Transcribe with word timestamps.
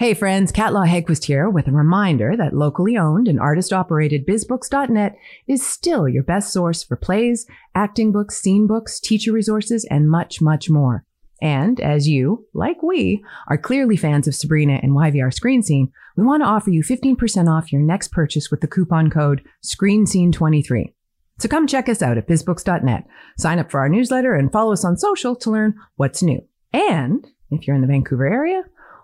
Hey 0.00 0.14
friends, 0.14 0.50
Kat 0.50 0.72
Law 0.72 0.86
Hegquist 0.86 1.24
here 1.24 1.50
with 1.50 1.68
a 1.68 1.72
reminder 1.72 2.34
that 2.34 2.54
locally 2.54 2.96
owned 2.96 3.28
and 3.28 3.38
artist 3.38 3.70
operated 3.70 4.26
bizbooks.net 4.26 5.14
is 5.46 5.62
still 5.62 6.08
your 6.08 6.22
best 6.22 6.54
source 6.54 6.82
for 6.82 6.96
plays, 6.96 7.46
acting 7.74 8.10
books, 8.10 8.40
scene 8.40 8.66
books, 8.66 8.98
teacher 8.98 9.30
resources, 9.30 9.86
and 9.90 10.08
much, 10.08 10.40
much 10.40 10.70
more. 10.70 11.04
And 11.42 11.78
as 11.80 12.08
you, 12.08 12.46
like 12.54 12.82
we, 12.82 13.22
are 13.48 13.58
clearly 13.58 13.94
fans 13.98 14.26
of 14.26 14.34
Sabrina 14.34 14.80
and 14.82 14.92
YVR 14.92 15.34
Screen 15.34 15.62
Scene, 15.62 15.92
we 16.16 16.24
want 16.24 16.42
to 16.42 16.48
offer 16.48 16.70
you 16.70 16.82
15% 16.82 17.50
off 17.54 17.70
your 17.70 17.82
next 17.82 18.08
purchase 18.08 18.50
with 18.50 18.62
the 18.62 18.68
coupon 18.68 19.10
code 19.10 19.42
ScreenScene23. 19.62 20.94
So 21.40 21.46
come 21.46 21.66
check 21.66 21.90
us 21.90 22.00
out 22.00 22.16
at 22.16 22.26
bizbooks.net. 22.26 23.06
Sign 23.36 23.58
up 23.58 23.70
for 23.70 23.80
our 23.80 23.88
newsletter 23.90 24.32
and 24.32 24.50
follow 24.50 24.72
us 24.72 24.82
on 24.82 24.96
social 24.96 25.36
to 25.36 25.50
learn 25.50 25.74
what's 25.96 26.22
new. 26.22 26.40
And 26.72 27.26
if 27.50 27.66
you're 27.66 27.76
in 27.76 27.82
the 27.82 27.86
Vancouver 27.86 28.24
area, 28.24 28.62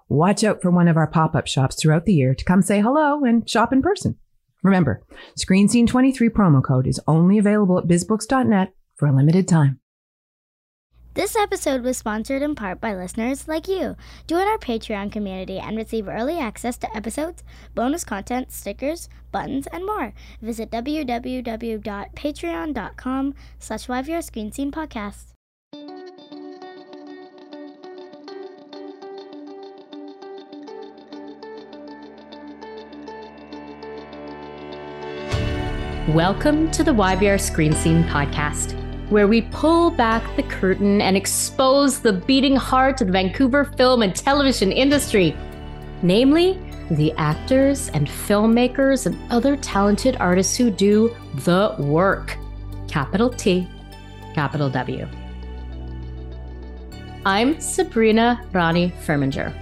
watch 0.08 0.44
out 0.44 0.62
for 0.62 0.70
one 0.70 0.88
of 0.88 0.96
our 0.96 1.06
pop-up 1.06 1.46
shops 1.46 1.80
throughout 1.80 2.04
the 2.04 2.14
year 2.14 2.34
to 2.34 2.44
come 2.44 2.62
say 2.62 2.80
hello 2.80 3.24
and 3.24 3.48
shop 3.48 3.72
in 3.72 3.82
person. 3.82 4.16
Remember, 4.62 5.02
Screen 5.36 5.68
Scene 5.68 5.86
23 5.86 6.28
promo 6.30 6.62
code 6.62 6.86
is 6.86 7.00
only 7.06 7.38
available 7.38 7.78
at 7.78 7.86
bizbooks.net 7.86 8.72
for 8.96 9.06
a 9.06 9.14
limited 9.14 9.46
time. 9.46 9.80
This 11.16 11.34
episode 11.34 11.82
was 11.82 11.96
sponsored 11.96 12.42
in 12.42 12.54
part 12.54 12.78
by 12.78 12.94
listeners 12.94 13.48
like 13.48 13.66
you. 13.68 13.96
Join 14.26 14.46
our 14.46 14.58
Patreon 14.58 15.10
community 15.10 15.58
and 15.58 15.74
receive 15.74 16.08
early 16.08 16.38
access 16.38 16.76
to 16.76 16.94
episodes, 16.94 17.42
bonus 17.74 18.04
content, 18.04 18.52
stickers, 18.52 19.08
buttons, 19.32 19.66
and 19.68 19.86
more. 19.86 20.12
Visit 20.42 20.70
www.patreon.com 20.70 23.34
slash 23.58 23.88
Live 23.88 24.08
Your 24.08 24.20
Screen 24.20 24.52
Scene 24.52 24.70
Podcast. 24.70 25.32
Welcome 36.10 36.70
to 36.70 36.84
the 36.84 36.92
YVR 36.92 37.40
Screen 37.40 37.72
Scene 37.72 38.04
podcast, 38.04 38.78
where 39.10 39.26
we 39.26 39.42
pull 39.42 39.90
back 39.90 40.36
the 40.36 40.44
curtain 40.44 41.00
and 41.00 41.16
expose 41.16 41.98
the 41.98 42.12
beating 42.12 42.54
heart 42.54 43.00
of 43.00 43.08
the 43.08 43.12
Vancouver 43.12 43.64
film 43.64 44.02
and 44.02 44.14
television 44.14 44.70
industry, 44.70 45.36
namely 46.02 46.60
the 46.92 47.12
actors 47.14 47.88
and 47.88 48.06
filmmakers 48.06 49.06
and 49.06 49.18
other 49.32 49.56
talented 49.56 50.16
artists 50.20 50.56
who 50.56 50.70
do 50.70 51.12
the 51.38 51.74
work. 51.80 52.38
Capital 52.86 53.28
T, 53.28 53.68
capital 54.32 54.70
W. 54.70 55.08
I'm 57.24 57.60
Sabrina 57.60 58.46
Rani 58.52 58.92
Furminger. 59.04 59.52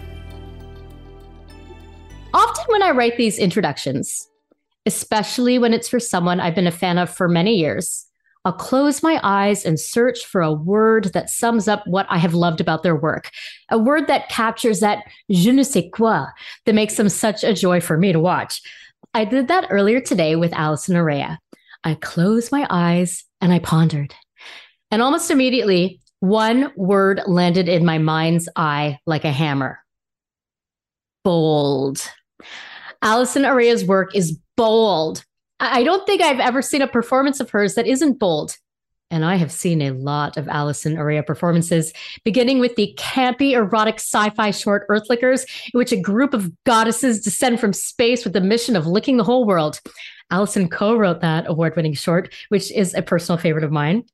Often, 2.34 2.64
when 2.68 2.82
I 2.82 2.90
write 2.90 3.16
these 3.16 3.38
introductions, 3.38 4.28
especially 4.86 5.58
when 5.58 5.72
it's 5.72 5.88
for 5.88 6.00
someone 6.00 6.40
I've 6.40 6.54
been 6.54 6.66
a 6.66 6.72
fan 6.72 6.98
of 6.98 7.10
for 7.10 7.28
many 7.28 7.56
years. 7.56 8.06
I'll 8.44 8.52
close 8.52 9.02
my 9.02 9.18
eyes 9.22 9.64
and 9.64 9.80
search 9.80 10.26
for 10.26 10.42
a 10.42 10.52
word 10.52 11.12
that 11.14 11.30
sums 11.30 11.66
up 11.66 11.86
what 11.86 12.06
I 12.10 12.18
have 12.18 12.34
loved 12.34 12.60
about 12.60 12.82
their 12.82 12.94
work, 12.94 13.30
a 13.70 13.78
word 13.78 14.06
that 14.08 14.28
captures 14.28 14.80
that 14.80 15.04
je 15.30 15.50
ne 15.50 15.62
sais 15.62 15.84
quoi 15.92 16.26
that 16.66 16.74
makes 16.74 16.96
them 16.96 17.08
such 17.08 17.42
a 17.42 17.54
joy 17.54 17.80
for 17.80 17.96
me 17.96 18.12
to 18.12 18.20
watch. 18.20 18.60
I 19.14 19.24
did 19.24 19.48
that 19.48 19.68
earlier 19.70 20.00
today 20.00 20.36
with 20.36 20.52
Alison 20.52 20.94
Araya. 20.94 21.38
I 21.84 21.94
closed 21.94 22.52
my 22.52 22.66
eyes 22.68 23.24
and 23.40 23.52
I 23.52 23.60
pondered. 23.60 24.14
And 24.90 25.00
almost 25.00 25.30
immediately, 25.30 26.00
one 26.20 26.70
word 26.76 27.22
landed 27.26 27.68
in 27.68 27.84
my 27.84 27.98
mind's 27.98 28.48
eye 28.56 28.98
like 29.06 29.24
a 29.24 29.32
hammer 29.32 29.78
bold. 31.24 31.98
Alison 33.02 33.42
Araya's 33.42 33.84
work 33.84 34.14
is 34.14 34.38
bold. 34.56 35.24
I 35.60 35.84
don't 35.84 36.04
think 36.06 36.20
I've 36.20 36.40
ever 36.40 36.62
seen 36.62 36.82
a 36.82 36.88
performance 36.88 37.40
of 37.40 37.50
hers 37.50 37.74
that 37.74 37.86
isn't 37.86 38.18
bold. 38.18 38.56
And 39.10 39.24
I 39.24 39.36
have 39.36 39.52
seen 39.52 39.80
a 39.80 39.92
lot 39.92 40.36
of 40.36 40.48
Alison 40.48 40.96
Araya 40.96 41.24
performances, 41.24 41.92
beginning 42.24 42.58
with 42.58 42.74
the 42.74 42.94
campy, 42.98 43.52
erotic 43.52 43.96
sci 43.96 44.30
fi 44.30 44.50
short 44.50 44.86
Earthlickers, 44.88 45.44
in 45.72 45.78
which 45.78 45.92
a 45.92 46.00
group 46.00 46.34
of 46.34 46.50
goddesses 46.64 47.20
descend 47.20 47.60
from 47.60 47.72
space 47.72 48.24
with 48.24 48.32
the 48.32 48.40
mission 48.40 48.74
of 48.74 48.86
licking 48.86 49.16
the 49.16 49.24
whole 49.24 49.46
world. 49.46 49.80
Alison 50.30 50.68
co 50.68 50.96
wrote 50.96 51.20
that 51.20 51.48
award 51.48 51.76
winning 51.76 51.94
short, 51.94 52.34
which 52.48 52.72
is 52.72 52.94
a 52.94 53.02
personal 53.02 53.38
favorite 53.38 53.64
of 53.64 53.70
mine. 53.70 54.04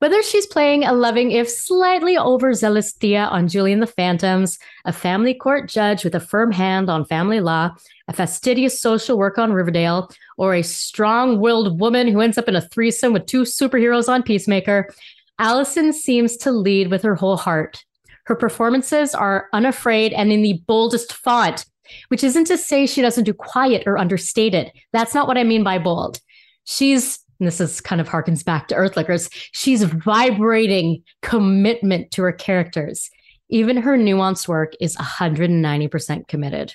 Whether 0.00 0.22
she's 0.22 0.46
playing 0.46 0.84
a 0.84 0.94
loving, 0.94 1.30
if 1.30 1.50
slightly 1.50 2.16
overzealous 2.16 2.90
Tia 2.94 3.24
on 3.24 3.48
Julie 3.48 3.74
and 3.74 3.82
the 3.82 3.86
Phantoms, 3.86 4.58
a 4.86 4.94
family 4.94 5.34
court 5.34 5.68
judge 5.68 6.04
with 6.04 6.14
a 6.14 6.20
firm 6.20 6.52
hand 6.52 6.88
on 6.88 7.04
family 7.04 7.40
law, 7.40 7.72
a 8.08 8.14
fastidious 8.14 8.80
social 8.80 9.18
worker 9.18 9.42
on 9.42 9.52
Riverdale, 9.52 10.10
or 10.38 10.54
a 10.54 10.62
strong 10.62 11.38
willed 11.38 11.78
woman 11.78 12.08
who 12.08 12.22
ends 12.22 12.38
up 12.38 12.48
in 12.48 12.56
a 12.56 12.62
threesome 12.62 13.12
with 13.12 13.26
two 13.26 13.42
superheroes 13.42 14.08
on 14.08 14.22
Peacemaker, 14.22 14.88
Alison 15.38 15.92
seems 15.92 16.38
to 16.38 16.50
lead 16.50 16.90
with 16.90 17.02
her 17.02 17.14
whole 17.14 17.36
heart. 17.36 17.84
Her 18.24 18.34
performances 18.34 19.14
are 19.14 19.48
unafraid 19.52 20.14
and 20.14 20.32
in 20.32 20.40
the 20.40 20.62
boldest 20.66 21.12
font, 21.12 21.66
which 22.08 22.24
isn't 22.24 22.46
to 22.46 22.56
say 22.56 22.86
she 22.86 23.02
doesn't 23.02 23.24
do 23.24 23.34
quiet 23.34 23.82
or 23.84 23.98
understated. 23.98 24.72
That's 24.94 25.14
not 25.14 25.28
what 25.28 25.36
I 25.36 25.44
mean 25.44 25.62
by 25.62 25.78
bold. 25.78 26.20
She's 26.64 27.18
and 27.40 27.46
this 27.46 27.60
is 27.60 27.80
kind 27.80 28.00
of 28.00 28.08
harkens 28.08 28.44
back 28.44 28.68
to 28.68 28.74
Earthlickers, 28.74 29.30
she's 29.52 29.82
vibrating 29.82 31.02
commitment 31.22 32.10
to 32.12 32.22
her 32.22 32.32
characters. 32.32 33.10
Even 33.48 33.78
her 33.78 33.96
nuanced 33.96 34.46
work 34.46 34.74
is 34.80 34.96
190% 34.96 36.28
committed. 36.28 36.74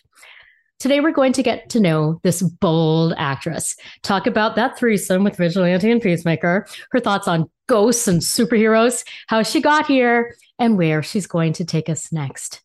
Today, 0.80 1.00
we're 1.00 1.12
going 1.12 1.32
to 1.34 1.44
get 1.44 1.70
to 1.70 1.80
know 1.80 2.20
this 2.24 2.42
bold 2.42 3.14
actress, 3.18 3.78
talk 4.04 4.28
about 4.28 4.58
that 4.58 4.78
threesome 4.78 5.24
with 5.24 5.38
Vigilante 5.38 5.90
and 5.90 6.02
Peacemaker, 6.02 6.68
her 6.92 7.00
thoughts 7.00 7.30
on 7.30 7.50
ghosts 7.68 8.10
and 8.10 8.20
superheroes, 8.20 9.06
how 9.28 9.42
she 9.42 9.62
got 9.62 9.86
here, 9.86 10.36
and 10.60 10.78
where 10.78 11.02
she's 11.02 11.28
going 11.28 11.54
to 11.54 11.64
take 11.64 11.88
us 11.88 12.12
next. 12.12 12.62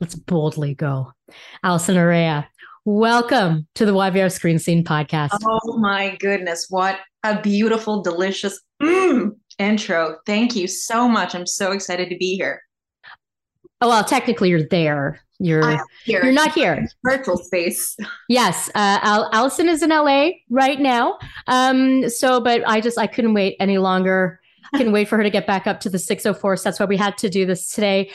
Let's 0.00 0.14
boldly 0.14 0.74
go. 0.74 1.12
Alison 1.62 1.96
Araya, 1.96 2.46
welcome 2.84 3.66
to 3.76 3.86
the 3.86 3.94
YVR 3.94 4.30
Screen 4.30 4.58
Scene 4.58 4.84
podcast. 4.84 5.38
Oh 5.42 5.78
my 5.78 6.14
goodness, 6.20 6.66
what 6.68 6.98
a 7.26 7.40
beautiful, 7.40 8.02
delicious 8.02 8.60
mm, 8.82 9.32
intro. 9.58 10.18
Thank 10.26 10.56
you 10.56 10.66
so 10.66 11.08
much. 11.08 11.34
I'm 11.34 11.46
so 11.46 11.72
excited 11.72 12.08
to 12.10 12.16
be 12.16 12.36
here. 12.36 12.62
Oh, 13.80 13.88
well, 13.88 14.04
technically 14.04 14.48
you're 14.48 14.66
there. 14.68 15.20
You're 15.38 15.78
here. 16.04 16.24
you're 16.24 16.32
not 16.32 16.52
here. 16.52 16.88
Virtual 17.04 17.36
space. 17.36 17.94
Yes, 18.28 18.70
uh, 18.74 18.98
Al- 19.02 19.28
Alison 19.32 19.68
is 19.68 19.82
in 19.82 19.90
LA 19.90 20.30
right 20.48 20.80
now. 20.80 21.18
Um, 21.46 22.08
so, 22.08 22.40
but 22.40 22.66
I 22.66 22.80
just 22.80 22.98
I 22.98 23.06
couldn't 23.06 23.34
wait 23.34 23.56
any 23.60 23.76
longer. 23.76 24.40
I 24.72 24.78
couldn't 24.78 24.94
wait 24.94 25.08
for 25.08 25.18
her 25.18 25.22
to 25.22 25.30
get 25.30 25.46
back 25.46 25.66
up 25.66 25.80
to 25.80 25.90
the 25.90 25.98
604. 25.98 26.56
So 26.56 26.62
that's 26.64 26.80
why 26.80 26.86
we 26.86 26.96
had 26.96 27.18
to 27.18 27.28
do 27.28 27.44
this 27.44 27.70
today. 27.70 28.10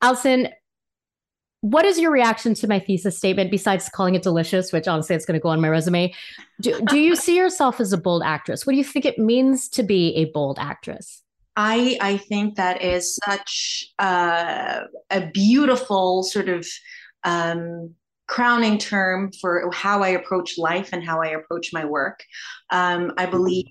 Alison, 0.00 0.48
what 1.64 1.86
is 1.86 1.98
your 1.98 2.10
reaction 2.10 2.52
to 2.52 2.68
my 2.68 2.78
thesis 2.78 3.16
statement 3.16 3.50
besides 3.50 3.88
calling 3.88 4.14
it 4.14 4.22
delicious, 4.22 4.70
which 4.70 4.86
honestly 4.86 5.16
it's 5.16 5.24
going 5.24 5.40
to 5.40 5.42
go 5.42 5.48
on 5.48 5.62
my 5.62 5.68
resume? 5.68 6.12
Do, 6.60 6.78
do 6.82 6.98
you 6.98 7.16
see 7.16 7.38
yourself 7.38 7.80
as 7.80 7.90
a 7.94 7.96
bold 7.96 8.22
actress? 8.22 8.66
What 8.66 8.72
do 8.72 8.76
you 8.76 8.84
think 8.84 9.06
it 9.06 9.18
means 9.18 9.70
to 9.70 9.82
be 9.82 10.14
a 10.14 10.26
bold 10.26 10.58
actress? 10.58 11.22
I 11.56 11.96
I 12.02 12.18
think 12.18 12.56
that 12.56 12.82
is 12.82 13.18
such 13.24 13.86
uh, 13.98 14.80
a 15.08 15.26
beautiful 15.32 16.22
sort 16.22 16.50
of 16.50 16.68
um, 17.22 17.94
crowning 18.26 18.76
term 18.76 19.30
for 19.40 19.70
how 19.72 20.02
I 20.02 20.08
approach 20.08 20.58
life 20.58 20.90
and 20.92 21.02
how 21.02 21.22
I 21.22 21.28
approach 21.28 21.72
my 21.72 21.86
work. 21.86 22.22
Um, 22.72 23.12
I 23.16 23.24
believe 23.24 23.68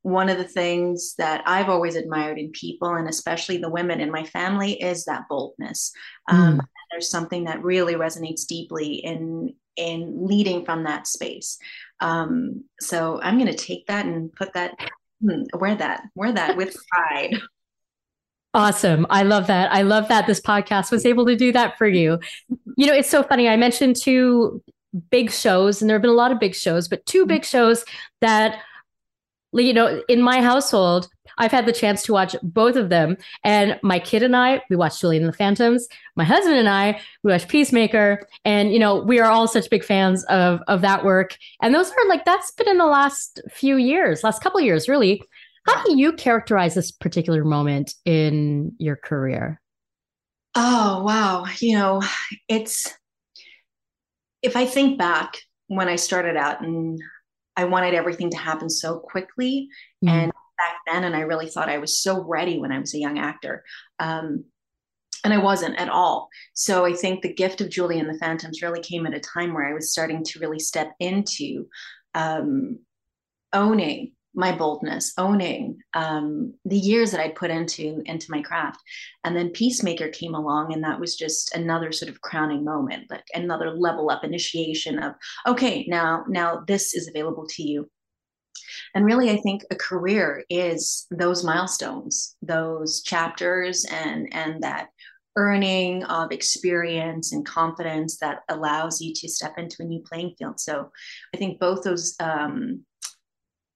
one 0.00 0.30
of 0.30 0.38
the 0.38 0.48
things 0.48 1.14
that 1.18 1.42
I've 1.44 1.68
always 1.68 1.94
admired 1.94 2.38
in 2.38 2.52
people, 2.52 2.94
and 2.94 3.06
especially 3.06 3.58
the 3.58 3.70
women 3.70 4.00
in 4.00 4.10
my 4.10 4.24
family, 4.24 4.80
is 4.80 5.04
that 5.04 5.24
boldness. 5.28 5.92
Um, 6.30 6.60
mm 6.60 6.64
there's 6.90 7.10
something 7.10 7.44
that 7.44 7.62
really 7.62 7.94
resonates 7.94 8.46
deeply 8.46 8.94
in 8.94 9.54
in 9.76 10.26
leading 10.26 10.64
from 10.64 10.84
that 10.84 11.06
space. 11.06 11.58
Um, 12.00 12.64
so 12.80 13.20
I'm 13.22 13.38
going 13.38 13.50
to 13.50 13.56
take 13.56 13.86
that 13.86 14.06
and 14.06 14.32
put 14.32 14.52
that, 14.54 14.74
hmm, 15.20 15.42
wear 15.54 15.74
that, 15.74 16.04
wear 16.14 16.32
that 16.32 16.56
with 16.56 16.76
pride. 16.90 17.34
Awesome. 18.52 19.04
I 19.10 19.24
love 19.24 19.48
that. 19.48 19.72
I 19.72 19.82
love 19.82 20.06
that 20.08 20.28
this 20.28 20.40
podcast 20.40 20.92
was 20.92 21.04
able 21.04 21.26
to 21.26 21.34
do 21.34 21.50
that 21.52 21.76
for 21.76 21.88
you. 21.88 22.20
You 22.76 22.86
know, 22.86 22.94
it's 22.94 23.10
so 23.10 23.24
funny. 23.24 23.48
I 23.48 23.56
mentioned 23.56 23.96
two 23.96 24.62
big 25.10 25.32
shows, 25.32 25.80
and 25.80 25.90
there 25.90 25.96
have 25.96 26.02
been 26.02 26.10
a 26.10 26.14
lot 26.14 26.30
of 26.30 26.38
big 26.38 26.54
shows, 26.54 26.86
but 26.86 27.04
two 27.04 27.26
big 27.26 27.44
shows 27.44 27.84
that, 28.20 28.60
you 29.52 29.72
know, 29.72 30.02
in 30.08 30.22
my 30.22 30.40
household, 30.40 31.08
I've 31.38 31.52
had 31.52 31.66
the 31.66 31.72
chance 31.72 32.02
to 32.04 32.12
watch 32.12 32.36
both 32.42 32.76
of 32.76 32.88
them. 32.88 33.16
And 33.42 33.78
my 33.82 33.98
kid 33.98 34.22
and 34.22 34.36
I, 34.36 34.62
we 34.70 34.76
watched 34.76 35.00
Julie 35.00 35.16
and 35.16 35.26
the 35.26 35.32
Phantoms. 35.32 35.88
My 36.16 36.24
husband 36.24 36.56
and 36.56 36.68
I, 36.68 37.00
we 37.22 37.32
watched 37.32 37.48
Peacemaker. 37.48 38.26
And, 38.44 38.72
you 38.72 38.78
know, 38.78 39.00
we 39.02 39.20
are 39.20 39.30
all 39.30 39.48
such 39.48 39.70
big 39.70 39.84
fans 39.84 40.24
of, 40.24 40.60
of 40.68 40.80
that 40.82 41.04
work. 41.04 41.36
And 41.62 41.74
those 41.74 41.90
are 41.90 42.08
like, 42.08 42.24
that's 42.24 42.50
been 42.52 42.68
in 42.68 42.78
the 42.78 42.86
last 42.86 43.40
few 43.50 43.76
years, 43.76 44.22
last 44.22 44.42
couple 44.42 44.60
years, 44.60 44.88
really. 44.88 45.22
How 45.66 45.82
do 45.84 45.96
you 45.96 46.12
characterize 46.12 46.74
this 46.74 46.90
particular 46.90 47.42
moment 47.42 47.94
in 48.04 48.72
your 48.78 48.96
career? 48.96 49.60
Oh, 50.54 51.02
wow. 51.04 51.46
You 51.58 51.78
know, 51.78 52.02
it's 52.48 52.92
if 54.42 54.56
I 54.56 54.66
think 54.66 54.98
back 54.98 55.38
when 55.68 55.88
I 55.88 55.96
started 55.96 56.36
out 56.36 56.60
and 56.60 57.00
I 57.56 57.64
wanted 57.64 57.94
everything 57.94 58.30
to 58.30 58.36
happen 58.36 58.68
so 58.68 58.98
quickly, 58.98 59.68
mm. 60.04 60.10
and 60.10 60.32
back 60.58 60.76
then, 60.86 61.04
and 61.04 61.16
I 61.16 61.20
really 61.20 61.48
thought 61.48 61.68
I 61.68 61.78
was 61.78 62.00
so 62.00 62.22
ready 62.22 62.58
when 62.58 62.72
I 62.72 62.78
was 62.78 62.94
a 62.94 62.98
young 62.98 63.18
actor. 63.18 63.64
Um, 63.98 64.44
and 65.24 65.32
I 65.32 65.38
wasn't 65.38 65.76
at 65.76 65.88
all. 65.88 66.28
So 66.52 66.84
I 66.84 66.92
think 66.92 67.22
the 67.22 67.32
gift 67.32 67.62
of 67.62 67.70
Julie 67.70 67.98
and 67.98 68.08
the 68.08 68.18
Phantoms 68.18 68.60
really 68.60 68.82
came 68.82 69.06
at 69.06 69.14
a 69.14 69.20
time 69.20 69.54
where 69.54 69.66
I 69.66 69.72
was 69.72 69.90
starting 69.90 70.22
to 70.22 70.38
really 70.38 70.58
step 70.58 70.92
into 71.00 71.66
um, 72.14 72.78
owning 73.54 74.12
my 74.34 74.52
boldness, 74.52 75.12
owning 75.16 75.78
um, 75.94 76.54
the 76.64 76.78
years 76.78 77.12
that 77.12 77.20
I'd 77.20 77.36
put 77.36 77.50
into 77.50 78.02
into 78.04 78.30
my 78.30 78.42
craft, 78.42 78.80
and 79.22 79.34
then 79.34 79.50
Peacemaker 79.50 80.08
came 80.08 80.34
along, 80.34 80.72
and 80.72 80.82
that 80.82 80.98
was 80.98 81.16
just 81.16 81.54
another 81.54 81.92
sort 81.92 82.10
of 82.10 82.20
crowning 82.20 82.64
moment, 82.64 83.10
like 83.10 83.24
another 83.32 83.70
level 83.70 84.10
up 84.10 84.24
initiation 84.24 84.98
of 84.98 85.14
okay, 85.46 85.86
now 85.88 86.24
now 86.28 86.64
this 86.66 86.94
is 86.94 87.08
available 87.08 87.46
to 87.50 87.62
you. 87.62 87.88
And 88.94 89.04
really, 89.04 89.30
I 89.30 89.38
think 89.38 89.62
a 89.70 89.76
career 89.76 90.44
is 90.48 91.06
those 91.10 91.44
milestones, 91.44 92.36
those 92.42 93.02
chapters, 93.02 93.84
and 93.90 94.32
and 94.32 94.62
that 94.62 94.88
earning 95.36 96.04
of 96.04 96.30
experience 96.30 97.32
and 97.32 97.44
confidence 97.44 98.18
that 98.18 98.40
allows 98.48 99.00
you 99.00 99.12
to 99.12 99.28
step 99.28 99.54
into 99.58 99.76
a 99.80 99.84
new 99.84 100.00
playing 100.00 100.34
field. 100.38 100.60
So, 100.60 100.90
I 101.34 101.36
think 101.36 101.58
both 101.60 101.82
those 101.82 102.14
um, 102.20 102.84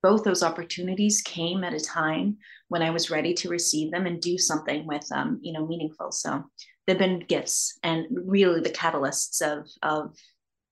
both 0.03 0.25
those 0.25 0.43
opportunities 0.43 1.23
came 1.23 1.65
at 1.65 1.75
a 1.75 1.81
time 1.81 2.39
when 2.69 2.83
I 2.83 2.91
was 2.91 3.11
ready 3.11 3.35
to 3.35 3.49
receive 3.49 3.91
them 3.91 4.07
and 4.07 4.21
do 4.21 4.39
something 4.39 4.87
with 4.87 5.07
them, 5.09 5.41
you 5.43 5.53
know, 5.53 5.67
meaningful. 5.67 6.13
So 6.13 6.45
they've 6.87 6.99
been 6.99 7.21
gifts 7.21 7.79
and 7.83 8.07
really 8.11 8.61
the 8.61 8.71
catalysts 8.71 9.43
of 9.43 9.67
of 9.83 10.15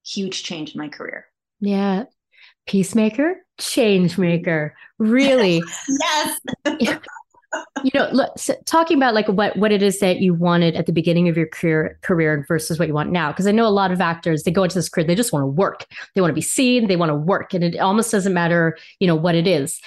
huge 0.04 0.44
change 0.44 0.74
in 0.74 0.80
my 0.80 0.88
career. 0.88 1.26
Yeah. 1.60 2.04
Peacemaker, 2.66 3.36
change 3.58 4.18
maker. 4.18 4.74
Really? 4.98 5.62
yes 6.80 6.98
you 7.84 7.90
know, 7.94 8.08
look, 8.12 8.38
so 8.38 8.54
talking 8.64 8.96
about 8.96 9.14
like 9.14 9.28
what 9.28 9.56
what 9.56 9.72
it 9.72 9.82
is 9.82 10.00
that 10.00 10.20
you 10.20 10.34
wanted 10.34 10.74
at 10.76 10.86
the 10.86 10.92
beginning 10.92 11.28
of 11.28 11.36
your 11.36 11.46
career 11.46 11.98
career 12.02 12.44
versus 12.48 12.78
what 12.78 12.88
you 12.88 12.94
want 12.94 13.10
now, 13.10 13.30
because 13.30 13.46
I 13.46 13.52
know 13.52 13.66
a 13.66 13.68
lot 13.68 13.92
of 13.92 14.00
actors 14.00 14.42
they 14.42 14.50
go 14.50 14.64
into 14.64 14.74
this 14.74 14.88
career 14.88 15.06
they 15.06 15.14
just 15.14 15.32
want 15.32 15.42
to 15.42 15.46
work, 15.46 15.86
they 16.14 16.20
want 16.20 16.30
to 16.30 16.34
be 16.34 16.40
seen, 16.40 16.86
they 16.88 16.96
want 16.96 17.10
to 17.10 17.14
work, 17.14 17.54
and 17.54 17.62
it 17.62 17.78
almost 17.78 18.10
doesn't 18.10 18.34
matter, 18.34 18.76
you 19.00 19.06
know, 19.06 19.14
what 19.14 19.34
it 19.34 19.46
is. 19.46 19.80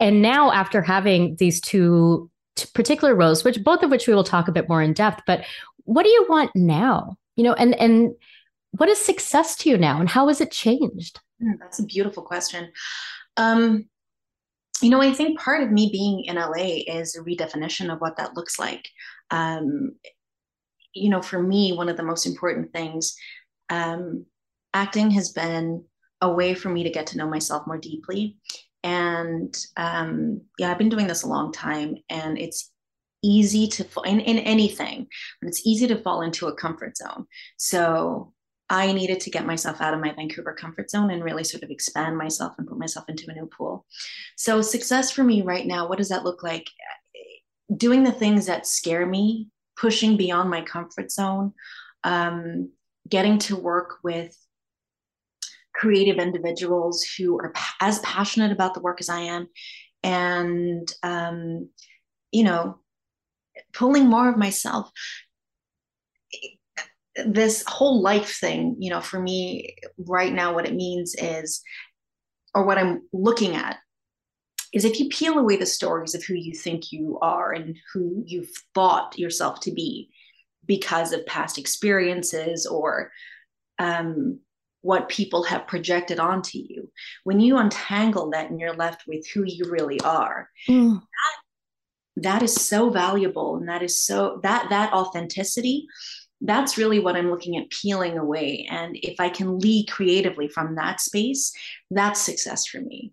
And 0.00 0.22
now 0.22 0.50
after 0.52 0.82
having 0.82 1.36
these 1.36 1.60
two, 1.60 2.30
two 2.56 2.68
particular 2.74 3.14
roles, 3.14 3.44
which 3.44 3.62
both 3.62 3.82
of 3.82 3.90
which 3.90 4.08
we 4.08 4.14
will 4.14 4.24
talk 4.24 4.48
a 4.48 4.52
bit 4.52 4.68
more 4.68 4.82
in 4.82 4.92
depth, 4.92 5.22
but 5.26 5.44
what 5.84 6.04
do 6.04 6.10
you 6.10 6.26
want 6.28 6.50
now? 6.54 7.16
You 7.36 7.44
know, 7.44 7.54
and 7.54 7.74
and 7.76 8.12
what 8.72 8.88
is 8.88 8.98
success 8.98 9.56
to 9.56 9.70
you 9.70 9.76
now, 9.76 10.00
and 10.00 10.08
how 10.08 10.28
has 10.28 10.40
it 10.40 10.50
changed? 10.50 11.20
Hmm, 11.42 11.54
that's 11.58 11.80
a 11.80 11.84
beautiful 11.84 12.22
question. 12.22 12.72
Um, 13.36 13.86
you 14.80 14.90
know, 14.90 15.00
I 15.00 15.12
think 15.12 15.38
part 15.38 15.62
of 15.62 15.70
me 15.70 15.90
being 15.90 16.24
in 16.24 16.36
LA 16.36 16.82
is 16.86 17.14
a 17.14 17.22
redefinition 17.22 17.92
of 17.92 18.00
what 18.00 18.16
that 18.16 18.34
looks 18.34 18.58
like. 18.58 18.88
Um, 19.30 19.96
you 20.94 21.10
know, 21.10 21.22
for 21.22 21.42
me, 21.42 21.72
one 21.72 21.88
of 21.88 21.96
the 21.96 22.02
most 22.02 22.26
important 22.26 22.72
things, 22.72 23.16
um, 23.70 24.26
acting 24.74 25.10
has 25.12 25.30
been 25.30 25.84
a 26.20 26.30
way 26.30 26.54
for 26.54 26.68
me 26.68 26.84
to 26.84 26.90
get 26.90 27.08
to 27.08 27.18
know 27.18 27.28
myself 27.28 27.66
more 27.66 27.78
deeply. 27.78 28.36
And 28.84 29.56
um, 29.76 30.42
yeah, 30.58 30.70
I've 30.70 30.78
been 30.78 30.88
doing 30.88 31.06
this 31.06 31.22
a 31.22 31.28
long 31.28 31.52
time, 31.52 31.96
and 32.10 32.38
it's 32.38 32.70
easy 33.22 33.68
to 33.68 33.84
fall 33.84 34.02
in, 34.02 34.20
in 34.20 34.38
anything, 34.40 35.06
but 35.40 35.48
it's 35.48 35.66
easy 35.66 35.86
to 35.86 36.02
fall 36.02 36.22
into 36.22 36.48
a 36.48 36.54
comfort 36.54 36.96
zone. 36.96 37.26
So 37.56 38.31
I 38.72 38.90
needed 38.90 39.20
to 39.20 39.30
get 39.30 39.44
myself 39.44 39.82
out 39.82 39.92
of 39.92 40.00
my 40.00 40.12
Vancouver 40.12 40.54
comfort 40.54 40.90
zone 40.90 41.10
and 41.10 41.22
really 41.22 41.44
sort 41.44 41.62
of 41.62 41.70
expand 41.70 42.16
myself 42.16 42.54
and 42.56 42.66
put 42.66 42.78
myself 42.78 43.04
into 43.06 43.30
a 43.30 43.34
new 43.34 43.44
pool. 43.44 43.84
So, 44.36 44.62
success 44.62 45.10
for 45.10 45.22
me 45.22 45.42
right 45.42 45.66
now, 45.66 45.86
what 45.86 45.98
does 45.98 46.08
that 46.08 46.24
look 46.24 46.42
like? 46.42 46.70
Doing 47.76 48.02
the 48.02 48.12
things 48.12 48.46
that 48.46 48.66
scare 48.66 49.04
me, 49.04 49.48
pushing 49.76 50.16
beyond 50.16 50.48
my 50.48 50.62
comfort 50.62 51.12
zone, 51.12 51.52
um, 52.02 52.70
getting 53.06 53.38
to 53.40 53.56
work 53.56 53.98
with 54.02 54.34
creative 55.74 56.16
individuals 56.16 57.04
who 57.18 57.38
are 57.38 57.52
as 57.82 57.98
passionate 57.98 58.52
about 58.52 58.72
the 58.72 58.80
work 58.80 59.00
as 59.00 59.10
I 59.10 59.20
am, 59.20 59.48
and 60.02 60.90
um, 61.02 61.68
you 62.30 62.44
know, 62.44 62.78
pulling 63.74 64.08
more 64.08 64.30
of 64.30 64.38
myself 64.38 64.90
this 67.26 67.64
whole 67.66 68.00
life 68.00 68.38
thing, 68.38 68.76
you 68.78 68.90
know, 68.90 69.00
for 69.00 69.20
me 69.20 69.76
right 69.98 70.32
now, 70.32 70.54
what 70.54 70.66
it 70.66 70.74
means 70.74 71.14
is, 71.18 71.62
or 72.54 72.64
what 72.64 72.78
I'm 72.78 73.02
looking 73.12 73.54
at 73.56 73.78
is 74.72 74.84
if 74.84 74.98
you 74.98 75.08
peel 75.08 75.38
away 75.38 75.56
the 75.56 75.66
stories 75.66 76.14
of 76.14 76.24
who 76.24 76.34
you 76.34 76.54
think 76.54 76.92
you 76.92 77.18
are 77.20 77.52
and 77.52 77.76
who 77.92 78.22
you've 78.26 78.50
thought 78.74 79.18
yourself 79.18 79.60
to 79.60 79.70
be 79.70 80.08
because 80.66 81.12
of 81.12 81.26
past 81.26 81.58
experiences 81.58 82.66
or 82.66 83.10
um, 83.78 84.38
what 84.80 85.08
people 85.08 85.42
have 85.44 85.66
projected 85.66 86.18
onto 86.18 86.58
you, 86.58 86.90
when 87.24 87.38
you 87.40 87.58
untangle 87.58 88.30
that 88.30 88.50
and 88.50 88.58
you're 88.58 88.74
left 88.74 89.04
with 89.06 89.26
who 89.28 89.44
you 89.44 89.64
really 89.70 90.00
are, 90.00 90.48
mm. 90.68 90.94
that, 90.94 92.22
that 92.22 92.42
is 92.42 92.54
so 92.54 92.90
valuable 92.90 93.56
and 93.56 93.68
that 93.68 93.82
is 93.82 94.04
so 94.04 94.40
that 94.42 94.68
that 94.70 94.92
authenticity 94.92 95.86
that's 96.44 96.76
really 96.76 96.98
what 96.98 97.16
I'm 97.16 97.30
looking 97.30 97.56
at 97.56 97.70
peeling 97.70 98.18
away. 98.18 98.66
And 98.70 98.96
if 99.02 99.20
I 99.20 99.28
can 99.28 99.58
lead 99.58 99.86
creatively 99.88 100.48
from 100.48 100.74
that 100.74 101.00
space, 101.00 101.52
that's 101.90 102.20
success 102.20 102.66
for 102.66 102.80
me 102.80 103.12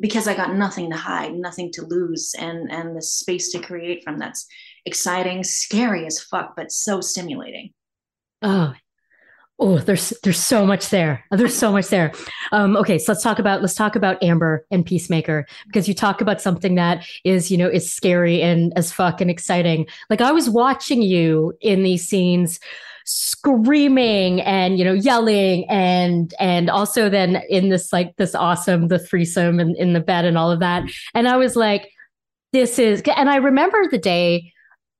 because 0.00 0.26
I 0.26 0.34
got 0.34 0.54
nothing 0.54 0.90
to 0.90 0.96
hide, 0.96 1.34
nothing 1.34 1.70
to 1.72 1.86
lose, 1.86 2.34
and 2.38 2.70
and 2.70 2.96
the 2.96 3.02
space 3.02 3.50
to 3.52 3.60
create 3.60 4.02
from 4.04 4.18
that's 4.18 4.46
exciting, 4.84 5.44
scary 5.44 6.06
as 6.06 6.20
fuck, 6.20 6.54
but 6.56 6.72
so 6.72 7.00
stimulating. 7.00 7.72
Oh, 8.42 8.74
Oh, 9.64 9.78
there's 9.78 10.12
there's 10.24 10.42
so 10.42 10.66
much 10.66 10.88
there. 10.88 11.24
There's 11.30 11.56
so 11.56 11.70
much 11.70 11.86
there. 11.86 12.10
Um, 12.50 12.76
okay, 12.78 12.98
so 12.98 13.12
let's 13.12 13.22
talk 13.22 13.38
about 13.38 13.60
let's 13.60 13.76
talk 13.76 13.94
about 13.94 14.20
Amber 14.20 14.66
and 14.72 14.84
Peacemaker 14.84 15.46
because 15.68 15.86
you 15.86 15.94
talk 15.94 16.20
about 16.20 16.40
something 16.40 16.74
that 16.74 17.06
is 17.22 17.48
you 17.48 17.56
know 17.56 17.68
is 17.68 17.90
scary 17.90 18.42
and 18.42 18.72
as 18.74 18.90
fuck 18.90 19.20
and 19.20 19.30
exciting. 19.30 19.86
Like 20.10 20.20
I 20.20 20.32
was 20.32 20.50
watching 20.50 21.00
you 21.00 21.56
in 21.60 21.84
these 21.84 22.08
scenes 22.08 22.58
screaming 23.04 24.40
and 24.40 24.80
you 24.80 24.84
know 24.84 24.94
yelling 24.94 25.64
and 25.70 26.34
and 26.40 26.68
also 26.68 27.08
then 27.08 27.36
in 27.48 27.68
this 27.68 27.92
like 27.92 28.16
this 28.16 28.34
awesome 28.34 28.88
the 28.88 28.98
threesome 28.98 29.60
in, 29.60 29.76
in 29.76 29.92
the 29.92 30.00
bed 30.00 30.24
and 30.24 30.38
all 30.38 30.52
of 30.52 30.60
that 30.60 30.84
and 31.12 31.26
i 31.26 31.36
was 31.36 31.56
like 31.56 31.90
this 32.52 32.78
is 32.78 33.02
and 33.16 33.28
i 33.28 33.34
remember 33.34 33.88
the 33.90 33.98
day 33.98 34.51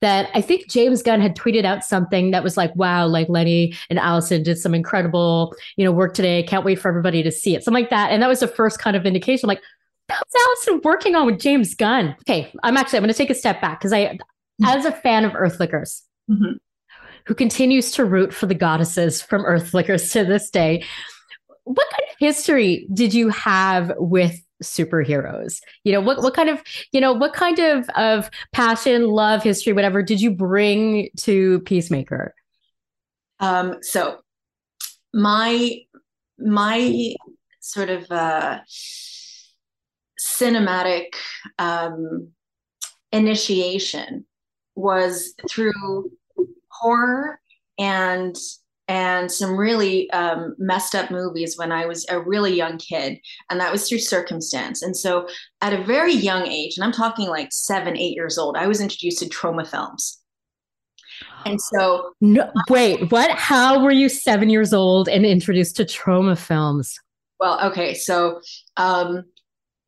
that 0.02 0.28
I 0.34 0.40
think 0.40 0.68
James 0.68 1.02
Gunn 1.02 1.20
had 1.20 1.34
tweeted 1.36 1.64
out 1.64 1.84
something 1.84 2.32
that 2.32 2.44
was 2.44 2.56
like, 2.56 2.74
wow, 2.76 3.06
like 3.06 3.28
Lenny 3.28 3.74
and 3.88 3.98
Alison 3.98 4.42
did 4.42 4.58
some 4.58 4.74
incredible, 4.74 5.54
you 5.76 5.84
know, 5.84 5.92
work 5.92 6.12
today. 6.12 6.42
Can't 6.42 6.64
wait 6.64 6.78
for 6.78 6.88
everybody 6.88 7.22
to 7.22 7.30
see 7.30 7.54
it. 7.54 7.64
Something 7.64 7.82
like 7.82 7.90
that. 7.90 8.10
And 8.10 8.20
that 8.22 8.28
was 8.28 8.40
the 8.40 8.48
first 8.48 8.78
kind 8.78 8.96
of 8.96 9.06
indication 9.06 9.46
like, 9.46 9.62
that's 10.08 10.34
Alison 10.46 10.80
working 10.84 11.14
on 11.14 11.24
with 11.24 11.40
James 11.40 11.74
Gunn. 11.74 12.16
Okay. 12.28 12.52
I'm 12.62 12.76
actually, 12.76 12.98
I'm 12.98 13.04
going 13.04 13.14
to 13.14 13.16
take 13.16 13.30
a 13.30 13.34
step 13.34 13.60
back 13.62 13.78
because 13.78 13.92
I, 13.92 14.06
mm-hmm. 14.06 14.64
as 14.64 14.84
a 14.84 14.92
fan 14.92 15.24
of 15.24 15.32
Earthlickers, 15.32 16.02
mm-hmm. 16.28 16.56
who 17.26 17.34
continues 17.34 17.92
to 17.92 18.04
root 18.04 18.34
for 18.34 18.46
the 18.46 18.54
goddesses 18.54 19.22
from 19.22 19.44
Earthlickers 19.44 20.12
to 20.12 20.24
this 20.24 20.50
day, 20.50 20.84
what 21.64 21.88
kind 21.90 22.02
of 22.10 22.16
history 22.18 22.88
did 22.92 23.14
you 23.14 23.28
have 23.28 23.92
with 23.96 24.38
superheroes? 24.62 25.60
You 25.84 25.92
know 25.92 26.00
what 26.00 26.22
what 26.22 26.34
kind 26.34 26.48
of 26.48 26.62
you 26.92 27.00
know 27.00 27.12
what 27.12 27.32
kind 27.32 27.58
of 27.58 27.88
of 27.90 28.30
passion 28.52 29.08
love 29.08 29.42
history 29.42 29.72
whatever 29.72 30.02
did 30.02 30.20
you 30.20 30.30
bring 30.30 31.08
to 31.18 31.60
peacemaker? 31.60 32.34
Um 33.40 33.76
so 33.82 34.18
my 35.12 35.78
my 36.38 37.14
sort 37.60 37.90
of 37.90 38.10
uh 38.10 38.60
cinematic 40.20 41.14
um 41.58 42.28
initiation 43.12 44.24
was 44.74 45.34
through 45.50 46.10
horror 46.68 47.38
and 47.78 48.36
and 48.92 49.32
some 49.32 49.56
really 49.56 50.10
um, 50.10 50.54
messed 50.58 50.94
up 50.94 51.10
movies 51.10 51.56
when 51.56 51.72
I 51.72 51.86
was 51.86 52.04
a 52.10 52.20
really 52.20 52.54
young 52.54 52.76
kid. 52.76 53.18
And 53.48 53.58
that 53.58 53.72
was 53.72 53.88
through 53.88 54.00
circumstance. 54.00 54.82
And 54.82 54.94
so 54.94 55.26
at 55.62 55.72
a 55.72 55.82
very 55.82 56.12
young 56.12 56.46
age, 56.46 56.76
and 56.76 56.84
I'm 56.84 56.92
talking 56.92 57.30
like 57.30 57.48
seven, 57.52 57.96
eight 57.96 58.14
years 58.14 58.36
old, 58.36 58.54
I 58.54 58.66
was 58.66 58.82
introduced 58.82 59.20
to 59.20 59.30
Troma 59.30 59.66
films. 59.66 60.20
And 61.46 61.58
so, 61.58 62.12
no, 62.20 62.52
wait, 62.68 63.10
what? 63.10 63.30
How 63.30 63.82
were 63.82 63.92
you 63.92 64.10
seven 64.10 64.50
years 64.50 64.74
old 64.74 65.08
and 65.08 65.24
introduced 65.24 65.76
to 65.76 65.86
Troma 65.86 66.36
films? 66.36 67.00
Well, 67.40 67.64
okay, 67.70 67.94
so 67.94 68.42
um, 68.76 69.24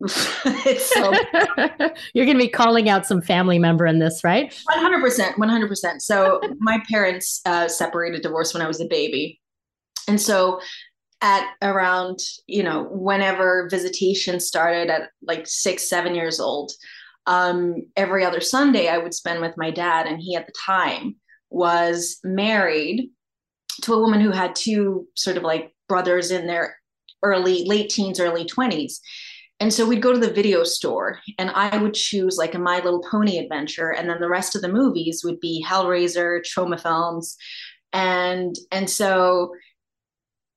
it's 0.66 0.92
so 0.92 1.12
you're 2.14 2.26
going 2.26 2.37
to 2.37 2.44
be 2.44 2.49
calling 2.49 2.88
out 2.88 3.06
some 3.06 3.23
family 3.23 3.58
member 3.58 3.87
in 3.87 3.99
this, 3.99 4.23
right? 4.23 4.52
100%. 4.70 5.34
100%. 5.34 6.00
So 6.00 6.40
my 6.58 6.78
parents 6.90 7.40
uh, 7.46 7.68
separated, 7.68 8.23
divorced 8.23 8.54
when 8.54 8.62
I 8.62 8.68
was 8.68 8.80
a 8.80 8.87
baby. 8.87 9.40
and 10.08 10.20
so 10.20 10.61
at 11.25 11.54
around 11.62 12.18
you 12.46 12.62
know 12.62 12.87
whenever 12.90 13.66
visitation 13.70 14.38
started 14.38 14.90
at 14.90 15.08
like 15.23 15.46
six 15.46 15.88
seven 15.88 16.14
years 16.14 16.38
old 16.38 16.70
um, 17.26 17.76
every 17.96 18.25
other 18.25 18.40
sunday 18.40 18.88
i 18.88 18.99
would 18.99 19.14
spend 19.14 19.40
with 19.40 19.54
my 19.56 19.70
dad 19.70 20.06
and 20.06 20.20
he 20.20 20.37
at 20.37 20.46
the 20.46 20.52
time 20.66 21.16
was 21.50 22.18
married 22.25 23.08
to 23.80 23.94
a 23.94 24.00
woman 24.00 24.20
who 24.20 24.30
had 24.30 24.54
two 24.54 25.08
sort 25.14 25.37
of 25.37 25.42
like 25.42 25.75
brothers 25.88 26.30
in 26.30 26.46
their 26.46 26.76
early 27.23 27.64
late 27.64 27.88
teens 27.88 28.20
early 28.20 28.44
20s 28.44 28.99
and 29.61 29.73
so 29.73 29.87
we'd 29.87 30.02
go 30.02 30.12
to 30.12 30.18
the 30.18 30.32
video 30.32 30.64
store 30.64 31.20
and 31.38 31.50
i 31.50 31.76
would 31.76 31.94
choose 31.94 32.37
like 32.37 32.54
a 32.54 32.58
my 32.58 32.76
little 32.80 33.02
pony 33.11 33.38
adventure 33.38 33.90
and 33.92 34.08
then 34.08 34.20
the 34.20 34.28
rest 34.28 34.54
of 34.54 34.62
the 34.62 34.68
movies 34.68 35.23
would 35.25 35.38
be 35.40 35.64
hellraiser 35.66 36.40
troma 36.40 36.80
films 36.80 37.37
and 37.92 38.56
and 38.73 38.90
so 38.90 39.52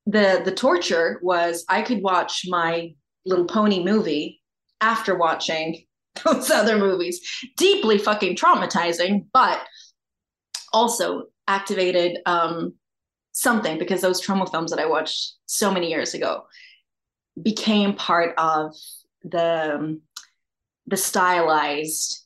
the 0.08 0.42
the 0.44 0.54
torture 0.54 1.20
was 1.22 1.66
I 1.70 1.82
could 1.82 2.02
watch 2.02 2.46
my 2.48 2.94
little 3.26 3.46
pony 3.46 3.84
movie 3.84 4.42
after 4.82 5.16
watching 5.16 5.86
those 6.26 6.50
other 6.50 6.78
movies. 6.78 7.20
Deeply 7.58 7.98
fucking 7.98 8.36
traumatizing, 8.36 9.26
but 9.34 9.60
also 10.74 11.26
activated 11.48 12.20
um, 12.26 12.74
something 13.34 13.78
because 13.78 14.02
those 14.02 14.26
Troma 14.26 14.50
films 14.50 14.72
that 14.72 14.80
I 14.80 14.86
watched 14.86 15.34
so 15.46 15.72
many 15.72 15.90
years 15.90 16.14
ago 16.14 16.44
became 17.42 17.94
part 17.94 18.34
of 18.38 18.76
the 19.24 19.76
um, 19.76 20.02
the 20.86 20.98
stylized 20.98 22.26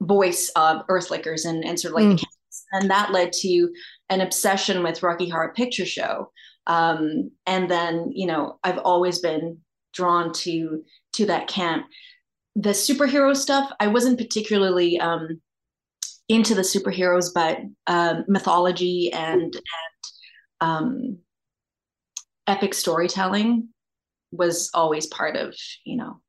voice 0.00 0.50
of 0.54 0.86
Earthlickers 0.88 1.44
and, 1.44 1.64
and 1.64 1.78
sort 1.78 1.92
of 1.92 1.96
like 1.96 2.16
mm. 2.16 2.20
the 2.20 2.26
and 2.72 2.90
that 2.90 3.12
led 3.12 3.32
to 3.32 3.70
an 4.10 4.20
obsession 4.20 4.82
with 4.82 5.02
Rocky 5.02 5.28
Horror 5.28 5.52
Picture 5.54 5.86
Show. 5.86 6.30
Um, 6.66 7.30
and 7.46 7.70
then, 7.70 8.10
you 8.12 8.26
know, 8.26 8.58
I've 8.62 8.78
always 8.78 9.20
been 9.20 9.58
drawn 9.92 10.32
to 10.32 10.84
to 11.14 11.26
that 11.26 11.48
camp. 11.48 11.86
The 12.56 12.70
superhero 12.70 13.36
stuff, 13.36 13.70
I 13.80 13.86
wasn't 13.86 14.18
particularly 14.18 14.98
um, 15.00 15.40
into 16.28 16.54
the 16.54 16.62
superheroes, 16.62 17.32
but 17.34 17.58
um, 17.86 18.24
mythology 18.28 19.12
and 19.12 19.54
and 19.54 19.62
um, 20.60 21.18
epic 22.48 22.74
storytelling 22.74 23.68
was 24.32 24.70
always 24.74 25.06
part 25.06 25.36
of 25.36 25.54
you 25.84 25.96
know 25.96 26.20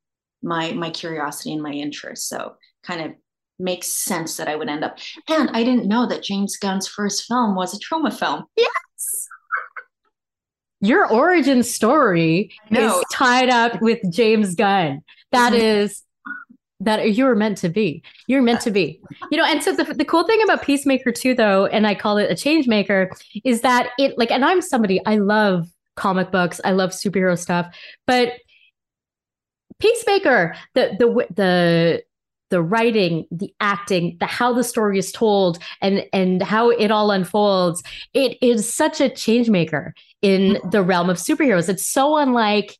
my 0.42 0.72
my 0.72 0.90
curiosity 0.90 1.54
and 1.54 1.62
my 1.62 1.72
interest. 1.72 2.30
So 2.30 2.56
kind 2.84 3.02
of 3.02 3.12
makes 3.60 3.88
sense 3.88 4.38
that 4.38 4.48
I 4.48 4.56
would 4.56 4.70
end 4.70 4.84
up. 4.84 4.98
And 5.28 5.50
I 5.52 5.64
didn't 5.64 5.88
know 5.88 6.08
that 6.08 6.24
James 6.24 6.56
Gunn's 6.58 6.88
first 6.88 7.26
film 7.26 7.56
was 7.56 7.74
a 7.74 7.80
Troma 7.80 8.18
film. 8.18 8.46
Yes. 8.56 9.28
Your 10.82 11.12
origin 11.12 11.62
story 11.64 12.54
is 12.72 13.04
tied 13.12 13.50
up 13.50 13.82
with 13.82 14.00
James 14.12 14.56
Gunn. 14.56 15.02
That 15.34 15.52
mm-hmm. 15.52 15.62
is 15.62 16.04
that 16.80 17.12
you 17.12 17.26
were 17.26 17.36
meant 17.36 17.58
to 17.58 17.68
be. 17.68 18.02
You're 18.28 18.42
meant 18.42 18.62
to 18.62 18.72
be. 18.72 19.02
You 19.30 19.38
know, 19.38 19.44
and 19.44 19.62
so 19.62 19.74
the, 19.74 19.84
the 19.94 20.06
cool 20.06 20.24
thing 20.24 20.42
about 20.42 20.62
Peacemaker 20.64 21.12
too, 21.12 21.34
though, 21.34 21.66
and 21.66 21.86
I 21.86 21.96
call 21.96 22.18
it 22.18 22.32
a 22.32 22.36
change 22.36 22.68
maker, 22.68 23.12
is 23.44 23.60
that 23.62 23.90
it 24.00 24.18
like, 24.18 24.32
and 24.32 24.46
I'm 24.46 24.62
somebody 24.62 25.06
I 25.06 25.18
love 25.18 25.68
comic 26.00 26.32
books, 26.32 26.60
I 26.63 26.72
love 26.72 26.91
superhero 26.91 27.38
stuff, 27.38 27.68
but 28.08 28.34
Peacemaker, 29.79 30.56
the 30.75 30.96
the 31.00 31.27
the 31.34 32.03
the 32.50 32.62
writing, 32.62 33.25
the 33.32 33.53
acting, 33.60 34.18
the 34.20 34.25
how 34.25 34.53
the 34.53 34.63
story 34.63 34.98
is 35.00 35.12
told, 35.12 35.60
and 35.82 36.06
and 36.12 36.41
how 36.41 36.70
it 36.70 36.91
all 36.91 37.12
unfolds. 37.12 37.82
It 38.13 38.38
is 38.41 38.72
such 38.72 39.00
a 39.00 39.10
change 39.10 39.50
maker 39.50 39.94
in 40.22 40.56
hmm. 40.56 40.70
the 40.70 40.84
realm 40.84 41.10
of 41.10 41.18
superheroes. 41.18 41.70
It's 41.70 41.88
so 41.88 42.18
unlike 42.18 42.77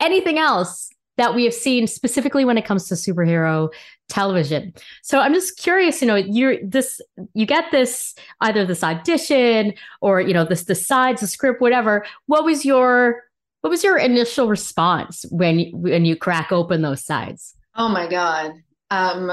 anything 0.00 0.38
else 0.38 0.90
that 1.16 1.34
we 1.34 1.42
have 1.44 1.54
seen 1.54 1.88
specifically 1.88 2.44
when 2.44 2.56
it 2.56 2.64
comes 2.64 2.86
to 2.88 2.94
superhero 2.94 3.70
television. 4.08 4.72
So 5.02 5.20
I'm 5.20 5.34
just 5.34 5.58
curious, 5.58 6.00
you 6.00 6.08
know, 6.08 6.16
you're 6.16 6.56
this 6.62 7.00
you 7.34 7.46
get 7.46 7.70
this 7.70 8.14
either 8.40 8.64
this 8.64 8.82
audition 8.82 9.74
or 10.00 10.20
you 10.20 10.34
know 10.34 10.44
this 10.44 10.64
the 10.64 10.74
sides, 10.74 11.20
the 11.20 11.26
script, 11.26 11.60
whatever. 11.60 12.04
What 12.26 12.44
was 12.44 12.64
your 12.64 13.22
what 13.60 13.70
was 13.70 13.84
your 13.84 13.98
initial 13.98 14.48
response 14.48 15.24
when 15.30 15.70
when 15.72 16.04
you 16.04 16.16
crack 16.16 16.52
open 16.52 16.82
those 16.82 17.04
sides? 17.04 17.54
Oh 17.76 17.88
my 17.88 18.08
god. 18.08 18.52
Um, 18.90 19.30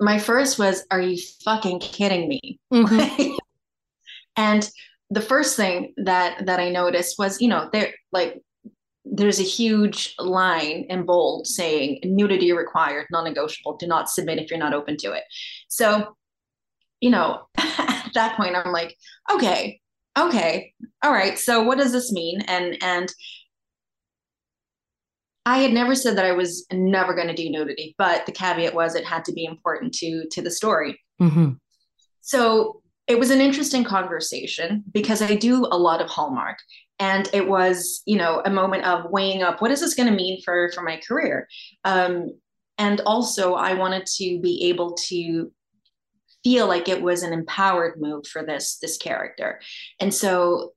my 0.00 0.18
first 0.18 0.58
was, 0.58 0.84
"Are 0.90 1.00
you 1.00 1.20
fucking 1.44 1.80
kidding 1.80 2.28
me?" 2.28 2.58
Mm-hmm. 2.72 3.36
and 4.36 4.68
the 5.10 5.20
first 5.20 5.56
thing 5.56 5.94
that 5.98 6.46
that 6.46 6.60
I 6.60 6.70
noticed 6.70 7.18
was, 7.18 7.40
you 7.40 7.48
know, 7.48 7.68
they're 7.72 7.92
like 8.12 8.42
there's 9.04 9.38
a 9.38 9.44
huge 9.44 10.14
line 10.18 10.86
in 10.88 11.04
bold 11.04 11.46
saying 11.46 12.00
nudity 12.04 12.52
required, 12.52 13.06
non-negotiable. 13.10 13.76
Do 13.76 13.86
not 13.86 14.08
submit 14.08 14.38
if 14.38 14.50
you're 14.50 14.58
not 14.58 14.74
open 14.74 14.96
to 14.98 15.12
it. 15.12 15.24
So, 15.68 16.16
you 17.00 17.10
know, 17.10 17.46
at 17.58 18.10
that 18.14 18.36
point, 18.36 18.56
I'm 18.56 18.72
like, 18.72 18.96
okay, 19.30 19.80
okay, 20.18 20.72
all 21.02 21.12
right. 21.12 21.38
So 21.38 21.62
what 21.62 21.78
does 21.78 21.92
this 21.92 22.12
mean? 22.12 22.40
And 22.42 22.82
and 22.82 23.12
I 25.46 25.58
had 25.58 25.72
never 25.72 25.94
said 25.94 26.16
that 26.16 26.24
I 26.24 26.32
was 26.32 26.66
never 26.72 27.14
going 27.14 27.28
to 27.28 27.34
do 27.34 27.50
nudity, 27.50 27.94
but 27.98 28.24
the 28.24 28.32
caveat 28.32 28.74
was 28.74 28.94
it 28.94 29.04
had 29.04 29.24
to 29.26 29.32
be 29.32 29.44
important 29.44 29.92
to 29.94 30.26
to 30.30 30.40
the 30.40 30.50
story. 30.50 30.98
Mm-hmm. 31.20 31.52
So 32.22 32.80
it 33.06 33.18
was 33.18 33.30
an 33.30 33.40
interesting 33.40 33.84
conversation 33.84 34.82
because 34.90 35.20
I 35.20 35.34
do 35.34 35.66
a 35.66 35.76
lot 35.76 36.00
of 36.00 36.08
Hallmark, 36.08 36.58
and 37.04 37.28
it 37.34 37.46
was 37.46 38.02
you 38.06 38.16
know 38.16 38.40
a 38.44 38.50
moment 38.50 38.84
of 38.84 39.10
weighing 39.10 39.42
up 39.42 39.60
what 39.60 39.70
is 39.70 39.80
this 39.80 39.94
going 39.94 40.08
to 40.08 40.14
mean 40.14 40.40
for 40.42 40.70
for 40.74 40.82
my 40.82 40.98
career, 41.06 41.46
um, 41.84 42.30
and 42.78 43.00
also 43.04 43.54
I 43.54 43.74
wanted 43.74 44.06
to 44.16 44.40
be 44.40 44.68
able 44.70 44.94
to 45.08 45.52
feel 46.42 46.66
like 46.66 46.88
it 46.88 47.02
was 47.02 47.22
an 47.22 47.32
empowered 47.32 48.00
move 48.00 48.26
for 48.26 48.42
this 48.44 48.78
this 48.80 48.96
character, 48.96 49.60
and 50.00 50.12
so 50.14 50.72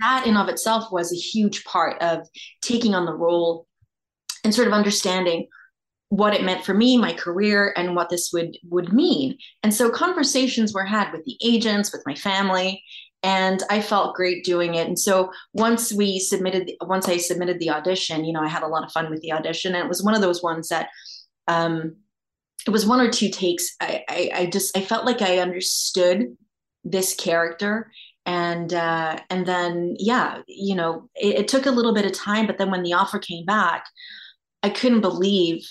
that 0.00 0.26
in 0.26 0.36
of 0.36 0.48
itself 0.48 0.90
was 0.90 1.12
a 1.12 1.16
huge 1.16 1.64
part 1.64 2.00
of 2.02 2.26
taking 2.62 2.94
on 2.94 3.06
the 3.06 3.14
role 3.14 3.66
and 4.42 4.54
sort 4.54 4.66
of 4.66 4.74
understanding 4.74 5.46
what 6.08 6.34
it 6.34 6.44
meant 6.44 6.64
for 6.64 6.74
me 6.74 6.98
my 6.98 7.12
career 7.12 7.72
and 7.76 7.94
what 7.94 8.10
this 8.10 8.30
would 8.32 8.58
would 8.68 8.92
mean. 8.92 9.38
And 9.62 9.72
so 9.72 9.90
conversations 9.90 10.74
were 10.74 10.84
had 10.84 11.12
with 11.12 11.24
the 11.24 11.38
agents 11.42 11.92
with 11.92 12.02
my 12.04 12.14
family 12.14 12.82
and 13.22 13.62
i 13.70 13.80
felt 13.80 14.14
great 14.14 14.44
doing 14.44 14.74
it. 14.74 14.86
And 14.86 14.98
so 14.98 15.32
once 15.52 15.92
we 15.92 16.18
submitted 16.18 16.72
once 16.82 17.08
i 17.08 17.16
submitted 17.16 17.58
the 17.58 17.70
audition 17.70 18.24
you 18.24 18.32
know 18.32 18.42
i 18.42 18.48
had 18.48 18.62
a 18.62 18.68
lot 18.68 18.84
of 18.84 18.92
fun 18.92 19.10
with 19.10 19.20
the 19.20 19.32
audition. 19.32 19.74
And 19.74 19.84
it 19.84 19.88
was 19.88 20.02
one 20.02 20.14
of 20.14 20.20
those 20.20 20.42
ones 20.42 20.68
that 20.68 20.88
um 21.48 21.96
it 22.66 22.70
was 22.70 22.86
one 22.86 23.00
or 23.00 23.10
two 23.10 23.28
takes. 23.28 23.74
I 23.80 24.04
i, 24.08 24.30
I 24.34 24.46
just 24.46 24.76
i 24.76 24.82
felt 24.82 25.06
like 25.06 25.22
i 25.22 25.38
understood 25.38 26.36
this 26.84 27.14
character. 27.14 27.90
And 28.24 28.72
uh 28.72 29.18
and 29.30 29.46
then 29.46 29.96
yeah 29.98 30.42
you 30.46 30.76
know 30.76 31.08
it, 31.16 31.40
it 31.40 31.48
took 31.48 31.66
a 31.66 31.72
little 31.72 31.92
bit 31.92 32.06
of 32.06 32.12
time 32.12 32.46
but 32.46 32.56
then 32.56 32.70
when 32.70 32.84
the 32.84 32.92
offer 32.92 33.18
came 33.18 33.44
back 33.44 33.84
I 34.62 34.70
couldn't 34.70 35.00
believe 35.00 35.68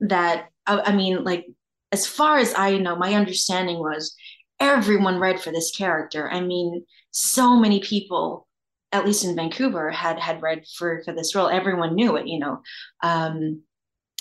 that. 0.00 0.48
I, 0.66 0.80
I 0.80 0.96
mean, 0.96 1.24
like, 1.24 1.46
as 1.90 2.06
far 2.06 2.38
as 2.38 2.54
I 2.54 2.76
know, 2.78 2.96
my 2.96 3.14
understanding 3.14 3.78
was 3.78 4.14
everyone 4.60 5.18
read 5.18 5.40
for 5.40 5.50
this 5.50 5.70
character. 5.70 6.30
I 6.30 6.40
mean, 6.40 6.84
so 7.10 7.56
many 7.56 7.80
people, 7.80 8.46
at 8.92 9.04
least 9.04 9.24
in 9.24 9.36
Vancouver, 9.36 9.90
had 9.90 10.18
had 10.18 10.42
read 10.42 10.64
for 10.76 11.02
for 11.04 11.12
this 11.12 11.34
role. 11.34 11.48
Everyone 11.48 11.94
knew 11.94 12.16
it, 12.16 12.26
you 12.26 12.38
know, 12.38 12.62
um, 13.02 13.62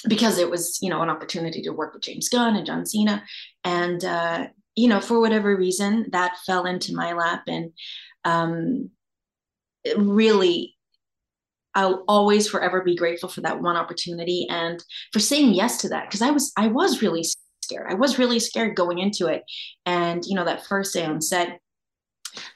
because 0.08 0.38
it 0.38 0.50
was 0.50 0.79
you 0.82 0.89
know 0.89 1.01
an 1.01 1.10
opportunity 1.10 1.62
to 1.63 1.72
work 1.72 1.94
with 1.94 2.03
James 2.03 2.29
Gunn 2.29 2.56
and 2.56 2.65
John 2.65 2.86
Cena, 2.86 3.24
and 3.63 4.03
uh, 4.03 4.48
you 4.75 4.88
know 4.88 5.01
for 5.01 5.20
whatever 5.20 5.56
reason 5.56 6.08
that 6.12 6.38
fell 6.46 6.65
into 6.65 6.96
my 6.96 7.13
lap, 7.13 7.44
and 7.48 7.72
um, 8.25 8.89
really 9.96 10.77
I'll 11.77 12.03
always 12.08 12.50
forever 12.50 12.82
be 12.82 12.96
grateful 12.96 13.29
for 13.29 13.41
that 13.41 13.62
one 13.62 13.77
opportunity 13.77 14.48
and 14.50 14.84
for 15.13 15.20
saying 15.20 15.53
yes 15.53 15.77
to 15.82 15.89
that 15.89 16.08
because 16.08 16.24
I 16.24 16.32
was 16.32 16.51
I 16.58 16.67
was 16.67 17.03
really 17.03 17.24
scared. 17.63 17.87
I 17.89 17.95
was 17.95 18.19
really 18.19 18.39
scared 18.39 18.75
going 18.75 18.99
into 18.99 19.27
it. 19.27 19.43
And 19.85 20.23
you 20.25 20.35
know, 20.35 20.45
that 20.45 20.65
first 20.65 20.93
day 20.93 21.05
on 21.05 21.21
set, 21.21 21.59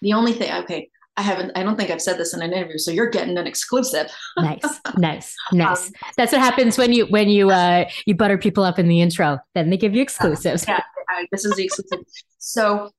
the 0.02 0.14
only 0.14 0.34
thing 0.34 0.52
okay, 0.64 0.90
I 1.18 1.24
haven't 1.24 1.52
I 1.56 1.64
don't 1.64 1.78
think 1.78 1.90
I've 1.90 2.02
said 2.02 2.18
this 2.18 2.34
in 2.34 2.42
an 2.42 2.54
interview, 2.54 2.78
so 2.78 2.92
you're 2.92 3.10
getting 3.10 3.38
an 3.38 3.48
exclusive. 3.48 4.12
nice, 4.38 4.62
nice, 4.98 5.36
nice. 5.52 5.88
Um, 5.88 5.94
That's 6.18 6.32
what 6.32 6.42
happens 6.42 6.78
when 6.78 6.94
you 6.94 7.06
when 7.08 7.30
you 7.30 7.50
uh 7.50 7.90
you 8.06 8.16
butter 8.16 8.38
people 8.38 8.64
up 8.64 8.80
in 8.80 8.88
the 8.88 9.02
intro. 9.02 9.40
Then 9.54 9.70
they 9.70 9.78
give 9.78 9.94
you 9.94 10.02
exclusives. 10.02 10.66
Yeah, 10.68 10.82
I, 11.10 11.28
this 11.32 11.46
is 11.46 11.56
the 11.56 11.66
exclusive. 11.66 12.00
so 12.38 12.92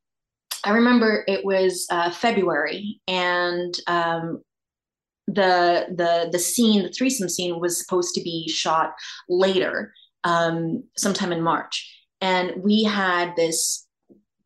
I 0.65 0.71
remember 0.71 1.25
it 1.27 1.45
was 1.45 1.87
uh, 1.91 2.11
February, 2.11 3.01
and 3.09 3.75
um, 3.87 4.43
the 5.27 5.87
the 5.97 6.29
the 6.31 6.39
scene, 6.39 6.83
the 6.83 6.91
threesome 6.91 7.29
scene, 7.29 7.59
was 7.61 7.81
supposed 7.81 8.15
to 8.15 8.23
be 8.23 8.49
shot 8.49 8.93
later, 9.29 9.93
um, 10.25 10.85
sometime 10.97 11.33
in 11.33 11.43
March, 11.43 12.07
and 12.21 12.63
we 12.63 12.85
had 12.85 13.35
this 13.37 13.87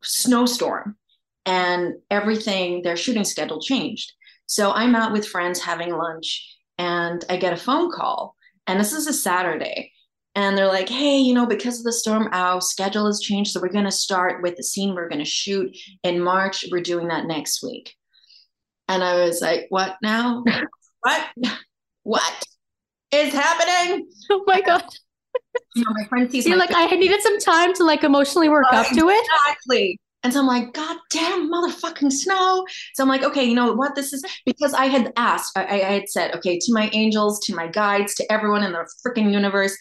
snowstorm, 0.01 0.97
and 1.45 1.95
everything, 2.11 2.81
their 2.83 2.97
shooting 2.97 3.23
schedule 3.23 3.61
changed. 3.61 4.11
So 4.47 4.71
I'm 4.71 4.95
out 4.95 5.13
with 5.13 5.27
friends 5.27 5.61
having 5.61 5.91
lunch 5.91 6.57
and 6.77 7.23
I 7.29 7.37
get 7.37 7.53
a 7.53 7.57
phone 7.57 7.91
call. 7.91 8.35
And 8.67 8.79
this 8.79 8.93
is 8.93 9.07
a 9.07 9.13
Saturday. 9.13 9.93
And 10.35 10.57
they're 10.57 10.67
like, 10.67 10.89
hey, 10.89 11.17
you 11.17 11.33
know, 11.33 11.45
because 11.45 11.79
of 11.79 11.85
the 11.85 11.93
storm, 11.93 12.29
our 12.31 12.61
schedule 12.61 13.07
has 13.07 13.21
changed. 13.21 13.51
So 13.51 13.61
we're 13.61 13.69
going 13.69 13.85
to 13.85 13.91
start 13.91 14.43
with 14.43 14.55
the 14.55 14.63
scene 14.63 14.93
we're 14.93 15.09
going 15.09 15.23
to 15.23 15.25
shoot 15.25 15.75
in 16.03 16.19
March. 16.19 16.65
We're 16.69 16.81
doing 16.81 17.07
that 17.07 17.25
next 17.25 17.63
week. 17.63 17.95
And 18.87 19.03
I 19.03 19.25
was 19.25 19.41
like, 19.41 19.65
what 19.69 19.95
now? 20.03 20.43
what? 21.01 21.27
What 22.03 22.43
is 23.11 23.33
happening? 23.33 24.09
Oh 24.29 24.43
my 24.45 24.61
God. 24.61 24.83
You 25.75 25.83
know, 25.83 25.91
my 25.91 26.05
friend 26.05 26.31
sees 26.31 26.47
my 26.47 26.55
like, 26.55 26.71
I 26.73 26.87
needed 26.87 27.21
some 27.21 27.39
time 27.39 27.73
to 27.75 27.83
like 27.83 28.03
emotionally 28.03 28.49
work 28.49 28.65
up 28.71 28.87
to 28.87 29.09
it. 29.09 29.27
Exactly. 29.45 29.99
And 30.23 30.33
so 30.33 30.39
I'm 30.39 30.47
like, 30.47 30.73
God 30.73 30.97
damn 31.11 31.51
motherfucking 31.51 32.11
snow. 32.11 32.65
So 32.95 33.03
I'm 33.03 33.09
like, 33.09 33.23
okay, 33.23 33.45
you 33.45 33.53
know 33.53 33.73
what? 33.73 33.95
This 33.95 34.13
is 34.13 34.25
because 34.45 34.73
I 34.73 34.85
had 34.85 35.13
asked, 35.15 35.57
I, 35.57 35.65
I 35.65 35.77
had 35.77 36.09
said, 36.09 36.35
okay, 36.35 36.57
to 36.57 36.73
my 36.73 36.89
angels, 36.93 37.39
to 37.45 37.55
my 37.55 37.67
guides, 37.67 38.15
to 38.15 38.31
everyone 38.31 38.63
in 38.63 38.71
the 38.71 38.89
freaking 39.05 39.31
universe, 39.31 39.77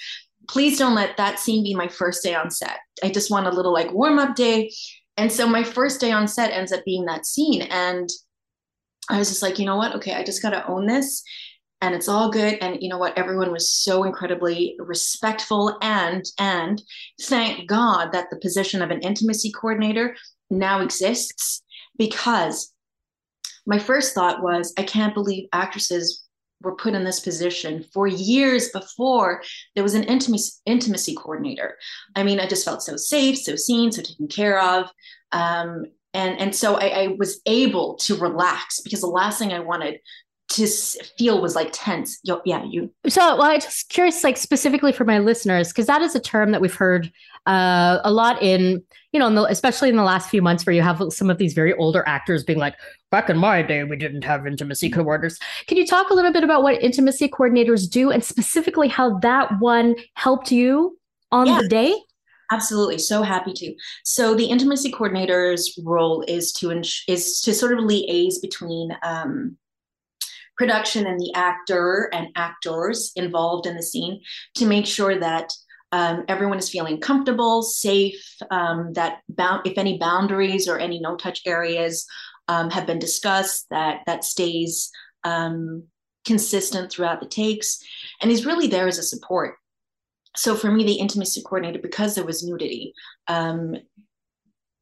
please 0.48 0.78
don't 0.78 0.94
let 0.94 1.16
that 1.16 1.38
scene 1.38 1.64
be 1.64 1.74
my 1.74 1.88
first 1.88 2.22
day 2.22 2.34
on 2.34 2.50
set. 2.50 2.78
I 3.02 3.08
just 3.08 3.30
want 3.30 3.46
a 3.46 3.50
little 3.50 3.72
like 3.72 3.92
warm 3.92 4.18
up 4.18 4.36
day. 4.36 4.70
And 5.16 5.32
so 5.32 5.48
my 5.48 5.64
first 5.64 6.00
day 6.00 6.12
on 6.12 6.28
set 6.28 6.52
ends 6.52 6.72
up 6.72 6.84
being 6.84 7.06
that 7.06 7.26
scene. 7.26 7.62
And 7.62 8.08
I 9.08 9.18
was 9.18 9.28
just 9.28 9.42
like, 9.42 9.58
you 9.58 9.66
know 9.66 9.76
what? 9.76 9.94
Okay, 9.96 10.14
I 10.14 10.22
just 10.22 10.42
got 10.42 10.50
to 10.50 10.66
own 10.68 10.86
this 10.86 11.22
and 11.80 11.94
it's 11.94 12.08
all 12.08 12.30
good. 12.30 12.54
And 12.60 12.82
you 12.82 12.88
know 12.88 12.98
what? 12.98 13.16
Everyone 13.18 13.52
was 13.52 13.72
so 13.72 14.04
incredibly 14.04 14.76
respectful 14.78 15.78
and 15.82 16.24
and 16.38 16.82
thank 17.22 17.68
god 17.68 18.12
that 18.12 18.28
the 18.30 18.38
position 18.38 18.82
of 18.82 18.90
an 18.90 19.00
intimacy 19.00 19.52
coordinator 19.52 20.16
now 20.50 20.80
exists 20.80 21.62
because 21.98 22.72
my 23.66 23.78
first 23.78 24.14
thought 24.14 24.42
was 24.42 24.72
i 24.78 24.82
can't 24.82 25.14
believe 25.14 25.48
actresses 25.52 26.24
were 26.62 26.76
put 26.76 26.94
in 26.94 27.04
this 27.04 27.20
position 27.20 27.84
for 27.92 28.06
years 28.06 28.70
before 28.70 29.42
there 29.74 29.84
was 29.84 29.94
an 29.94 30.04
intimacy 30.04 30.52
intimacy 30.64 31.14
coordinator. 31.14 31.76
I 32.14 32.22
mean 32.22 32.40
i 32.40 32.46
just 32.46 32.64
felt 32.64 32.82
so 32.82 32.96
safe 32.96 33.38
so 33.38 33.56
seen 33.56 33.92
so 33.92 34.02
taken 34.02 34.28
care 34.28 34.60
of. 34.60 34.90
Um, 35.32 35.86
and 36.14 36.38
and 36.38 36.54
so 36.54 36.76
I, 36.76 36.86
I 36.86 37.06
was 37.18 37.40
able 37.46 37.96
to 37.96 38.16
relax 38.16 38.80
because 38.80 39.02
the 39.02 39.06
last 39.06 39.38
thing 39.38 39.52
i 39.52 39.60
wanted 39.60 39.98
to 40.56 41.04
feel 41.18 41.40
was 41.40 41.54
like 41.54 41.70
tense. 41.72 42.18
Yeah, 42.24 42.64
you. 42.64 42.92
So, 43.08 43.36
well, 43.36 43.42
I 43.42 43.58
just 43.58 43.88
curious, 43.88 44.22
like 44.24 44.36
specifically 44.36 44.92
for 44.92 45.04
my 45.04 45.18
listeners, 45.18 45.68
because 45.68 45.86
that 45.86 46.02
is 46.02 46.14
a 46.14 46.20
term 46.20 46.52
that 46.52 46.60
we've 46.60 46.74
heard 46.74 47.12
uh, 47.46 47.98
a 48.04 48.10
lot 48.10 48.42
in, 48.42 48.82
you 49.12 49.20
know, 49.20 49.28
in 49.28 49.34
the, 49.34 49.44
especially 49.44 49.88
in 49.88 49.96
the 49.96 50.02
last 50.02 50.28
few 50.30 50.42
months, 50.42 50.66
where 50.66 50.74
you 50.74 50.82
have 50.82 51.02
some 51.10 51.30
of 51.30 51.38
these 51.38 51.54
very 51.54 51.74
older 51.74 52.02
actors 52.06 52.42
being 52.42 52.58
like, 52.58 52.74
"Back 53.10 53.30
in 53.30 53.36
my 53.36 53.62
day, 53.62 53.84
we 53.84 53.96
didn't 53.96 54.24
have 54.24 54.46
intimacy 54.46 54.90
coordinators." 54.90 55.40
Can 55.66 55.76
you 55.76 55.86
talk 55.86 56.10
a 56.10 56.14
little 56.14 56.32
bit 56.32 56.44
about 56.44 56.62
what 56.62 56.82
intimacy 56.82 57.28
coordinators 57.28 57.88
do, 57.88 58.10
and 58.10 58.24
specifically 58.24 58.88
how 58.88 59.18
that 59.18 59.58
one 59.60 59.94
helped 60.14 60.50
you 60.50 60.98
on 61.30 61.46
yeah. 61.46 61.60
the 61.62 61.68
day? 61.68 61.96
Absolutely, 62.52 62.98
so 62.98 63.22
happy 63.22 63.52
to. 63.54 63.74
So 64.04 64.34
the 64.34 64.46
intimacy 64.46 64.90
coordinator's 64.92 65.78
role 65.84 66.24
is 66.28 66.52
to 66.54 66.70
ins- 66.70 67.04
is 67.08 67.40
to 67.42 67.52
sort 67.52 67.78
of 67.78 67.84
liaise 67.84 68.40
between. 68.40 68.96
Um, 69.02 69.56
production 70.56 71.06
and 71.06 71.20
the 71.20 71.32
actor 71.34 72.08
and 72.12 72.28
actors 72.36 73.12
involved 73.16 73.66
in 73.66 73.76
the 73.76 73.82
scene 73.82 74.20
to 74.54 74.66
make 74.66 74.86
sure 74.86 75.18
that 75.18 75.52
um, 75.92 76.24
everyone 76.28 76.58
is 76.58 76.68
feeling 76.68 77.00
comfortable, 77.00 77.62
safe, 77.62 78.36
um, 78.50 78.92
that 78.94 79.20
if 79.64 79.78
any 79.78 79.98
boundaries 79.98 80.68
or 80.68 80.78
any 80.78 80.98
no 80.98 81.16
touch 81.16 81.42
areas 81.46 82.06
um, 82.48 82.70
have 82.70 82.86
been 82.86 82.98
discussed, 82.98 83.66
that 83.70 84.00
that 84.06 84.24
stays 84.24 84.90
um, 85.24 85.84
consistent 86.24 86.90
throughout 86.90 87.20
the 87.20 87.28
takes. 87.28 87.78
And 88.20 88.30
he's 88.30 88.46
really 88.46 88.66
there 88.66 88.88
as 88.88 88.98
a 88.98 89.02
support. 89.02 89.54
So 90.36 90.54
for 90.54 90.70
me, 90.70 90.84
the 90.84 90.94
intimacy 90.94 91.42
coordinator, 91.42 91.80
because 91.80 92.14
there 92.14 92.24
was 92.24 92.42
nudity, 92.42 92.92
um, 93.26 93.76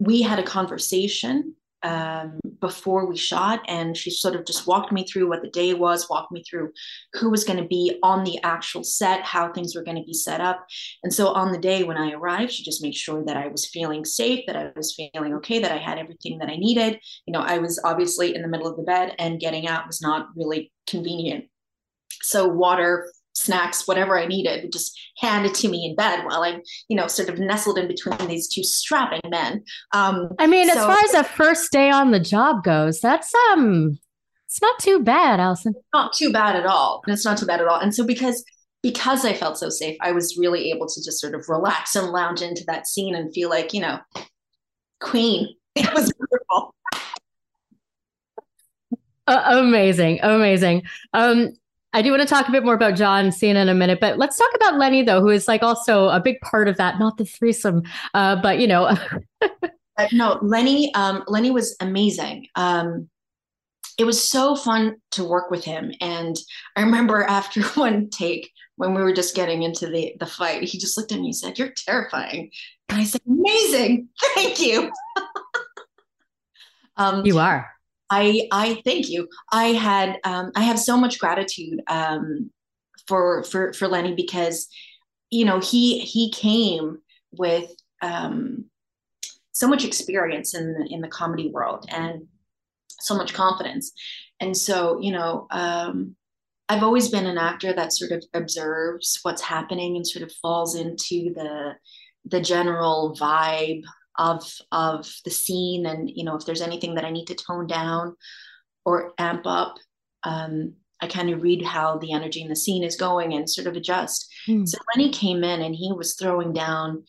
we 0.00 0.22
had 0.22 0.38
a 0.38 0.42
conversation 0.42 1.54
um, 1.84 2.40
before 2.60 3.06
we 3.06 3.16
shot, 3.16 3.60
and 3.68 3.96
she 3.96 4.10
sort 4.10 4.34
of 4.34 4.44
just 4.44 4.66
walked 4.66 4.90
me 4.90 5.04
through 5.04 5.28
what 5.28 5.42
the 5.42 5.50
day 5.50 5.74
was, 5.74 6.08
walked 6.08 6.32
me 6.32 6.42
through 6.42 6.72
who 7.12 7.30
was 7.30 7.44
going 7.44 7.58
to 7.62 7.68
be 7.68 7.98
on 8.02 8.24
the 8.24 8.42
actual 8.42 8.82
set, 8.82 9.22
how 9.22 9.52
things 9.52 9.76
were 9.76 9.84
going 9.84 9.98
to 9.98 10.02
be 10.04 10.14
set 10.14 10.40
up. 10.40 10.66
And 11.02 11.12
so 11.12 11.28
on 11.28 11.52
the 11.52 11.58
day 11.58 11.84
when 11.84 11.98
I 11.98 12.12
arrived, 12.12 12.52
she 12.52 12.64
just 12.64 12.82
made 12.82 12.94
sure 12.94 13.24
that 13.26 13.36
I 13.36 13.48
was 13.48 13.66
feeling 13.66 14.04
safe, 14.04 14.44
that 14.46 14.56
I 14.56 14.72
was 14.74 14.94
feeling 14.94 15.34
okay, 15.34 15.60
that 15.60 15.72
I 15.72 15.76
had 15.76 15.98
everything 15.98 16.38
that 16.38 16.48
I 16.48 16.56
needed. 16.56 16.98
You 17.26 17.32
know, 17.32 17.40
I 17.40 17.58
was 17.58 17.80
obviously 17.84 18.34
in 18.34 18.42
the 18.42 18.48
middle 18.48 18.66
of 18.66 18.76
the 18.76 18.82
bed, 18.82 19.14
and 19.18 19.38
getting 19.38 19.68
out 19.68 19.86
was 19.86 20.00
not 20.00 20.28
really 20.34 20.72
convenient. 20.86 21.44
So 22.22 22.48
water, 22.48 23.12
snacks, 23.34 23.86
whatever 23.86 24.18
I 24.18 24.26
needed, 24.26 24.72
just 24.72 24.98
hand 25.18 25.46
it 25.46 25.54
to 25.56 25.68
me 25.68 25.86
in 25.86 25.96
bed 25.96 26.24
while 26.24 26.42
I'm, 26.42 26.62
you 26.88 26.96
know, 26.96 27.06
sort 27.06 27.28
of 27.28 27.38
nestled 27.38 27.78
in 27.78 27.88
between 27.88 28.28
these 28.28 28.48
two 28.48 28.64
strapping 28.64 29.20
men. 29.28 29.64
Um, 29.92 30.30
I 30.38 30.46
mean, 30.46 30.68
so, 30.68 30.78
as 30.78 30.84
far 30.84 31.04
as 31.04 31.14
a 31.14 31.24
first 31.24 31.70
day 31.72 31.90
on 31.90 32.10
the 32.10 32.20
job 32.20 32.64
goes, 32.64 33.00
that's 33.00 33.32
um, 33.52 33.98
it's 34.46 34.62
not 34.62 34.78
too 34.78 35.02
bad, 35.02 35.40
Alison. 35.40 35.74
Not 35.92 36.12
too 36.12 36.32
bad 36.32 36.56
at 36.56 36.64
all. 36.66 37.02
It's 37.08 37.24
not 37.24 37.38
too 37.38 37.46
bad 37.46 37.60
at 37.60 37.66
all. 37.66 37.80
And 37.80 37.94
so 37.94 38.06
because 38.06 38.44
because 38.82 39.24
I 39.24 39.32
felt 39.32 39.56
so 39.56 39.70
safe, 39.70 39.96
I 40.02 40.12
was 40.12 40.36
really 40.36 40.70
able 40.70 40.86
to 40.86 41.02
just 41.02 41.18
sort 41.18 41.34
of 41.34 41.48
relax 41.48 41.96
and 41.96 42.12
lounge 42.12 42.42
into 42.42 42.64
that 42.66 42.86
scene 42.86 43.14
and 43.14 43.32
feel 43.32 43.48
like, 43.48 43.72
you 43.72 43.80
know, 43.80 43.98
queen. 45.00 45.48
It 45.76 45.92
was 45.92 46.12
wonderful. 46.20 46.72
Uh, 49.26 49.42
amazing, 49.58 50.20
amazing. 50.22 50.84
Um, 51.12 51.54
I 51.94 52.02
do 52.02 52.10
want 52.10 52.22
to 52.22 52.28
talk 52.28 52.48
a 52.48 52.52
bit 52.52 52.64
more 52.64 52.74
about 52.74 52.96
John 52.96 53.30
Cena 53.30 53.60
in 53.60 53.68
a 53.68 53.74
minute, 53.74 54.00
but 54.00 54.18
let's 54.18 54.36
talk 54.36 54.50
about 54.56 54.78
Lenny 54.78 55.02
though, 55.02 55.20
who 55.20 55.28
is 55.28 55.46
like 55.46 55.62
also 55.62 56.08
a 56.08 56.18
big 56.18 56.40
part 56.40 56.66
of 56.66 56.76
that. 56.76 56.98
Not 56.98 57.16
the 57.18 57.24
threesome, 57.24 57.84
uh, 58.12 58.36
but 58.42 58.58
you 58.58 58.66
know. 58.66 58.96
Uh, 59.96 60.08
no, 60.10 60.40
Lenny. 60.42 60.92
Um, 60.94 61.22
Lenny 61.28 61.52
was 61.52 61.76
amazing. 61.78 62.48
Um, 62.56 63.08
it 63.96 64.02
was 64.02 64.20
so 64.20 64.56
fun 64.56 64.96
to 65.12 65.22
work 65.22 65.52
with 65.52 65.62
him, 65.64 65.92
and 66.00 66.36
I 66.74 66.80
remember 66.80 67.22
after 67.28 67.62
one 67.62 68.10
take 68.10 68.50
when 68.74 68.92
we 68.92 69.04
were 69.04 69.12
just 69.12 69.36
getting 69.36 69.62
into 69.62 69.86
the 69.86 70.16
the 70.18 70.26
fight, 70.26 70.64
he 70.64 70.80
just 70.80 70.96
looked 70.96 71.12
at 71.12 71.20
me 71.20 71.26
and 71.26 71.36
said, 71.36 71.60
"You're 71.60 71.72
terrifying," 71.76 72.50
and 72.88 73.02
I 73.02 73.04
said, 73.04 73.20
"Amazing, 73.28 74.08
thank 74.34 74.58
you." 74.58 74.90
um, 76.96 77.24
you 77.24 77.38
are. 77.38 77.73
I 78.14 78.48
I 78.52 78.80
thank 78.84 79.08
you. 79.08 79.28
I 79.50 79.66
had 79.66 80.18
um, 80.24 80.52
I 80.54 80.62
have 80.62 80.78
so 80.78 80.96
much 80.96 81.18
gratitude 81.18 81.80
um, 81.88 82.50
for 83.08 83.42
for 83.44 83.72
for 83.72 83.88
Lenny 83.88 84.14
because 84.14 84.68
you 85.30 85.44
know 85.44 85.58
he 85.58 85.98
he 85.98 86.30
came 86.30 86.98
with 87.32 87.70
um, 88.02 88.66
so 89.52 89.66
much 89.66 89.84
experience 89.84 90.54
in 90.54 90.74
the, 90.74 90.86
in 90.94 91.00
the 91.00 91.08
comedy 91.08 91.50
world 91.50 91.86
and 91.88 92.26
so 93.00 93.16
much 93.16 93.34
confidence, 93.34 93.92
and 94.38 94.56
so 94.56 95.00
you 95.00 95.10
know 95.10 95.48
um, 95.50 96.14
I've 96.68 96.84
always 96.84 97.08
been 97.08 97.26
an 97.26 97.38
actor 97.38 97.72
that 97.72 97.92
sort 97.92 98.12
of 98.12 98.22
observes 98.32 99.18
what's 99.22 99.42
happening 99.42 99.96
and 99.96 100.06
sort 100.06 100.22
of 100.22 100.32
falls 100.40 100.76
into 100.76 101.34
the 101.34 101.72
the 102.26 102.40
general 102.40 103.16
vibe 103.18 103.82
of 104.16 104.44
of 104.70 105.12
the 105.24 105.30
scene 105.30 105.86
and 105.86 106.10
you 106.10 106.24
know 106.24 106.36
if 106.36 106.44
there's 106.44 106.60
anything 106.60 106.94
that 106.94 107.04
i 107.04 107.10
need 107.10 107.26
to 107.26 107.34
tone 107.34 107.66
down 107.66 108.14
or 108.84 109.12
amp 109.18 109.42
up 109.46 109.76
um, 110.22 110.74
i 111.00 111.06
kind 111.06 111.30
of 111.30 111.42
read 111.42 111.62
how 111.64 111.98
the 111.98 112.12
energy 112.12 112.40
in 112.40 112.48
the 112.48 112.56
scene 112.56 112.84
is 112.84 112.96
going 112.96 113.34
and 113.34 113.50
sort 113.50 113.66
of 113.66 113.74
adjust 113.74 114.32
mm. 114.46 114.66
so 114.66 114.78
when 114.94 115.04
he 115.04 115.12
came 115.12 115.42
in 115.42 115.62
and 115.62 115.74
he 115.74 115.92
was 115.92 116.14
throwing 116.14 116.52
down 116.52 117.02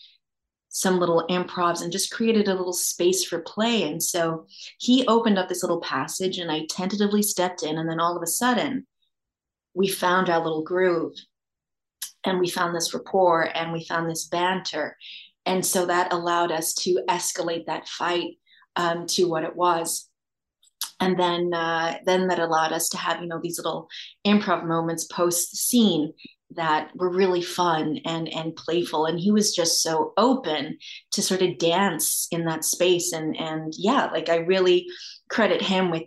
some 0.70 1.00
little 1.00 1.26
improvs 1.30 1.82
and 1.82 1.91
just 1.91 2.12
created 2.12 2.50
a 2.50 2.54
little 2.54 2.74
space 2.74 3.24
for 3.24 3.39
play 3.39 3.84
and 3.84 4.02
so 4.02 4.46
he 4.80 5.06
opened 5.08 5.38
up 5.38 5.48
this 5.48 5.63
little 5.63 5.82
passage 5.82 6.39
and 6.39 6.52
i 6.52 6.65
tentatively 6.70 7.22
stepped 7.22 7.63
in 7.63 7.78
and 7.78 7.89
then 7.89 8.00
all 8.00 8.18
of 8.18 8.24
a 8.24 8.28
sudden 8.28 8.86
we 9.76 9.88
found 9.88 10.30
our 10.30 10.44
little 10.44 10.63
groove 10.63 11.13
and 12.26 12.39
we 12.39 12.50
found 12.50 12.76
this 12.76 12.94
rapport 12.94 13.50
and 13.56 13.72
we 13.72 13.86
found 13.86 14.10
this 14.10 14.26
banter 14.26 14.98
and 15.46 15.66
so 15.66 15.86
that 15.86 16.14
allowed 16.14 16.52
us 16.52 16.74
to 16.74 17.04
escalate 17.10 17.66
that 17.68 17.88
fight 17.88 18.38
um, 18.76 19.06
to 19.08 19.26
what 19.26 19.44
it 19.44 19.56
was. 19.56 20.10
And 21.00 21.20
then 21.20 21.54
uh, 21.54 21.98
then 22.06 22.28
that 22.28 22.40
allowed 22.40 22.72
us 22.72 22.90
to 22.90 22.98
have 22.98 23.22
you 23.22 23.28
know 23.28 23.40
these 23.42 23.58
little 23.58 23.88
improv 24.26 24.66
moments 24.66 25.06
post 25.06 25.52
the 25.52 25.58
scene 25.58 26.14
that 26.52 26.92
were 26.96 27.12
really 27.12 27.42
fun 27.42 28.00
and 28.06 28.30
and 28.34 28.56
playful. 28.56 29.06
And 29.06 29.20
he 29.20 29.32
was 29.32 29.56
just 29.56 29.82
so 29.82 30.14
open 30.18 30.78
to 31.12 31.22
sort 31.22 31.42
of 31.42 31.58
dance 31.58 32.28
in 32.32 32.46
that 32.46 32.64
space. 32.64 33.12
And 33.12 33.38
and 33.38 33.74
yeah 33.78 34.06
like 34.06 34.30
i 34.30 34.38
really 34.38 34.88
credit 35.30 35.62
him 35.62 35.92
with 35.92 36.04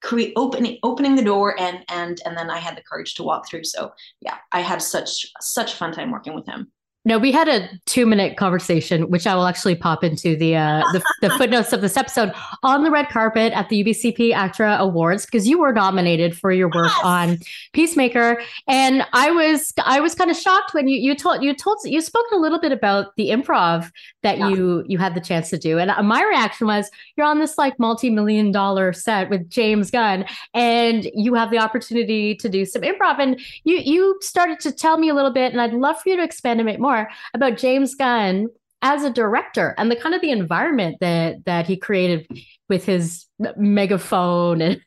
create 0.00 0.32
opening 0.36 0.78
opening 0.84 1.16
the 1.16 1.24
door 1.24 1.58
and 1.60 1.84
and 1.88 2.20
and 2.24 2.38
then 2.38 2.50
i 2.50 2.58
had 2.58 2.76
the 2.76 2.82
courage 2.88 3.14
to 3.14 3.24
walk 3.24 3.48
through. 3.48 3.64
So 3.64 3.92
yeah 4.20 4.36
i 4.52 4.60
had 4.60 4.80
such 4.80 5.26
such 5.40 5.74
fun 5.74 5.92
time 5.92 6.12
working 6.12 6.34
with 6.34 6.46
him 6.46 6.70
No, 7.08 7.16
we 7.16 7.32
had 7.32 7.48
a 7.48 7.66
two 7.86 8.04
minute 8.04 8.36
conversation, 8.36 9.08
which 9.08 9.26
I 9.26 9.34
will 9.34 9.46
actually 9.46 9.74
pop 9.74 10.04
into 10.04 10.36
the, 10.36 10.56
uh, 10.56 10.82
the, 10.92 11.02
the 11.22 11.30
footnotes 11.38 11.72
of 11.72 11.80
this 11.80 11.96
episode 11.96 12.34
on 12.62 12.84
the 12.84 12.90
red 12.90 13.08
carpet 13.08 13.54
at 13.54 13.70
the 13.70 13.82
UBCP 13.82 14.34
ACTRA 14.34 14.76
Awards 14.78 15.24
because 15.24 15.48
you 15.48 15.58
were 15.58 15.72
nominated 15.72 16.36
for 16.36 16.52
your 16.52 16.68
work 16.68 16.90
yes. 16.90 17.00
on 17.02 17.38
Peacemaker, 17.72 18.42
and 18.66 19.06
I 19.14 19.30
was 19.30 19.72
I 19.82 20.00
was 20.00 20.14
kind 20.14 20.30
of 20.30 20.36
shocked 20.36 20.74
when 20.74 20.86
you 20.86 20.98
you 20.98 21.14
told 21.14 21.42
you 21.42 21.54
told 21.54 21.78
you 21.84 22.02
spoke 22.02 22.26
a 22.30 22.36
little 22.36 22.60
bit 22.60 22.72
about 22.72 23.16
the 23.16 23.30
improv 23.30 23.90
that 24.22 24.36
yeah. 24.36 24.50
you 24.50 24.84
you 24.86 24.98
had 24.98 25.14
the 25.14 25.20
chance 25.22 25.48
to 25.48 25.56
do, 25.56 25.78
and 25.78 25.90
my 26.06 26.22
reaction 26.22 26.66
was 26.66 26.90
you're 27.16 27.26
on 27.26 27.38
this 27.38 27.56
like 27.56 27.78
multi 27.78 28.10
million 28.10 28.52
dollar 28.52 28.92
set 28.92 29.30
with 29.30 29.48
James 29.48 29.90
Gunn, 29.90 30.26
and 30.52 31.08
you 31.14 31.32
have 31.32 31.50
the 31.50 31.58
opportunity 31.58 32.34
to 32.34 32.50
do 32.50 32.66
some 32.66 32.82
improv, 32.82 33.18
and 33.18 33.40
you 33.64 33.78
you 33.78 34.18
started 34.20 34.60
to 34.60 34.72
tell 34.72 34.98
me 34.98 35.08
a 35.08 35.14
little 35.14 35.32
bit, 35.32 35.52
and 35.52 35.62
I'd 35.62 35.72
love 35.72 35.98
for 36.02 36.10
you 36.10 36.16
to 36.18 36.22
expand 36.22 36.60
a 36.60 36.64
bit 36.64 36.78
more 36.78 36.97
more 36.98 37.08
about 37.34 37.58
James 37.58 37.94
Gunn 37.94 38.48
as 38.82 39.02
a 39.02 39.10
director 39.10 39.74
and 39.76 39.90
the 39.90 39.96
kind 39.96 40.14
of 40.14 40.20
the 40.20 40.30
environment 40.30 40.98
that 41.00 41.44
that 41.46 41.66
he 41.66 41.76
created 41.76 42.28
with 42.68 42.84
his 42.84 43.26
megaphone 43.56 44.60
and 44.60 44.80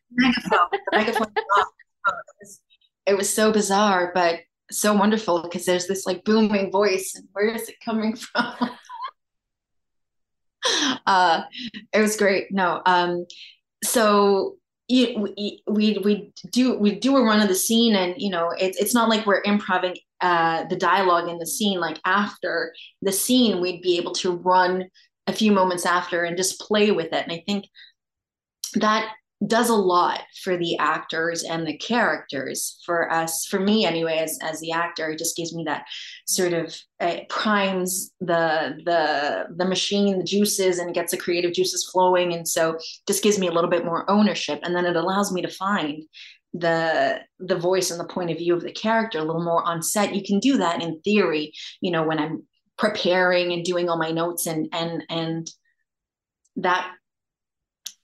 megaphone, 0.92 1.28
it 3.06 3.16
was 3.16 3.34
so 3.34 3.52
bizarre, 3.52 4.12
but 4.14 4.40
so 4.72 4.94
wonderful 4.94 5.42
because 5.44 5.66
there's 5.66 5.88
this 5.88 6.06
like 6.06 6.24
booming 6.24 6.72
voice, 6.72 7.14
and 7.16 7.28
where 7.34 7.50
is 7.50 7.68
it 7.68 7.76
coming 7.84 8.16
from? 8.16 8.56
uh, 11.06 11.42
it 11.92 12.00
was 12.00 12.16
great. 12.16 12.52
No, 12.52 12.82
um, 12.86 13.26
so 13.84 14.58
we, 14.90 15.62
we 15.68 15.98
we 16.04 16.34
do 16.52 16.78
we 16.78 16.96
do 16.96 17.18
a 17.18 17.24
run 17.24 17.42
of 17.42 17.50
the 17.50 17.56
scene, 17.56 17.96
and 17.96 18.16
you 18.18 18.30
know 18.30 18.52
it's 18.58 18.78
it's 18.78 18.94
not 18.94 19.10
like 19.10 19.26
we're 19.26 19.42
improvising 19.42 19.98
uh, 20.22 20.66
the 20.66 20.76
dialogue 20.76 21.30
in 21.30 21.40
the 21.40 21.48
scene, 21.48 21.80
like 21.80 22.00
after 22.06 22.74
the 23.02 23.12
scene, 23.12 23.62
we'd 23.62 23.82
be 23.82 23.98
able 23.98 24.14
to 24.14 24.38
run 24.38 24.86
a 25.28 25.34
few 25.34 25.52
moments 25.52 25.86
after 25.86 26.24
and 26.24 26.38
just 26.38 26.60
play 26.60 26.92
with 26.92 27.08
it. 27.08 27.24
And 27.24 27.32
I 27.32 27.44
think 27.46 27.66
that 28.76 29.12
does 29.48 29.70
a 29.70 29.76
lot 29.76 30.22
for 30.44 30.56
the 30.56 30.78
actors 30.78 31.44
and 31.44 31.66
the 31.66 31.78
characters 31.78 32.80
for 32.86 33.12
us 33.12 33.46
for 33.48 33.60
me 33.60 33.86
anyway 33.86 34.18
as, 34.18 34.38
as 34.44 34.60
the 34.60 34.72
actor 34.72 35.10
it 35.10 35.18
just 35.18 35.36
gives 35.36 35.56
me 35.56 35.64
that 35.64 35.84
sort 36.28 36.54
of 36.54 36.76
uh, 37.00 37.18
primes 37.28 38.12
the 38.20 38.78
the 38.86 39.46
the 39.58 39.66
machine 39.66 40.20
the 40.20 40.24
juices 40.24 40.78
and 40.78 40.94
gets 40.94 41.12
the 41.12 41.18
creative 41.18 41.54
juices 41.54 41.90
flowing 41.92 42.34
and 42.34 42.48
so 42.48 42.78
just 43.08 43.24
gives 43.24 43.40
me 43.40 43.48
a 43.48 43.52
little 43.52 43.70
bit 43.70 43.84
more 43.84 44.10
ownership 44.10 44.60
and 44.62 44.76
then 44.76 44.86
it 44.86 44.96
allows 44.96 45.32
me 45.32 45.42
to 45.42 45.50
find 45.50 46.04
the 46.54 47.20
the 47.40 47.58
voice 47.58 47.92
and 47.92 48.00
the 48.00 48.14
point 48.14 48.30
of 48.30 48.38
view 48.38 48.54
of 48.54 48.62
the 48.62 48.72
character 48.72 49.20
a 49.20 49.24
little 49.24 49.44
more 49.44 49.64
on 49.64 49.82
set 49.82 50.14
you 50.14 50.22
can 50.22 50.40
do 50.40 50.58
that 50.58 50.82
in 50.82 51.00
theory 51.02 51.54
you 51.80 51.92
know 51.92 52.04
when 52.04 52.20
i'm 52.20 52.44
preparing 52.78 53.54
and 53.54 53.64
doing 53.64 53.90
all 53.90 53.98
my 53.98 54.12
notes 54.12 54.48
and 54.48 54.68
and 54.74 55.04
and 55.10 55.50
that 56.58 56.92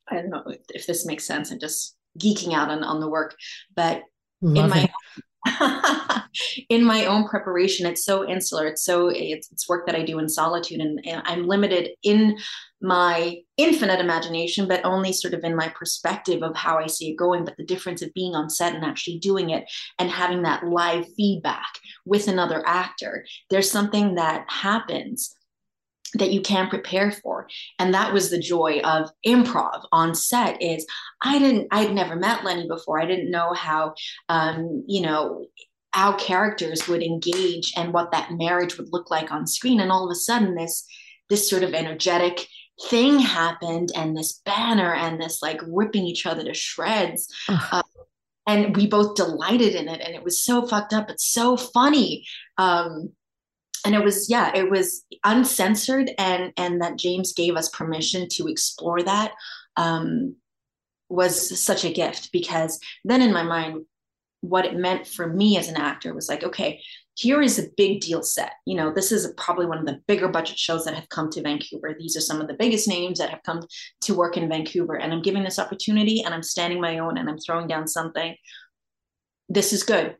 i 0.10 0.15
don't 0.15 0.29
know 0.29 0.43
if 0.69 0.86
this 0.86 1.05
makes 1.05 1.25
sense. 1.25 1.51
I'm 1.51 1.60
just 1.60 1.95
geeking 2.17 2.53
out 2.53 2.69
on, 2.69 2.83
on 2.83 2.99
the 2.99 3.10
work 3.10 3.36
but 3.75 4.03
Love 4.41 4.65
in 4.65 4.69
my 4.69 6.23
in 6.69 6.83
my 6.83 7.05
own 7.05 7.27
preparation 7.27 7.86
it's 7.88 8.05
so 8.05 8.27
insular. 8.27 8.67
It's 8.67 8.83
so 8.83 9.10
it's, 9.10 9.51
it's 9.51 9.67
work 9.67 9.88
that 9.88 9.95
i 9.95 10.03
do 10.03 10.19
in 10.19 10.29
solitude 10.29 10.79
and, 10.79 10.99
and 11.05 11.21
i'm 11.25 11.47
limited 11.47 11.89
in 12.03 12.38
my 12.81 13.37
infinite 13.57 13.99
imagination 13.99 14.67
but 14.67 14.85
only 14.85 15.11
sort 15.11 15.33
of 15.33 15.43
in 15.43 15.55
my 15.55 15.67
perspective 15.69 16.43
of 16.43 16.55
how 16.55 16.77
i 16.77 16.87
see 16.87 17.09
it 17.09 17.17
going. 17.17 17.43
But 17.43 17.57
the 17.57 17.65
difference 17.65 18.01
of 18.01 18.13
being 18.13 18.35
on 18.35 18.49
set 18.49 18.75
and 18.75 18.83
actually 18.83 19.19
doing 19.19 19.49
it 19.49 19.65
and 19.99 20.09
having 20.09 20.43
that 20.43 20.65
live 20.65 21.05
feedback 21.15 21.67
with 22.05 22.27
another 22.27 22.63
actor 22.65 23.25
there's 23.49 23.71
something 23.71 24.15
that 24.15 24.45
happens 24.47 25.33
that 26.13 26.31
you 26.31 26.41
can 26.41 26.69
prepare 26.69 27.11
for. 27.11 27.47
And 27.79 27.93
that 27.93 28.13
was 28.13 28.29
the 28.29 28.39
joy 28.39 28.79
of 28.83 29.09
improv 29.25 29.83
on 29.91 30.15
set 30.15 30.61
is 30.61 30.85
i 31.21 31.39
didn't 31.39 31.67
i'd 31.71 31.93
never 31.93 32.15
met 32.15 32.43
lenny 32.43 32.67
before. 32.67 33.01
I 33.01 33.05
didn't 33.05 33.31
know 33.31 33.53
how 33.53 33.93
um, 34.29 34.83
you 34.87 35.01
know 35.01 35.47
how 35.93 36.15
characters 36.15 36.87
would 36.87 37.01
engage 37.01 37.73
and 37.75 37.91
what 37.91 38.11
that 38.11 38.31
marriage 38.31 38.77
would 38.77 38.91
look 38.91 39.09
like 39.09 39.31
on 39.31 39.47
screen. 39.47 39.79
And 39.79 39.91
all 39.91 40.05
of 40.05 40.11
a 40.11 40.15
sudden 40.15 40.55
this 40.55 40.85
this 41.29 41.49
sort 41.49 41.63
of 41.63 41.73
energetic 41.73 42.47
thing 42.83 43.19
happened 43.19 43.91
and 43.95 44.15
this 44.15 44.41
banner 44.45 44.93
and 44.93 45.19
this 45.19 45.41
like 45.41 45.59
ripping 45.67 46.05
each 46.05 46.25
other 46.25 46.43
to 46.43 46.53
shreds 46.53 47.27
uh, 47.71 47.81
and 48.45 48.75
we 48.75 48.87
both 48.87 49.15
delighted 49.15 49.73
in 49.73 49.87
it 49.87 49.99
and 49.99 50.13
it 50.13 50.23
was 50.23 50.39
so 50.39 50.65
fucked 50.65 50.93
up 50.93 51.07
but 51.07 51.19
so 51.19 51.57
funny 51.57 52.25
um, 52.57 53.09
and 53.85 53.95
it 53.95 54.03
was 54.03 54.29
yeah 54.29 54.51
it 54.55 54.69
was 54.69 55.03
uncensored 55.23 56.11
and 56.19 56.53
and 56.55 56.81
that 56.81 56.97
james 56.97 57.33
gave 57.33 57.55
us 57.55 57.69
permission 57.69 58.27
to 58.29 58.47
explore 58.47 59.01
that 59.01 59.31
um, 59.75 60.35
was 61.09 61.59
such 61.59 61.83
a 61.83 61.93
gift 61.93 62.31
because 62.31 62.79
then 63.03 63.21
in 63.21 63.33
my 63.33 63.43
mind 63.43 63.85
what 64.41 64.65
it 64.65 64.75
meant 64.75 65.07
for 65.07 65.27
me 65.27 65.57
as 65.57 65.67
an 65.67 65.77
actor 65.77 66.13
was 66.13 66.29
like 66.29 66.43
okay 66.43 66.79
here 67.17 67.41
is 67.41 67.58
a 67.58 67.69
big 67.77 67.99
deal 67.99 68.21
set 68.21 68.53
you 68.65 68.75
know 68.75 68.93
this 68.93 69.12
is 69.12 69.34
probably 69.38 69.65
one 69.65 69.80
of 69.80 69.86
the 69.86 69.99
bigger 70.08 70.27
budget 70.27 70.58
shows 70.58 70.86
that 70.86 70.93
have 70.93 71.10
come 71.10 71.30
to 71.30 71.41
vancouver 71.41 71.95
these 71.97 72.15
are 72.15 72.21
some 72.21 72.39
of 72.39 72.47
the 72.47 72.53
biggest 72.53 72.88
names 72.88 73.19
that 73.19 73.30
have 73.30 73.43
come 73.43 73.62
to 74.01 74.13
work 74.13 74.38
in 74.38 74.49
vancouver 74.49 74.95
and 74.95 75.13
i'm 75.13 75.21
giving 75.21 75.43
this 75.43 75.60
opportunity 75.60 76.21
and 76.23 76.34
i'm 76.34 76.43
standing 76.43 76.80
my 76.80 76.99
own 76.99 77.17
and 77.17 77.30
i'm 77.30 77.39
throwing 77.39 77.67
down 77.67 77.88
something 77.88 78.36
this 79.49 79.73
is 79.73 79.84
good 79.84 80.15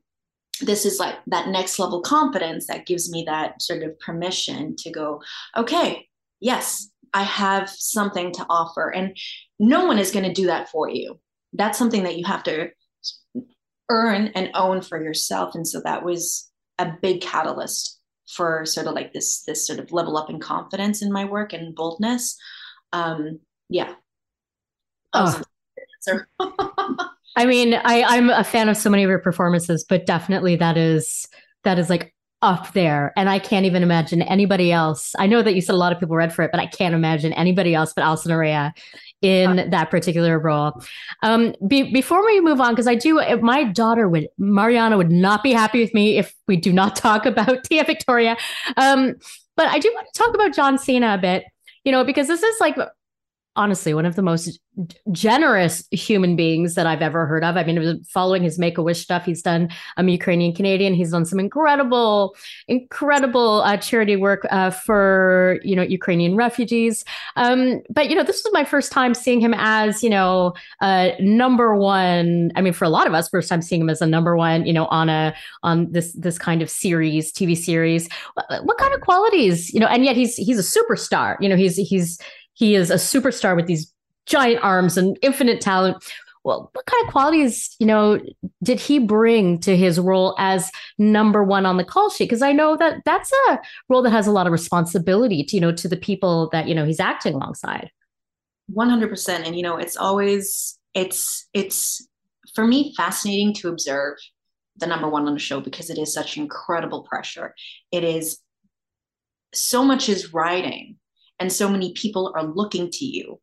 this 0.62 0.86
is 0.86 1.00
like 1.00 1.16
that 1.28 1.50
next 1.50 1.80
level 1.80 2.02
confidence 2.02 2.68
that 2.68 2.86
gives 2.86 3.12
me 3.12 3.24
that 3.28 3.62
sort 3.62 3.84
of 3.84 4.00
permission 4.00 4.76
to 4.78 4.92
go, 4.92 5.22
okay, 5.56 6.08
yes, 6.40 6.90
I 7.14 7.24
have 7.24 7.70
something 7.70 8.32
to 8.34 8.46
offer. 8.50 8.90
And 8.90 9.18
no 9.60 9.86
one 9.86 10.00
is 10.00 10.12
going 10.12 10.26
to 10.26 10.34
do 10.34 10.48
that 10.48 10.70
for 10.70 10.90
you. 10.90 11.20
That's 11.54 11.78
something 11.78 12.04
that 12.04 12.18
you 12.18 12.26
have 12.26 12.44
to 12.44 12.70
earn 13.90 14.28
and 14.36 14.50
own 14.54 14.82
for 14.82 15.02
yourself. 15.02 15.56
And 15.56 15.68
so 15.68 15.82
that 15.82 16.04
was 16.04 16.50
a 16.80 16.94
big 17.02 17.22
catalyst 17.22 18.00
for 18.28 18.66
sort 18.66 18.88
of 18.88 18.94
like 18.94 19.14
this 19.14 19.44
this 19.44 19.66
sort 19.66 19.80
of 19.80 19.92
level 19.92 20.18
up 20.18 20.30
in 20.30 20.40
confidence 20.40 21.02
in 21.02 21.12
my 21.12 21.26
work 21.26 21.54
and 21.54 21.76
boldness. 21.76 22.38
Um, 22.94 23.40
yeah. 23.70 23.94
Oh. 25.14 25.42
I 27.36 27.46
mean, 27.46 27.76
I, 27.76 28.04
I'm 28.04 28.30
a 28.30 28.44
fan 28.44 28.70
of 28.70 28.78
so 28.78 28.90
many 28.90 29.04
of 29.04 29.10
your 29.10 29.20
performances, 29.20 29.86
but 29.88 30.06
definitely 30.06 30.56
that 30.56 30.78
is 30.78 31.28
that 31.64 31.78
is 31.78 31.90
like 31.90 32.14
up 32.42 32.74
there. 32.74 33.14
And 33.16 33.30
I 33.30 33.40
can't 33.40 33.66
even 33.66 33.84
imagine 33.84 34.22
anybody 34.22 34.72
else. 34.72 35.14
I 35.18 35.28
know 35.28 35.42
that 35.42 35.56
you 35.56 35.62
said 35.62 35.74
a 35.74 35.78
lot 35.78 35.92
of 35.92 36.00
people 36.00 36.16
read 36.16 36.34
for 36.34 36.44
it, 36.44 36.52
but 36.52 36.60
I 36.60 36.68
can't 36.68 36.96
imagine 36.96 37.34
anybody 37.34 37.74
else 37.74 37.94
but 37.96 38.04
Alison 38.04 38.32
Araya 38.32 38.72
in 39.22 39.70
that 39.70 39.90
particular 39.90 40.40
role. 40.40 40.82
Um, 41.24 41.56
be, 41.68 41.92
before 41.92 42.24
we 42.24 42.40
move 42.42 42.62
on, 42.62 42.74
because 42.74 42.88
I 42.88 42.96
do, 42.96 43.22
my 43.42 43.64
daughter 43.64 44.08
would, 44.08 44.28
Mariana 44.38 44.98
would 44.98 45.12
not 45.12 45.44
be 45.44 45.54
happy 45.54 45.80
with 45.80 45.94
me 45.94 46.18
if 46.18 46.36
we 46.48 46.58
do 46.58 46.72
not 46.72 46.96
talk 46.96 47.26
about 47.26 47.64
Tia 47.64 47.84
Victoria. 47.84 48.38
Um, 48.76 49.16
but 49.56 49.68
I 49.68 49.80
do 49.80 49.92
want 49.94 50.08
to 50.14 50.20
talk 50.20 50.36
about 50.36 50.54
John 50.54 50.78
Cena 50.78 51.16
a 51.16 51.18
bit, 51.18 51.46
you 51.84 51.92
know, 51.92 52.04
because 52.04 52.28
this 52.28 52.44
is 52.44 52.60
like 52.60 52.78
honestly 53.58 53.94
one 53.94 54.06
of 54.06 54.16
the 54.16 54.22
most 54.22 54.60
generous 55.12 55.88
human 55.92 56.36
beings 56.36 56.76
that 56.76 56.86
I've 56.86 57.02
ever 57.02 57.26
heard 57.26 57.44
of. 57.44 57.58
I 57.58 57.64
mean, 57.64 58.04
following 58.04 58.44
his 58.44 58.60
Make 58.60 58.78
a 58.78 58.84
Wish 58.84 59.02
stuff, 59.02 59.26
he's 59.26 59.42
done 59.42 59.70
I'm 59.98 60.08
Ukrainian 60.08 60.54
Canadian. 60.54 60.94
He's 60.94 61.12
done 61.12 61.26
some 61.26 61.40
incredible, 61.40 62.36
incredible 62.68 63.62
uh, 63.64 63.78
charity 63.78 64.16
work 64.16 64.46
uh, 64.52 64.70
for 64.70 65.60
you 65.64 65.76
know 65.76 65.82
Ukrainian 65.82 66.36
refugees. 66.36 67.04
Um, 67.36 67.82
but 67.90 68.10
you 68.10 68.16
know, 68.16 68.24
this 68.24 68.44
was 68.44 68.54
my 68.54 68.64
first 68.64 68.92
time 68.92 69.14
seeing 69.14 69.42
him 69.42 69.54
as 69.58 70.04
you 70.04 70.10
know 70.10 70.54
uh, 70.82 71.10
number 71.20 71.76
one. 71.76 72.52
I 72.56 72.62
mean, 72.62 72.74
for 72.74 72.86
a 72.86 72.90
lot 72.90 73.08
of 73.08 73.14
us, 73.14 73.30
first 73.30 73.50
time 73.50 73.62
seeing 73.62 73.82
him 73.82 73.90
as 73.90 74.02
a 74.02 74.08
number 74.08 74.38
one. 74.38 74.66
You 74.66 74.74
know, 74.74 74.86
on 74.88 75.10
a 75.10 75.34
on 75.64 75.92
this 75.92 76.14
this 76.14 76.38
kind 76.38 76.62
of 76.62 76.70
series, 76.70 77.34
TV 77.34 77.58
series. 77.58 78.08
What, 78.36 78.66
what 78.66 78.78
kind 78.78 78.94
of 78.94 79.02
qualities? 79.02 79.74
You 79.74 79.80
know, 79.80 79.88
and 79.88 80.06
yet 80.06 80.16
he's 80.16 80.36
he's 80.36 80.60
a 80.60 80.80
superstar. 80.80 81.38
You 81.42 81.50
know, 81.50 81.56
he's 81.56 81.78
he's 81.78 82.20
he 82.58 82.74
is 82.74 82.90
a 82.90 82.96
superstar 82.96 83.56
with 83.56 83.68
these 83.68 83.94
giant 84.26 84.64
arms 84.64 84.98
and 84.98 85.18
infinite 85.22 85.62
talent. 85.62 86.04
Well, 86.44 86.72
what 86.74 86.86
kind 86.88 87.06
of 87.06 87.12
qualities, 87.12 87.76
you 87.78 87.86
know, 87.86 88.20
did 88.64 88.80
he 88.80 88.98
bring 88.98 89.60
to 89.60 89.78
his 89.78 90.00
role 90.00 90.36
as 90.40 90.72
number 90.98 91.44
one 91.44 91.68
on 91.68 91.78
the 91.78 91.84
call 91.84 92.10
sheet? 92.10 92.26
Because 92.26 92.42
I 92.42 92.54
know 92.54 92.76
that 92.78 93.04
that's 93.06 93.32
a 93.50 93.60
role 93.90 94.02
that 94.02 94.10
has 94.10 94.26
a 94.26 94.32
lot 94.32 94.48
of 94.48 94.52
responsibility 94.52 95.44
to, 95.44 95.56
you 95.56 95.62
know, 95.62 95.72
to 95.72 95.88
the 95.88 95.98
people 95.98 96.50
that, 96.52 96.68
you 96.68 96.74
know, 96.74 96.86
he's 96.86 97.00
acting 97.00 97.36
alongside. 97.36 97.92
100%. 98.76 99.46
And, 99.46 99.56
you 99.56 99.62
know, 99.62 99.78
it's 99.78 99.96
always, 99.96 100.80
it's, 100.96 101.48
it's 101.54 102.08
for 102.56 102.66
me 102.66 102.96
fascinating 102.96 103.54
to 103.56 103.70
observe 103.70 104.18
the 104.78 104.88
number 104.88 105.08
one 105.08 105.28
on 105.28 105.34
the 105.36 105.40
show 105.40 105.60
because 105.60 105.92
it 105.92 106.00
is 106.00 106.12
such 106.12 106.38
incredible 106.38 107.04
pressure. 107.04 107.54
It 107.92 108.04
is 108.04 108.40
so 109.54 109.84
much 109.84 110.10
is 110.10 110.34
writing 110.34 110.98
and 111.40 111.52
so 111.52 111.70
many 111.70 111.94
people 111.94 112.34
are 112.36 112.44
looking 112.44 112.90
to 112.92 113.06
you 113.06 113.40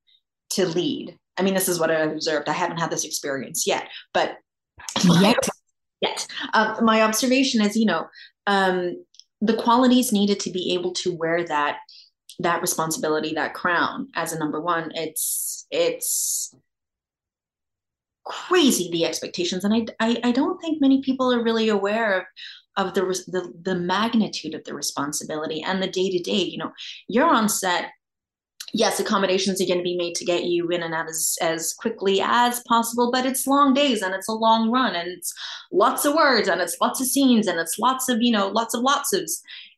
to 0.51 0.67
lead. 0.67 1.19
I 1.37 1.43
mean 1.43 1.55
this 1.55 1.69
is 1.69 1.81
what 1.81 1.91
i've 1.91 2.13
observed. 2.13 2.49
I 2.49 2.53
haven't 2.53 2.79
had 2.79 2.91
this 2.91 3.05
experience 3.05 3.67
yet 3.67 3.89
but 4.13 4.39
yet. 5.05 5.49
yet. 6.01 6.27
Uh, 6.53 6.77
my 6.83 7.03
observation 7.03 7.61
is 7.61 7.77
you 7.77 7.87
know 7.87 8.07
um, 8.47 9.05
the 9.41 9.57
qualities 9.57 10.13
needed 10.13 10.41
to 10.41 10.51
be 10.51 10.75
able 10.75 10.93
to 10.93 11.15
wear 11.15 11.45
that 11.45 11.79
that 12.41 12.61
responsibility, 12.61 13.35
that 13.35 13.55
crown 13.55 14.09
as 14.15 14.33
a 14.33 14.39
number 14.39 14.61
one. 14.61 14.91
It's 14.95 15.67
it's 15.71 16.55
crazy 18.25 18.91
the 18.91 19.05
expectations, 19.05 19.65
and 19.65 19.75
I 19.75 19.87
I, 20.01 20.21
I 20.25 20.33
don't 20.33 20.61
think 20.61 20.81
many 20.81 21.03
people 21.03 21.33
are 21.33 21.43
really 21.43 21.69
aware 21.69 22.19
of 22.19 22.25
of 22.77 22.95
the, 22.95 23.03
the 23.29 23.53
the 23.63 23.75
magnitude 23.75 24.55
of 24.55 24.65
the 24.65 24.75
responsibility 24.75 25.63
and 25.63 25.83
the 25.83 25.89
day 25.89 26.11
to 26.11 26.19
day. 26.19 26.43
You 26.43 26.59
know, 26.59 26.73
you're 27.09 27.29
on 27.29 27.49
set 27.49 27.91
yes, 28.75 28.99
accommodations 28.99 29.63
are 29.63 29.67
going 29.67 29.79
to 29.79 29.85
be 29.85 29.97
made 29.97 30.17
to 30.17 30.25
get 30.25 30.45
you 30.45 30.69
in 30.69 30.83
and 30.83 30.93
out 30.93 31.09
as, 31.09 31.39
as 31.41 31.73
quickly 31.73 32.21
as 32.21 32.61
possible, 32.67 33.11
but 33.11 33.25
it's 33.25 33.47
long 33.47 33.73
days 33.73 34.03
and 34.03 34.15
it's 34.15 34.29
a 34.29 34.33
long 34.33 34.71
run 34.71 34.97
and 34.97 35.09
it's 35.09 35.33
lots 35.73 36.05
of 36.05 36.15
words 36.15 36.49
and 36.49 36.61
it's 36.61 36.77
lots 36.81 37.01
of 37.01 37.07
scenes 37.07 37.47
and 37.47 37.59
it's 37.59 37.79
lots 37.79 38.09
of, 38.09 38.21
you 38.21 38.33
know, 38.33 38.49
lots 38.49 38.75
of 38.75 38.83
lots 38.83 39.13
of. 39.13 39.31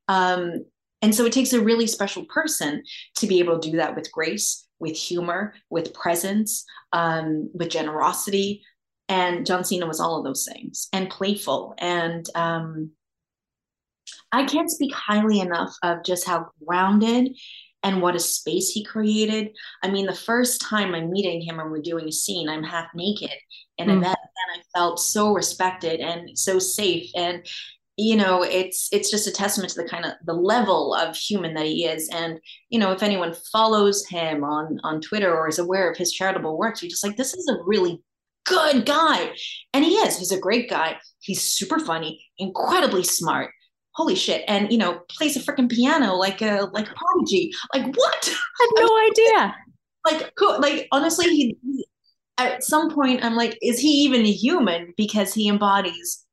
Um, 0.08 0.64
and 1.02 1.14
so 1.14 1.26
it 1.26 1.32
takes 1.32 1.52
a 1.52 1.60
really 1.60 1.86
special 1.86 2.24
person 2.24 2.82
to 3.16 3.26
be 3.26 3.38
able 3.38 3.58
to 3.58 3.70
do 3.70 3.76
that 3.76 3.94
with 3.94 4.10
grace, 4.10 4.66
with 4.78 4.96
humor, 4.96 5.54
with 5.68 5.92
presence, 5.92 6.64
um, 6.92 7.50
with 7.52 7.68
generosity. 7.68 8.62
And 9.08 9.46
John 9.46 9.64
Cena 9.64 9.86
was 9.86 10.00
all 10.00 10.18
of 10.18 10.24
those 10.24 10.48
things 10.50 10.88
and 10.92 11.08
playful. 11.10 11.74
And 11.78 12.26
um, 12.34 12.90
I 14.32 14.44
can't 14.44 14.70
speak 14.70 14.92
highly 14.92 15.40
enough 15.40 15.74
of 15.82 16.04
just 16.04 16.26
how 16.26 16.48
grounded 16.64 17.36
and 17.82 18.02
what 18.02 18.16
a 18.16 18.20
space 18.20 18.70
he 18.70 18.84
created. 18.84 19.50
I 19.82 19.88
mean, 19.88 20.06
the 20.06 20.14
first 20.14 20.60
time 20.60 20.94
I'm 20.94 21.10
meeting 21.10 21.40
him 21.40 21.60
and 21.60 21.70
we're 21.70 21.82
doing 21.82 22.08
a 22.08 22.12
scene, 22.12 22.48
I'm 22.48 22.64
half 22.64 22.88
naked 22.94 23.30
in 23.78 23.88
mm. 23.88 24.00
bed, 24.00 24.16
and 24.16 24.60
I 24.60 24.78
felt 24.78 24.98
so 24.98 25.32
respected 25.32 26.00
and 26.00 26.36
so 26.36 26.58
safe. 26.58 27.10
And 27.14 27.46
you 27.96 28.16
know, 28.16 28.42
it's 28.42 28.88
it's 28.92 29.10
just 29.10 29.26
a 29.26 29.32
testament 29.32 29.72
to 29.72 29.82
the 29.82 29.88
kind 29.88 30.04
of 30.04 30.12
the 30.24 30.34
level 30.34 30.94
of 30.94 31.16
human 31.16 31.54
that 31.54 31.64
he 31.64 31.86
is. 31.86 32.08
And 32.10 32.38
you 32.68 32.78
know, 32.78 32.92
if 32.92 33.02
anyone 33.02 33.34
follows 33.52 34.04
him 34.06 34.44
on 34.44 34.80
on 34.82 35.00
Twitter 35.00 35.34
or 35.34 35.48
is 35.48 35.58
aware 35.58 35.90
of 35.90 35.96
his 35.96 36.12
charitable 36.12 36.58
works, 36.58 36.82
you're 36.82 36.90
just 36.90 37.04
like, 37.04 37.16
this 37.16 37.34
is 37.34 37.48
a 37.48 37.62
really 37.64 38.02
good 38.46 38.86
guy. 38.86 39.32
And 39.74 39.84
he 39.84 39.96
is. 39.96 40.18
He's 40.18 40.32
a 40.32 40.40
great 40.40 40.70
guy. 40.70 40.96
He's 41.20 41.42
super 41.42 41.78
funny, 41.78 42.24
incredibly 42.38 43.02
smart. 43.02 43.52
Holy 43.92 44.14
shit. 44.14 44.44
And 44.46 44.70
you 44.70 44.78
know 44.78 45.00
plays 45.08 45.36
a 45.36 45.40
freaking 45.40 45.70
piano 45.70 46.14
like 46.14 46.42
a 46.42 46.68
like 46.72 46.88
a 46.90 46.94
prodigy. 46.94 47.52
Like 47.74 47.94
what? 47.94 48.28
I 48.28 48.68
had 48.76 48.84
no 48.84 48.98
idea. 49.10 49.56
Like 50.04 50.32
who 50.36 50.58
like 50.58 50.88
honestly 50.92 51.26
he, 51.26 51.56
at 52.38 52.62
some 52.62 52.94
point 52.94 53.24
i'm 53.24 53.34
like 53.34 53.58
is 53.62 53.78
he 53.78 53.88
even 53.88 54.24
a 54.24 54.30
human? 54.30 54.94
Because 54.96 55.34
he 55.34 55.48
embodies 55.48 56.24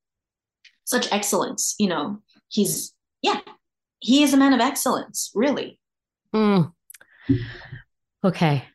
such 0.85 1.11
excellence 1.11 1.75
you 1.79 1.87
know? 1.87 2.21
He's 2.49 2.93
yeah. 3.21 3.39
He 3.99 4.21
is 4.23 4.33
a 4.33 4.37
man 4.37 4.53
of 4.53 4.59
excellence 4.59 5.31
really. 5.33 5.79
Mm. 6.35 6.73
okay. 8.23 8.65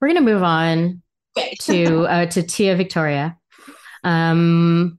We're 0.00 0.08
gonna 0.08 0.20
move 0.20 0.42
on. 0.42 1.02
to 1.60 2.06
uh, 2.06 2.26
to 2.26 2.42
tia 2.42 2.76
victoria 2.76 3.36
um 4.04 4.98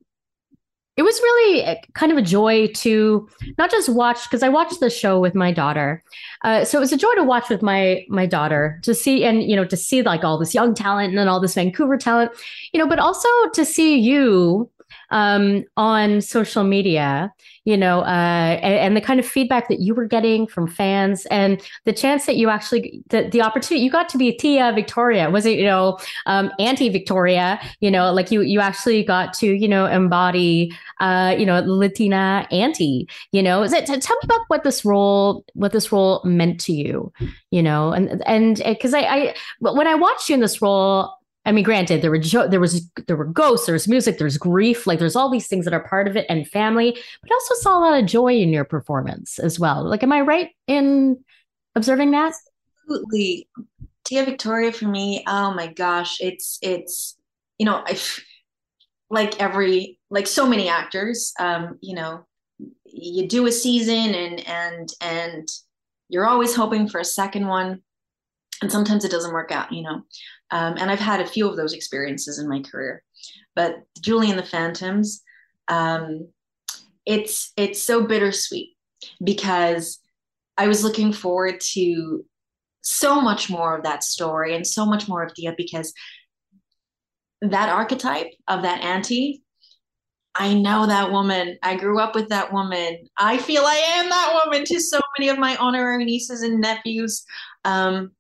it 0.98 1.04
was 1.04 1.20
really 1.22 1.64
eh, 1.64 1.76
kind 1.94 2.12
of 2.12 2.18
a 2.18 2.24
joy 2.24 2.68
to 2.68 3.30
not 3.60 3.70
just 3.70 3.88
watch 3.88 4.24
because 4.24 4.42
I 4.42 4.50
watched 4.50 4.80
the 4.80 4.90
show 4.90 5.20
with 5.20 5.36
my 5.36 5.52
daughter. 5.52 6.04
Uh, 6.44 6.66
so 6.66 6.80
it 6.80 6.82
was 6.82 6.92
a 6.92 6.98
joy 6.98 7.14
to 7.16 7.24
watch 7.24 7.50
with 7.50 7.62
my 7.62 8.04
my 8.10 8.26
daughter 8.26 8.80
to 8.84 8.96
see 8.96 9.24
and 9.24 9.44
you 9.44 9.56
know 9.56 9.64
to 9.66 9.78
see 9.78 10.02
like 10.02 10.24
all 10.24 10.40
this 10.40 10.56
young 10.56 10.74
talent 10.74 11.10
and 11.10 11.18
then 11.18 11.28
all 11.28 11.40
this 11.40 11.54
Vancouver 11.54 11.98
talent, 11.98 12.32
you 12.74 12.80
know, 12.80 12.88
but 12.88 13.00
also 13.00 13.30
to 13.54 13.64
see 13.64 13.98
you 14.00 14.70
um, 15.12 15.64
on 15.78 16.22
social 16.22 16.64
media, 16.64 17.32
you 17.66 17.78
know, 17.78 18.02
uh, 18.02 18.60
and, 18.62 18.74
and, 18.74 18.98
the 18.98 19.02
kind 19.02 19.20
of 19.20 19.26
feedback 19.26 19.68
that 19.68 19.80
you 19.80 19.94
were 19.94 20.06
getting 20.06 20.48
from 20.48 20.68
fans 20.68 21.26
and 21.28 21.62
the 21.86 21.94
chance 21.94 22.26
that 22.26 22.38
you 22.38 22.50
actually, 22.50 23.02
the, 23.10 23.30
the 23.30 23.42
opportunity, 23.42 23.84
you 23.84 23.92
got 23.92 24.10
to 24.10 24.18
be 24.18 24.32
Tia 24.32 24.72
Victoria, 24.74 25.30
was 25.30 25.46
it, 25.46 25.58
you 25.58 25.66
know, 25.66 25.98
um, 26.26 26.52
anti 26.60 26.90
Victoria, 26.90 27.60
you 27.80 27.92
know, 27.92 28.12
like 28.14 28.32
you, 28.32 28.42
you 28.42 28.60
actually 28.60 29.04
got 29.04 29.34
to, 29.34 29.48
you 29.48 29.68
know, 29.68 29.86
embody, 29.86 30.72
uh, 31.00 31.36
you 31.38 31.46
know, 31.46 31.62
Latina 31.66 32.48
auntie, 32.52 33.08
you 33.32 33.44
know, 33.44 33.64
is 33.64 33.74
it, 33.74 33.86
tell 33.86 34.16
me 34.16 34.22
about 34.24 34.42
what 34.48 34.64
this 34.64 34.86
role, 34.86 35.46
what 35.54 35.72
this 35.72 35.92
role 35.92 36.22
meant 36.24 36.60
to 36.62 36.74
you, 36.74 37.12
you 37.52 37.62
know, 37.62 37.92
and, 37.92 38.22
and, 38.26 38.62
cause 38.82 38.94
I, 38.94 39.02
I, 39.02 39.36
when 39.60 39.88
I 39.88 39.96
watched 39.96 40.30
you 40.30 40.36
in 40.36 40.42
this 40.42 40.62
role, 40.62 41.17
I 41.48 41.54
mean, 41.54 41.64
granted, 41.64 42.02
there 42.02 42.12
were 42.12 42.20
jo- 42.20 42.48
there 42.48 42.60
was 42.60 42.86
there 43.08 43.16
were 43.16 43.26
ghosts, 43.26 43.66
there's 43.66 43.88
music, 43.88 44.18
there's 44.18 44.38
grief, 44.38 44.86
like 44.86 45.00
there's 45.00 45.16
all 45.16 45.32
these 45.32 45.48
things 45.48 45.64
that 45.64 45.74
are 45.74 45.88
part 45.88 46.08
of 46.08 46.18
it, 46.18 46.26
and 46.28 46.46
family. 46.46 46.92
But 46.92 47.32
I 47.32 47.34
also 47.34 47.56
saw 47.56 47.78
a 47.78 47.80
lot 47.80 48.00
of 48.00 48.06
joy 48.06 48.34
in 48.34 48.50
your 48.50 48.66
performance 48.66 49.40
as 49.40 49.58
well. 49.58 49.84
Like, 49.84 50.04
am 50.04 50.12
I 50.12 50.22
right 50.22 50.50
in 50.68 51.24
observing 51.74 52.12
that? 52.12 52.34
Absolutely, 52.84 53.48
Tia 54.04 54.26
Victoria 54.26 54.74
for 54.74 54.90
me. 54.90 55.24
Oh 55.26 55.54
my 55.54 55.68
gosh, 55.68 56.18
it's 56.20 56.60
it's 56.62 57.18
you 57.58 57.66
know, 57.66 57.82
I 57.88 57.98
like 59.10 59.42
every 59.42 60.00
like 60.10 60.28
so 60.28 60.46
many 60.46 60.68
actors. 60.68 61.34
Um, 61.40 61.80
you 61.82 61.96
know, 61.96 62.26
you 62.84 63.26
do 63.26 63.48
a 63.48 63.54
season 63.54 64.14
and 64.14 64.46
and 64.46 64.90
and 65.00 65.48
you're 66.10 66.28
always 66.28 66.54
hoping 66.54 66.90
for 66.90 67.00
a 67.00 67.06
second 67.06 67.48
one 67.48 67.82
and 68.62 68.72
sometimes 68.72 69.06
it 69.06 69.12
doesn't 69.12 69.34
work 69.34 69.52
out 69.52 69.72
you 69.72 69.84
know 69.84 70.02
um, 70.52 70.76
and 70.78 70.90
i've 70.90 71.00
had 71.00 71.20
a 71.20 71.28
few 71.28 71.48
of 71.48 71.56
those 71.56 71.74
experiences 71.74 72.40
in 72.40 72.48
my 72.48 72.62
career 72.62 73.04
but 73.56 73.76
julie 74.00 74.30
and 74.30 74.40
the 74.40 74.44
phantoms 74.44 75.24
um, 75.70 76.28
it's 77.06 77.52
it's 77.58 77.82
so 77.82 78.06
bittersweet 78.06 78.76
because 79.24 80.00
i 80.58 80.68
was 80.68 80.84
looking 80.84 81.12
forward 81.12 81.60
to 81.60 82.26
so 82.82 83.20
much 83.20 83.50
more 83.50 83.76
of 83.76 83.84
that 83.84 84.04
story 84.04 84.56
and 84.56 84.66
so 84.66 84.86
much 84.86 85.10
more 85.10 85.22
of 85.22 85.34
Tia 85.34 85.54
because 85.58 85.94
that 87.42 87.68
archetype 87.68 88.32
of 88.48 88.62
that 88.62 88.82
auntie 88.82 89.44
I 90.40 90.54
know 90.54 90.86
that 90.86 91.12
woman. 91.12 91.58
I 91.64 91.76
grew 91.76 92.00
up 92.00 92.14
with 92.14 92.30
that 92.30 92.54
woman. 92.54 93.10
I 93.18 93.38
feel 93.38 93.64
I 93.64 93.76
am 93.76 94.10
that 94.10 94.40
woman 94.46 94.66
to 94.66 94.80
so 94.80 95.00
many 95.18 95.30
of 95.30 95.40
my 95.40 95.56
honorary 95.56 96.06
nieces 96.06 96.44
and 96.44 96.62
nephews. 96.62 97.26
Um, 97.66 98.12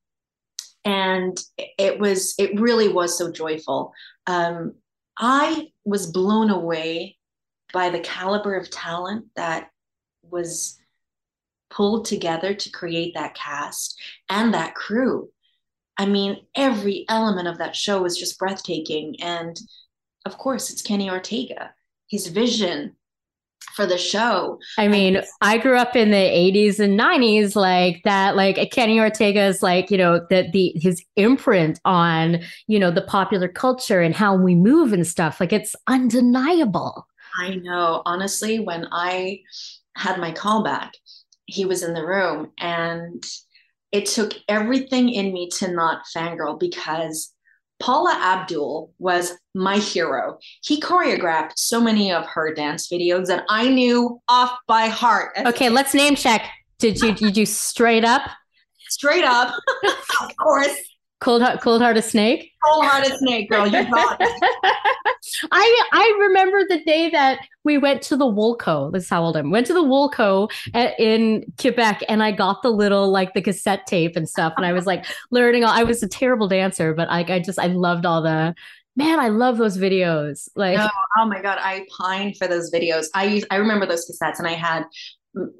and 0.88 1.38
it 1.78 2.00
was 2.00 2.34
it 2.40 2.58
really 2.60 2.88
was 2.88 3.18
so 3.18 3.30
joyful. 3.32 3.94
Um, 4.26 4.76
i 5.20 5.68
was 5.84 6.12
blown 6.12 6.50
away 6.50 7.18
by 7.74 7.90
the 7.90 8.00
caliber 8.00 8.56
of 8.56 8.70
talent 8.70 9.26
that 9.36 9.70
was 10.22 10.78
pulled 11.70 12.06
together 12.06 12.54
to 12.54 12.70
create 12.70 13.14
that 13.16 13.36
cast 13.36 14.00
and 14.30 14.54
that 14.54 14.76
crew. 14.76 15.30
I 15.98 16.06
mean 16.06 16.38
every 16.56 17.06
element 17.10 17.48
of 17.48 17.58
that 17.58 17.76
show 17.76 18.02
was 18.02 18.18
just 18.18 18.40
breathtaking. 18.40 19.22
And 19.22 19.60
of 20.26 20.38
course 20.38 20.70
it's 20.70 20.82
kenny 20.82 21.10
ortega 21.10 21.74
his 22.10 22.28
vision 22.28 22.97
for 23.76 23.86
the 23.86 23.98
show. 23.98 24.60
I 24.78 24.88
mean, 24.88 25.22
I 25.42 25.60
grew 25.60 25.78
up 25.78 25.96
in 25.96 26.10
the 26.10 26.18
80s 26.18 26.80
and 26.80 27.00
90s 27.00 27.56
like 27.56 28.02
that 28.04 28.36
like 28.36 28.58
uh, 28.58 28.66
Kenny 28.72 29.00
Ortega's 29.00 29.62
like, 29.62 29.92
you 29.92 29.98
know, 29.98 30.26
that 30.32 30.52
the 30.52 30.74
his 30.76 31.04
imprint 31.16 31.80
on, 31.86 32.40
you 32.66 32.80
know, 32.80 32.90
the 32.90 33.04
popular 33.04 33.48
culture 33.48 34.02
and 34.02 34.16
how 34.16 34.36
we 34.36 34.56
move 34.56 34.94
and 34.94 35.06
stuff. 35.06 35.40
Like 35.40 35.54
it's 35.54 35.76
undeniable. 35.86 37.08
I 37.40 37.56
know. 37.56 38.02
Honestly, 38.06 38.60
when 38.60 38.88
I 38.92 39.42
had 39.96 40.20
my 40.20 40.32
callback, 40.32 40.90
he 41.46 41.66
was 41.66 41.84
in 41.84 41.94
the 41.94 42.06
room 42.06 42.52
and 42.60 43.24
it 43.92 44.08
took 44.08 44.34
everything 44.48 45.10
in 45.10 45.32
me 45.32 45.50
to 45.50 45.72
not 45.72 46.02
fangirl 46.16 46.60
because 46.60 47.32
Paula 47.80 48.18
Abdul 48.20 48.92
was 49.00 49.34
my 49.54 49.78
hero. 49.78 50.40
He 50.64 50.82
choreographed 50.82 51.54
so 51.56 51.80
many 51.80 52.12
of 52.12 52.26
her 52.26 52.54
dance 52.54 52.90
videos 52.90 53.28
that 53.28 53.46
I 53.50 53.70
knew 53.70 54.20
off 54.28 54.58
by 54.68 54.88
heart. 54.88 55.38
Okay, 55.38 55.70
let's 55.70 55.94
name 55.94 56.16
check. 56.16 56.50
Did 56.80 57.00
you 57.02 57.14
did 57.14 57.38
you 57.38 57.46
straight 57.46 58.04
up? 58.04 58.22
Straight 58.90 59.24
up, 59.24 59.54
of 60.22 60.38
course. 60.38 60.76
Cold 61.20 61.42
heart, 61.42 61.62
cold 61.62 61.82
hearted 61.82 62.04
snake. 62.04 62.52
Cold 62.64 62.86
hearted 62.86 63.18
snake, 63.18 63.50
girl. 63.50 63.66
You 63.66 63.72
got. 63.92 64.22
I 65.52 65.82
I 65.92 66.18
remember 66.28 66.64
the 66.70 66.84
day 66.84 67.10
that 67.10 67.40
we 67.64 67.80
went 67.80 68.04
to 68.04 68.18
the 68.18 68.26
Woolco. 68.26 68.92
This 68.94 69.04
is 69.04 69.10
how 69.10 69.24
old 69.24 69.36
I 69.36 69.40
am. 69.40 69.50
Went 69.50 69.66
to 69.68 69.74
the 69.74 69.84
Woolco 69.84 70.52
at, 70.76 70.98
in 71.00 71.44
Quebec, 71.60 72.04
and 72.08 72.22
I 72.22 72.32
got 72.32 72.62
the 72.62 72.70
little 72.70 73.12
like 73.12 73.34
the 73.34 73.42
cassette 73.42 73.88
tape 73.88 74.16
and 74.16 74.30
stuff. 74.30 74.54
And 74.58 74.66
I 74.66 74.74
was 74.74 74.86
like 74.86 75.06
learning. 75.32 75.64
All, 75.64 75.72
I 75.72 75.84
was 75.84 76.04
a 76.04 76.08
terrible 76.08 76.48
dancer, 76.48 76.94
but 76.94 77.10
I 77.10 77.22
I 77.22 77.40
just 77.40 77.60
I 77.60 77.68
loved 77.68 78.06
all 78.06 78.22
the. 78.22 78.54
Man, 78.96 79.20
I 79.20 79.28
love 79.28 79.60
those 79.60 79.78
videos. 79.78 80.50
Like, 80.56 80.80
oh, 80.80 80.90
oh 81.20 81.26
my 81.28 81.40
god, 81.40 81.60
I 81.62 81.86
pine 82.00 82.34
for 82.34 82.48
those 82.48 82.72
videos. 82.72 83.08
I 83.14 83.26
use 83.26 83.46
I 83.50 83.56
remember 83.58 83.86
those 83.86 84.10
cassettes, 84.10 84.40
and 84.40 84.48
I 84.48 84.54
had 84.54 84.86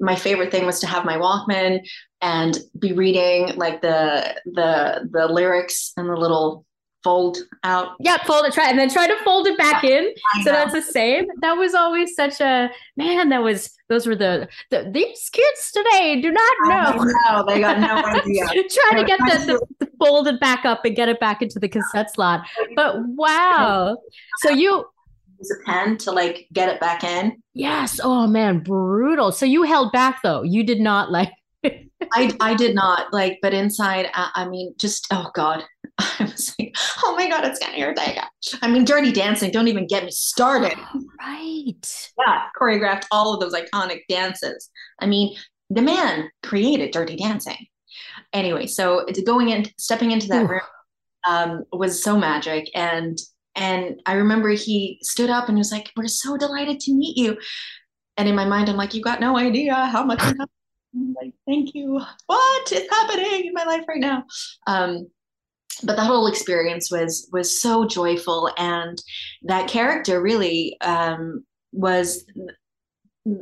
my 0.00 0.16
favorite 0.16 0.50
thing 0.50 0.66
was 0.66 0.80
to 0.80 0.86
have 0.86 1.04
my 1.04 1.16
Walkman 1.16 1.80
and 2.20 2.58
be 2.78 2.92
reading 2.92 3.56
like 3.56 3.80
the 3.80 4.36
the 4.44 5.08
the 5.10 5.26
lyrics 5.26 5.92
and 5.96 6.08
the 6.08 6.16
little 6.16 6.64
fold 7.04 7.38
out. 7.64 7.96
Yeah, 8.00 8.18
fold 8.24 8.44
it, 8.46 8.52
try 8.52 8.68
and 8.68 8.78
then 8.78 8.90
try 8.90 9.06
to 9.06 9.16
fold 9.24 9.46
it 9.46 9.56
back 9.56 9.84
in. 9.84 10.12
So 10.42 10.50
that's 10.50 10.72
the 10.72 10.82
same. 10.82 11.26
That 11.40 11.54
was 11.54 11.74
always 11.74 12.14
such 12.14 12.40
a 12.40 12.70
man. 12.96 13.28
That 13.28 13.42
was 13.42 13.70
those 13.88 14.06
were 14.06 14.16
the, 14.16 14.48
the 14.70 14.90
these 14.92 15.30
kids 15.30 15.72
today 15.72 16.20
do 16.20 16.30
not 16.30 16.52
know. 16.64 17.04
No, 17.26 17.44
they 17.46 17.60
got 17.60 17.78
no 17.78 17.96
idea. 18.20 18.46
Trying 18.46 18.96
to 18.96 19.04
get 19.04 19.18
the, 19.20 19.46
the, 19.46 19.86
the 19.86 19.90
folded 19.98 20.40
back 20.40 20.64
up 20.64 20.84
and 20.84 20.94
get 20.94 21.08
it 21.08 21.20
back 21.20 21.42
into 21.42 21.58
the 21.58 21.68
cassette 21.68 22.12
slot. 22.12 22.46
But 22.76 22.96
wow. 23.06 23.96
So 24.38 24.50
you 24.50 24.84
use 25.38 25.50
a 25.50 25.64
pen 25.64 25.96
to 25.98 26.12
like 26.12 26.48
get 26.52 26.68
it 26.68 26.80
back 26.80 27.04
in. 27.04 27.42
Yes. 27.54 28.00
Oh 28.02 28.26
man, 28.26 28.60
brutal. 28.60 29.32
So 29.32 29.46
you 29.46 29.62
held 29.62 29.92
back 29.92 30.20
though. 30.22 30.42
You 30.42 30.64
did 30.64 30.80
not 30.80 31.10
like 31.10 31.32
I 32.12 32.32
I 32.40 32.54
did 32.54 32.74
not 32.74 33.12
like, 33.12 33.38
but 33.42 33.54
inside, 33.54 34.08
I, 34.14 34.30
I, 34.34 34.48
mean, 34.48 34.74
just 34.78 35.06
oh 35.10 35.30
god, 35.34 35.64
I 35.98 36.16
was 36.20 36.54
like, 36.58 36.76
oh 37.04 37.14
my 37.16 37.28
god, 37.28 37.44
it's 37.44 37.58
getting 37.58 37.80
irritating. 37.80 38.22
I 38.62 38.68
mean, 38.68 38.84
Dirty 38.84 39.12
Dancing, 39.12 39.50
don't 39.50 39.68
even 39.68 39.86
get 39.86 40.04
me 40.04 40.10
started. 40.10 40.78
Right. 41.18 42.10
Yeah, 42.18 42.44
choreographed 42.60 43.06
all 43.10 43.34
of 43.34 43.40
those 43.40 43.54
iconic 43.54 44.02
dances. 44.08 44.70
I 45.00 45.06
mean, 45.06 45.36
the 45.70 45.82
man 45.82 46.30
created 46.42 46.92
Dirty 46.92 47.16
Dancing. 47.16 47.66
Anyway, 48.32 48.66
so 48.66 49.04
going 49.24 49.48
in, 49.48 49.66
stepping 49.78 50.10
into 50.10 50.28
that 50.28 50.44
Ooh. 50.44 50.48
room 50.48 50.60
um, 51.26 51.64
was 51.72 52.02
so 52.02 52.16
magic, 52.16 52.70
and 52.74 53.18
and 53.58 54.00
I 54.06 54.14
remember 54.14 54.50
he 54.50 54.98
stood 55.02 55.30
up 55.30 55.48
and 55.48 55.58
was 55.58 55.72
like, 55.72 55.90
"We're 55.96 56.06
so 56.06 56.36
delighted 56.36 56.80
to 56.80 56.94
meet 56.94 57.16
you." 57.16 57.36
And 58.16 58.28
in 58.28 58.34
my 58.34 58.44
mind, 58.44 58.68
I'm 58.68 58.76
like, 58.76 58.94
"You 58.94 59.02
got 59.02 59.20
no 59.20 59.36
idea 59.36 59.74
how 59.74 60.04
much." 60.04 60.22
Like, 61.20 61.34
thank 61.46 61.74
you. 61.74 62.00
What 62.26 62.72
is 62.72 62.88
happening 62.90 63.46
in 63.46 63.52
my 63.52 63.64
life 63.64 63.84
right 63.86 64.00
now? 64.00 64.24
Um, 64.66 65.08
but 65.82 65.96
that 65.96 66.06
whole 66.06 66.26
experience 66.26 66.90
was 66.90 67.28
was 67.32 67.60
so 67.60 67.86
joyful, 67.86 68.50
and 68.56 69.00
that 69.42 69.68
character 69.68 70.20
really 70.22 70.76
um, 70.80 71.44
was 71.72 72.24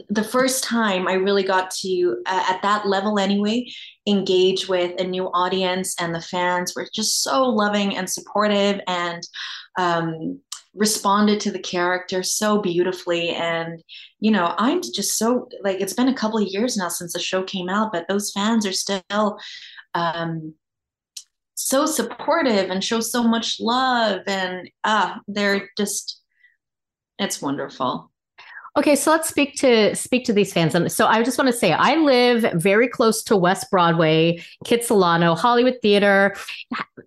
the 0.09 0.25
first 0.25 0.65
time 0.65 1.07
I 1.07 1.15
really 1.15 1.43
got 1.43 1.71
to, 1.83 2.23
uh, 2.27 2.45
at 2.49 2.63
that 2.63 2.87
level 2.87 3.19
anyway, 3.19 3.67
engage 4.07 4.69
with 4.69 5.01
a 5.01 5.05
new 5.05 5.27
audience, 5.33 5.95
and 6.01 6.15
the 6.15 6.21
fans 6.21 6.75
were 6.75 6.89
just 6.95 7.23
so 7.23 7.45
loving 7.45 7.97
and 7.97 8.09
supportive, 8.09 8.81
and 8.87 9.23
um, 9.79 10.41
responded 10.75 11.41
to 11.41 11.51
the 11.51 11.59
character 11.59 12.23
so 12.23 12.61
beautifully. 12.61 13.31
And 13.31 13.83
you 14.21 14.31
know 14.31 14.55
i'm 14.59 14.81
just 14.83 15.19
so 15.19 15.49
like 15.63 15.81
it's 15.81 15.93
been 15.93 16.09
a 16.09 16.15
couple 16.15 16.39
of 16.39 16.49
years 16.49 16.77
now 16.77 16.89
since 16.89 17.13
the 17.13 17.19
show 17.19 17.43
came 17.43 17.69
out 17.69 17.93
but 17.93 18.07
those 18.09 18.33
fans 18.33 18.67
are 18.67 18.73
still 18.73 19.39
um 19.95 20.55
so 21.55 21.87
supportive 21.87 22.71
and 22.71 22.83
show 22.83 23.01
so 23.01 23.23
much 23.23 23.57
love 23.61 24.21
and 24.27 24.69
ah 24.85 25.21
they're 25.29 25.69
just 25.77 26.23
it's 27.19 27.43
wonderful 27.43 28.11
Okay, 28.77 28.95
so 28.95 29.11
let's 29.11 29.27
speak 29.27 29.55
to 29.57 29.97
speak 29.97 30.27
to 30.27 30.35
these 30.35 30.53
fans. 30.53 30.75
And 30.75 30.93
so 30.93 31.07
I 31.07 31.23
just 31.23 31.39
want 31.39 31.51
to 31.51 31.57
say 31.57 31.73
I 31.73 31.97
live 31.97 32.45
very 32.61 32.89
close 32.89 33.23
to 33.23 33.35
West 33.35 33.71
Broadway, 33.71 34.45
Kitsilano, 34.67 35.35
Hollywood 35.35 35.79
Theater. 35.81 36.37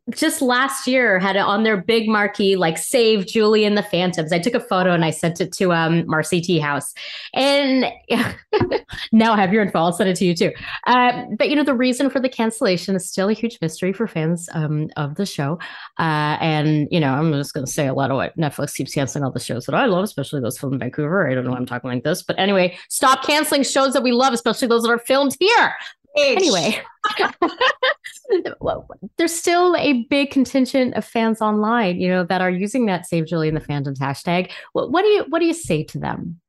Just 0.09 0.41
last 0.41 0.87
year 0.87 1.19
had 1.19 1.35
it 1.35 1.43
on 1.43 1.61
their 1.61 1.77
big 1.77 2.09
marquee, 2.09 2.55
like 2.55 2.79
save 2.79 3.27
Julie 3.27 3.65
and 3.65 3.77
the 3.77 3.83
Phantoms. 3.83 4.33
I 4.33 4.39
took 4.39 4.55
a 4.55 4.59
photo 4.59 4.93
and 4.93 5.05
I 5.05 5.11
sent 5.11 5.39
it 5.41 5.51
to 5.53 5.71
um 5.71 6.07
Marcy 6.07 6.41
Tea 6.41 6.57
House. 6.57 6.91
And 7.35 7.85
now 9.11 9.33
I 9.33 9.39
have 9.39 9.53
your 9.53 9.61
info. 9.61 9.77
I'll 9.77 9.93
send 9.93 10.09
it 10.09 10.15
to 10.15 10.25
you 10.25 10.35
too. 10.35 10.51
Uh, 10.87 11.25
but 11.37 11.51
you 11.51 11.55
know, 11.55 11.63
the 11.63 11.75
reason 11.75 12.09
for 12.09 12.19
the 12.19 12.29
cancellation 12.29 12.95
is 12.95 13.07
still 13.07 13.29
a 13.29 13.33
huge 13.33 13.59
mystery 13.61 13.93
for 13.93 14.07
fans 14.07 14.49
um, 14.53 14.89
of 14.97 15.15
the 15.15 15.25
show. 15.25 15.59
Uh, 15.99 16.35
and 16.41 16.87
you 16.89 16.99
know, 16.99 17.13
I'm 17.13 17.31
just 17.31 17.53
gonna 17.53 17.67
say 17.67 17.85
a 17.85 17.93
lot 17.93 18.09
of 18.09 18.17
what 18.17 18.35
Netflix 18.37 18.73
keeps 18.73 18.95
canceling 18.95 19.23
all 19.23 19.31
the 19.31 19.39
shows 19.39 19.67
that 19.67 19.75
I 19.75 19.85
love, 19.85 20.03
especially 20.03 20.41
those 20.41 20.57
filmed 20.57 20.73
in 20.73 20.79
Vancouver. 20.79 21.29
I 21.29 21.35
don't 21.35 21.45
know 21.45 21.58
I'm 21.59 21.65
talking 21.65 21.89
like 21.89 22.03
this. 22.03 22.23
But 22.23 22.39
anyway, 22.39 22.77
stop 22.89 23.23
canceling 23.23 23.63
shows 23.63 23.93
that 23.93 24.03
we 24.03 24.11
love, 24.11 24.33
especially 24.33 24.67
those 24.67 24.83
that 24.83 24.89
are 24.89 24.99
filmed 24.99 25.35
here. 25.39 25.73
Anyway, 26.17 26.81
there's 29.17 29.33
still 29.33 29.75
a 29.77 30.05
big 30.09 30.31
contingent 30.31 30.95
of 30.95 31.05
fans 31.05 31.41
online, 31.41 31.99
you 31.99 32.07
know, 32.07 32.23
that 32.23 32.41
are 32.41 32.49
using 32.49 32.87
that 32.87 33.05
Save 33.05 33.27
Julie 33.27 33.47
and 33.47 33.55
the 33.55 33.61
Phantoms 33.61 33.99
hashtag. 33.99 34.51
What, 34.73 34.91
what 34.91 35.03
do 35.03 35.07
you 35.09 35.25
what 35.29 35.39
do 35.39 35.45
you 35.45 35.53
say 35.53 35.83
to 35.83 35.99
them? 35.99 36.41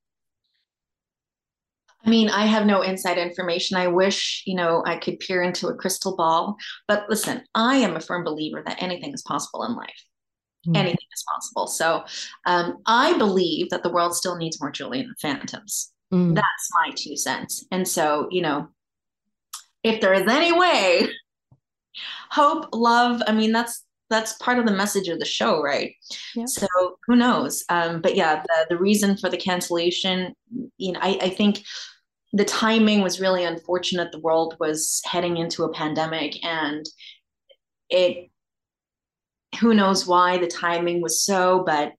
I 2.05 2.09
mean, 2.09 2.31
I 2.31 2.47
have 2.47 2.65
no 2.65 2.81
inside 2.81 3.19
information. 3.19 3.77
I 3.77 3.89
wish, 3.89 4.43
you 4.47 4.55
know, 4.55 4.83
I 4.87 4.97
could 4.97 5.21
peer 5.21 5.43
into 5.43 5.69
a 5.69 5.75
crystal 5.75 6.17
ball. 6.17 6.57
But 6.89 7.05
listen, 7.11 7.43
I 7.55 7.77
am 7.77 7.95
a 7.95 8.01
firm 8.01 8.25
believer 8.25 8.63
that 8.65 8.83
anything 8.83 9.13
is 9.13 9.21
possible 9.23 9.65
in 9.65 9.77
life 9.77 10.03
mm. 10.67 10.77
anything 10.77 11.07
is 11.15 11.25
possible. 11.29 11.67
So 11.67 12.05
um, 12.47 12.79
I 12.87 13.17
believe 13.19 13.71
that 13.71 13.83
the 13.83 13.93
world 13.93 14.15
still 14.15 14.37
needs 14.37 14.61
more 14.61 14.71
Julie 14.71 15.01
and 15.01 15.11
the 15.11 15.15
Phantoms. 15.21 15.93
Mm. 16.13 16.35
That's 16.35 16.69
my 16.75 16.93
two 16.95 17.17
cents. 17.17 17.65
And 17.71 17.87
so, 17.87 18.29
you 18.31 18.43
know, 18.43 18.69
if 19.83 20.01
there 20.01 20.13
is 20.13 20.27
any 20.27 20.53
way, 20.53 21.09
hope, 22.31 22.67
love, 22.73 23.23
I 23.27 23.33
mean, 23.33 23.53
that's 23.53 23.85
that's 24.11 24.33
part 24.35 24.59
of 24.59 24.67
the 24.67 24.73
message 24.73 25.07
of 25.07 25.21
the 25.21 25.25
show, 25.25 25.63
right? 25.63 25.95
Yep. 26.35 26.49
So 26.49 26.67
who 27.07 27.15
knows? 27.15 27.65
Um, 27.69 28.01
but 28.01 28.17
yeah, 28.17 28.43
the, 28.43 28.67
the 28.71 28.77
reason 28.77 29.17
for 29.17 29.31
the 29.31 29.37
cancellation, 29.37 30.35
you 30.79 30.93
know, 30.93 30.99
I, 31.01 31.17
I 31.23 31.31
think 31.31 31.63
the 32.33 32.45
timing 32.45 33.03
was 33.03 33.21
really 33.21 33.45
unfortunate. 33.45 34.11
The 34.11 34.19
world 34.19 34.57
was 34.59 35.01
heading 35.05 35.37
into 35.37 35.63
a 35.63 35.73
pandemic 35.73 36.45
and 36.45 36.85
it 37.89 38.31
who 39.59 39.75
knows 39.75 40.07
why 40.07 40.39
the 40.39 40.47
timing 40.47 41.01
was 41.01 41.25
so, 41.25 41.65
but 41.67 41.93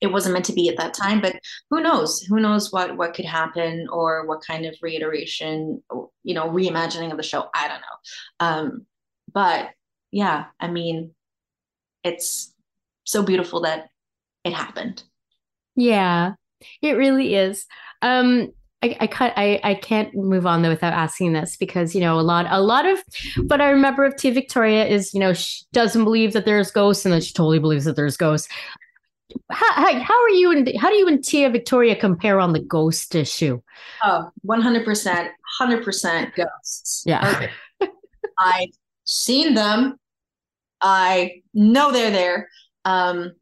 it 0.00 0.12
wasn't 0.12 0.32
meant 0.32 0.44
to 0.46 0.52
be 0.52 0.68
at 0.68 0.76
that 0.76 0.94
time. 0.94 1.20
But 1.20 1.38
who 1.70 1.80
knows? 1.80 2.22
Who 2.22 2.40
knows 2.40 2.72
what 2.72 2.96
what 2.96 3.14
could 3.14 3.24
happen 3.24 3.86
or 3.90 4.26
what 4.26 4.44
kind 4.44 4.66
of 4.66 4.76
reiteration, 4.82 5.82
you 6.24 6.34
know, 6.34 6.48
reimagining 6.50 7.10
of 7.10 7.16
the 7.16 7.22
show? 7.22 7.48
I 7.54 7.68
don't 7.68 7.80
know. 7.80 8.46
Um, 8.46 8.86
but 9.32 9.70
yeah, 10.10 10.46
I 10.60 10.68
mean, 10.68 11.14
it's 12.04 12.52
so 13.04 13.22
beautiful 13.22 13.62
that 13.62 13.88
it 14.44 14.52
happened. 14.52 15.02
Yeah, 15.76 16.32
it 16.82 16.96
really 16.96 17.34
is. 17.34 17.64
Um, 18.02 18.52
I, 18.82 18.96
I 19.00 19.06
can't 19.06 19.32
I, 19.36 19.60
I 19.62 19.74
can't 19.74 20.14
move 20.14 20.46
on 20.46 20.62
though 20.62 20.70
without 20.70 20.92
asking 20.92 21.32
this 21.32 21.56
because 21.56 21.94
you 21.94 22.00
know 22.00 22.18
a 22.18 22.22
lot 22.22 22.46
a 22.50 22.60
lot 22.60 22.84
of 22.84 22.98
what 23.46 23.60
I 23.60 23.70
remember 23.70 24.04
of 24.04 24.16
Tia 24.16 24.32
Victoria 24.32 24.86
is 24.86 25.14
you 25.14 25.20
know 25.20 25.32
she 25.32 25.64
doesn't 25.72 26.04
believe 26.04 26.32
that 26.32 26.44
there's 26.44 26.70
ghosts 26.70 27.04
and 27.04 27.12
then 27.12 27.20
she 27.20 27.32
totally 27.32 27.58
believes 27.58 27.84
that 27.84 27.96
there's 27.96 28.16
ghosts. 28.16 28.48
How, 29.50 29.72
how, 29.72 30.00
how 30.00 30.22
are 30.22 30.30
you 30.30 30.50
and 30.50 30.70
how 30.78 30.90
do 30.90 30.96
you 30.96 31.08
and 31.08 31.24
Tia 31.24 31.48
Victoria 31.48 31.96
compare 31.96 32.38
on 32.38 32.52
the 32.52 32.60
ghost 32.60 33.14
issue? 33.14 33.62
Oh, 34.02 34.30
100%, 34.46 35.28
100% 35.60 36.34
ghosts. 36.34 37.02
Yeah. 37.06 37.48
I've 38.38 38.68
seen 39.04 39.54
them. 39.54 39.98
I 40.82 41.42
know 41.54 41.92
they're 41.92 42.10
there. 42.10 42.48
Um, 42.84 43.32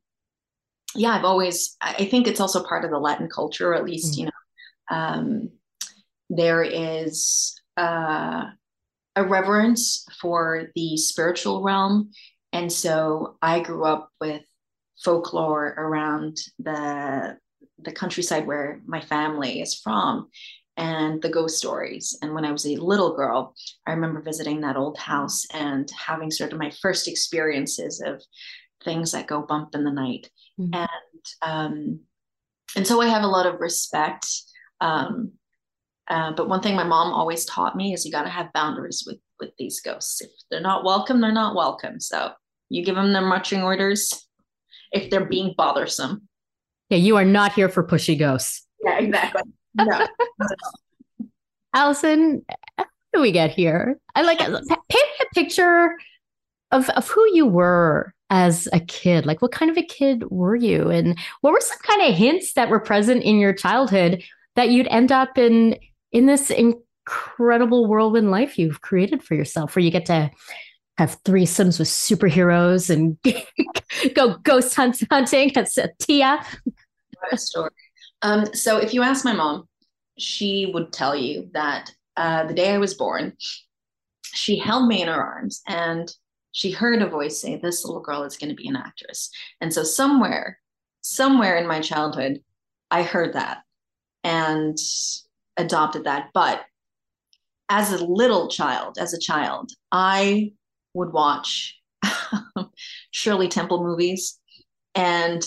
yeah, 0.95 1.11
I've 1.11 1.25
always, 1.25 1.77
I 1.81 2.05
think 2.05 2.29
it's 2.29 2.41
also 2.41 2.63
part 2.63 2.85
of 2.85 2.91
the 2.91 2.99
Latin 2.99 3.29
culture, 3.29 3.71
or 3.71 3.75
at 3.75 3.85
least, 3.85 4.13
mm-hmm. 4.13 4.21
you 4.21 4.27
know, 4.27 4.33
um, 4.91 5.51
there 6.29 6.63
is 6.63 7.55
uh, 7.77 8.45
a 9.17 9.25
reverence 9.25 10.05
for 10.21 10.69
the 10.75 10.97
spiritual 10.97 11.63
realm. 11.63 12.11
And 12.53 12.73
so 12.73 13.37
I 13.43 13.61
grew 13.61 13.85
up 13.85 14.11
with 14.21 14.43
folklore 15.03 15.75
around 15.79 16.37
the 16.59 17.39
the 17.83 17.93
countryside 17.93 18.47
where 18.47 18.83
my 18.85 19.01
family 19.01 19.63
is 19.63 19.75
from 19.75 20.29
and 20.77 21.23
the 21.23 21.31
ghost 21.31 21.57
stories. 21.57 22.19
And 22.21 22.35
when 22.35 22.45
I 22.45 22.53
was 22.53 22.67
a 22.67 22.77
little 22.77 23.17
girl, 23.17 23.55
I 23.87 23.93
remember 23.93 24.21
visiting 24.21 24.61
that 24.61 24.77
old 24.77 24.99
house 24.99 25.47
and 25.53 25.91
having 25.91 26.31
sort 26.31 26.53
of 26.53 26.59
my 26.59 26.71
first 26.83 27.09
experiences 27.09 28.03
of 28.05 28.23
things 28.85 29.13
that 29.13 29.27
go 29.27 29.43
bump 29.43 29.75
in 29.75 29.85
the 29.85 29.91
night. 29.91 30.31
Mm-hmm. 30.59 30.75
And 30.75 31.25
um, 31.43 32.01
and 32.77 32.87
so 32.87 33.01
I 33.01 33.07
have 33.07 33.25
a 33.25 33.29
lot 33.29 33.47
of 33.47 33.61
respect 33.61 34.27
um, 34.81 35.33
uh, 36.09 36.33
but 36.33 36.49
one 36.49 36.61
thing 36.61 36.75
my 36.75 36.85
mom 36.85 37.13
always 37.13 37.45
taught 37.45 37.77
me 37.77 37.95
is 37.95 38.05
you 38.05 38.11
got 38.11 38.25
to 38.25 38.29
have 38.29 38.53
boundaries 38.53 39.05
with 39.07 39.19
with 39.39 39.51
these 39.59 39.81
ghosts. 39.81 40.21
If 40.21 40.31
they're 40.51 40.61
not 40.61 40.85
welcome, 40.85 41.21
they're 41.21 41.33
not 41.33 41.55
welcome. 41.55 42.01
So 42.01 42.33
you 42.69 42.85
give 42.85 42.97
them 42.97 43.13
their 43.13 43.23
marching 43.23 43.63
orders 43.63 44.27
if 44.93 45.09
they're 45.09 45.25
being 45.25 45.55
bothersome. 45.57 46.29
Yeah, 46.91 46.99
you 46.99 47.17
are 47.17 47.25
not 47.25 47.53
here 47.53 47.69
for 47.69 47.85
pushy 47.85 48.19
ghosts. 48.19 48.67
Yeah, 48.85 48.99
exactly. 48.99 49.43
No. 49.75 50.07
Alison, 51.75 52.45
how 52.77 52.85
do 53.15 53.21
we 53.21 53.31
get 53.31 53.53
here? 53.53 53.99
I 54.15 54.23
like 54.23 54.39
paint 54.39 55.09
a 55.21 55.27
picture 55.35 55.95
of 56.73 56.89
of 56.91 57.09
who 57.09 57.25
you 57.33 57.47
were 57.47 58.13
as 58.31 58.69
a 58.73 58.81
kid. 58.81 59.27
Like, 59.27 59.43
what 59.43 59.53
kind 59.53 59.71
of 59.71 59.79
a 59.79 59.83
kid 59.83 60.25
were 60.31 60.57
you, 60.57 60.91
and 60.91 61.17
what 61.41 61.53
were 61.53 61.61
some 61.61 61.79
kind 61.79 62.03
of 62.03 62.17
hints 62.17 62.55
that 62.55 62.69
were 62.69 62.81
present 62.81 63.23
in 63.23 63.39
your 63.39 63.53
childhood 63.53 64.25
that 64.57 64.71
you'd 64.71 64.89
end 64.89 65.13
up 65.13 65.39
in 65.39 65.77
in 66.13 66.27
this 66.27 66.51
incredible 66.51 67.87
whirlwind 67.87 68.31
life 68.31 68.59
you've 68.59 68.81
created 68.81 69.23
for 69.23 69.35
yourself 69.35 69.75
where 69.75 69.85
you 69.85 69.91
get 69.91 70.07
to 70.07 70.31
have 70.99 71.23
threesomes 71.25 71.79
with 71.79 71.89
superheroes 71.89 72.91
and 72.91 73.17
go 74.15 74.37
ghost 74.43 74.75
hunt 74.75 75.03
hunting 75.11 75.57
as 75.57 75.79
Tia. 75.99 76.45
A 77.33 77.39
story. 77.39 77.71
Um, 78.23 78.53
so 78.55 78.77
if 78.77 78.93
you 78.93 79.03
ask 79.03 79.25
my 79.25 79.33
mom, 79.33 79.67
she 80.19 80.71
would 80.75 80.93
tell 80.93 81.17
you 81.17 81.49
that 81.55 81.91
uh, 82.17 82.45
the 82.45 82.53
day 82.53 82.75
I 82.75 82.79
was 82.79 82.93
born, 82.93 83.33
she 84.23 84.59
held 84.59 84.89
me 84.89 85.01
in 85.01 85.09
her 85.09 85.23
arms 85.23 85.63
and 85.67 86.13
she 86.53 86.71
heard 86.71 87.01
a 87.01 87.09
voice 87.09 87.41
say, 87.41 87.57
This 87.57 87.85
little 87.85 88.03
girl 88.03 88.25
is 88.25 88.37
going 88.37 88.51
to 88.51 88.55
be 88.55 88.69
an 88.69 88.77
actress. 88.77 89.31
And 89.61 89.73
so 89.73 89.83
somewhere, 89.83 90.59
somewhere 91.01 91.57
in 91.57 91.67
my 91.67 91.81
childhood, 91.81 92.43
I 92.91 93.05
heard 93.05 93.33
that 93.35 93.63
and 94.25 94.77
adopted 95.57 96.05
that. 96.05 96.31
But 96.35 96.63
as 97.69 97.93
a 97.93 98.05
little 98.05 98.49
child, 98.49 98.99
as 98.99 99.15
a 99.15 99.21
child, 99.21 99.71
I 99.93 100.53
would 100.95 101.13
watch 101.13 101.79
Shirley 103.13 103.49
Temple 103.49 103.85
movies 103.85 104.39
and 104.95 105.43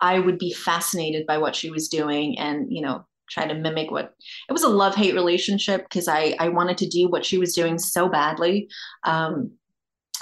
I 0.00 0.18
would 0.18 0.38
be 0.38 0.52
fascinated 0.52 1.26
by 1.26 1.38
what 1.38 1.56
she 1.56 1.70
was 1.70 1.88
doing 1.88 2.38
and, 2.38 2.66
you 2.70 2.82
know, 2.82 3.06
try 3.30 3.46
to 3.46 3.54
mimic 3.54 3.90
what 3.90 4.14
it 4.48 4.52
was 4.52 4.62
a 4.62 4.68
love 4.68 4.94
hate 4.94 5.14
relationship 5.14 5.84
because 5.84 6.08
I, 6.08 6.34
I 6.38 6.48
wanted 6.48 6.78
to 6.78 6.88
do 6.88 7.08
what 7.08 7.26
she 7.26 7.38
was 7.38 7.54
doing 7.54 7.78
so 7.78 8.08
badly. 8.08 8.68
Um, 9.04 9.52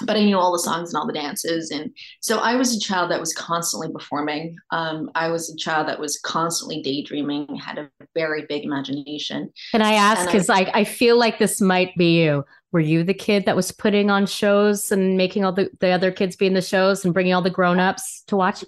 but 0.05 0.15
I 0.15 0.23
knew 0.23 0.37
all 0.37 0.51
the 0.51 0.59
songs 0.59 0.93
and 0.93 0.99
all 0.99 1.07
the 1.07 1.13
dances. 1.13 1.71
And 1.71 1.95
so 2.19 2.39
I 2.39 2.55
was 2.55 2.75
a 2.75 2.79
child 2.79 3.11
that 3.11 3.19
was 3.19 3.33
constantly 3.33 3.91
performing. 3.91 4.57
Um, 4.71 5.09
I 5.15 5.29
was 5.29 5.49
a 5.49 5.57
child 5.57 5.87
that 5.87 5.99
was 5.99 6.19
constantly 6.19 6.81
daydreaming, 6.81 7.55
had 7.55 7.77
a 7.77 7.89
very 8.13 8.45
big 8.47 8.63
imagination. 8.63 9.51
Can 9.71 9.81
I 9.81 9.93
ask? 9.93 10.25
Because 10.25 10.49
I, 10.49 10.59
I, 10.59 10.71
I 10.73 10.83
feel 10.83 11.17
like 11.17 11.39
this 11.39 11.61
might 11.61 11.95
be 11.95 12.21
you. 12.21 12.45
Were 12.71 12.79
you 12.79 13.03
the 13.03 13.13
kid 13.13 13.45
that 13.45 13.55
was 13.55 13.71
putting 13.71 14.09
on 14.09 14.25
shows 14.25 14.91
and 14.91 15.17
making 15.17 15.45
all 15.45 15.53
the, 15.53 15.69
the 15.79 15.89
other 15.89 16.11
kids 16.11 16.35
be 16.35 16.47
in 16.47 16.53
the 16.53 16.61
shows 16.61 17.05
and 17.05 17.13
bringing 17.13 17.33
all 17.33 17.41
the 17.41 17.49
grown-ups 17.49 18.23
to 18.27 18.35
watch? 18.35 18.63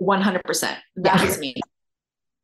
100%. 0.00 0.42
That 0.62 0.80
yeah. 0.96 1.24
was 1.24 1.38
me. 1.38 1.54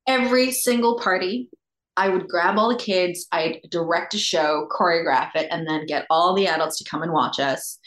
Every 0.06 0.50
single 0.50 0.98
party, 0.98 1.48
I 1.96 2.08
would 2.08 2.28
grab 2.28 2.58
all 2.58 2.68
the 2.68 2.76
kids, 2.76 3.26
I'd 3.32 3.60
direct 3.70 4.14
a 4.14 4.18
show, 4.18 4.68
choreograph 4.70 5.34
it, 5.34 5.48
and 5.50 5.66
then 5.66 5.86
get 5.86 6.06
all 6.10 6.34
the 6.34 6.46
adults 6.46 6.78
to 6.78 6.88
come 6.88 7.02
and 7.02 7.12
watch 7.12 7.38
us. 7.38 7.78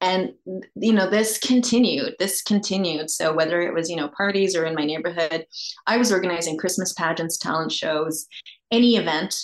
And 0.00 0.32
you 0.74 0.92
know, 0.92 1.08
this 1.08 1.38
continued. 1.38 2.14
This 2.18 2.42
continued. 2.42 3.08
So 3.10 3.32
whether 3.32 3.62
it 3.62 3.72
was 3.72 3.88
you 3.88 3.96
know 3.96 4.08
parties 4.08 4.54
or 4.54 4.64
in 4.64 4.74
my 4.74 4.84
neighborhood, 4.84 5.46
I 5.86 5.96
was 5.96 6.12
organizing 6.12 6.58
Christmas 6.58 6.92
pageants, 6.92 7.38
talent 7.38 7.72
shows, 7.72 8.26
any 8.70 8.96
event, 8.96 9.34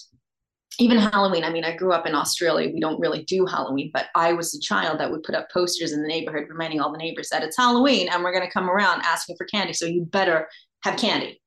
even 0.79 0.99
Halloween. 0.99 1.45
I 1.45 1.51
mean, 1.51 1.65
I 1.65 1.77
grew 1.77 1.93
up 1.93 2.07
in 2.07 2.15
Australia. 2.15 2.71
We 2.73 2.81
don't 2.81 3.01
really 3.01 3.23
do 3.25 3.47
Halloween, 3.47 3.91
but 3.93 4.07
I 4.15 4.33
was 4.33 4.55
a 4.55 4.61
child 4.61 4.99
that 4.99 5.11
would 5.11 5.23
put 5.23 5.35
up 5.35 5.51
posters 5.51 5.93
in 5.93 6.03
the 6.03 6.09
neighborhood 6.09 6.47
reminding 6.49 6.81
all 6.81 6.93
the 6.93 6.99
neighbors 6.99 7.29
that 7.31 7.43
it's 7.43 7.57
Halloween 7.57 8.09
and 8.09 8.23
we're 8.23 8.33
going 8.33 8.47
to 8.47 8.53
come 8.53 8.69
around 8.69 9.03
asking 9.05 9.37
for 9.37 9.47
candy. 9.47 9.73
So 9.73 9.87
you 9.87 10.05
better 10.05 10.49
have 10.83 10.99
candy. 10.99 11.41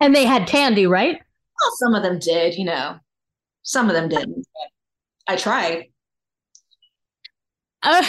And 0.00 0.14
they 0.14 0.24
had 0.24 0.46
candy, 0.46 0.86
right? 0.86 1.16
Well, 1.16 1.70
some 1.76 1.94
of 1.94 2.02
them 2.02 2.18
did, 2.18 2.54
you 2.54 2.64
know. 2.64 2.98
Some 3.62 3.88
of 3.88 3.94
them 3.94 4.08
didn't. 4.08 4.46
I 5.26 5.36
tried. 5.36 5.86
Uh, 7.82 8.04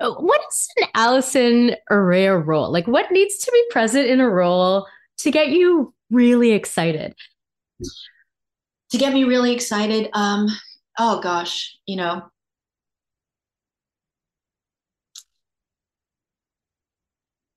what 0.00 0.40
is 0.48 0.68
an 0.76 0.88
Alison 0.94 1.76
Araya 1.90 2.44
role? 2.44 2.70
Like, 2.70 2.86
what 2.86 3.10
needs 3.10 3.38
to 3.38 3.50
be 3.50 3.64
present 3.70 4.06
in 4.06 4.20
a 4.20 4.28
role 4.28 4.86
to 5.18 5.30
get 5.30 5.48
you 5.48 5.94
really 6.10 6.52
excited? 6.52 7.14
To 8.90 8.98
get 8.98 9.12
me 9.12 9.24
really 9.24 9.52
excited, 9.52 10.10
um, 10.12 10.46
oh 10.98 11.20
gosh, 11.20 11.76
you 11.86 11.96
know, 11.96 12.22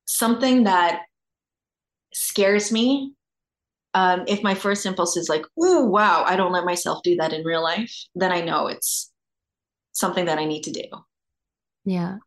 something 0.05 0.63
that 0.63 1.03
scares 2.17 2.71
me. 2.71 3.13
Um, 3.93 4.23
if 4.27 4.43
my 4.43 4.53
first 4.53 4.85
impulse 4.85 5.17
is 5.17 5.29
like, 5.29 5.45
"Ooh, 5.63 5.85
wow," 5.85 6.23
I 6.23 6.35
don't 6.35 6.51
let 6.51 6.65
myself 6.65 7.01
do 7.03 7.15
that 7.17 7.33
in 7.33 7.45
real 7.45 7.63
life, 7.63 7.93
then 8.15 8.31
I 8.31 8.41
know 8.41 8.67
it's 8.67 9.11
something 9.93 10.25
that 10.25 10.37
I 10.37 10.45
need 10.45 10.63
to 10.63 10.71
do. 10.71 10.83
Yeah. 11.85 12.17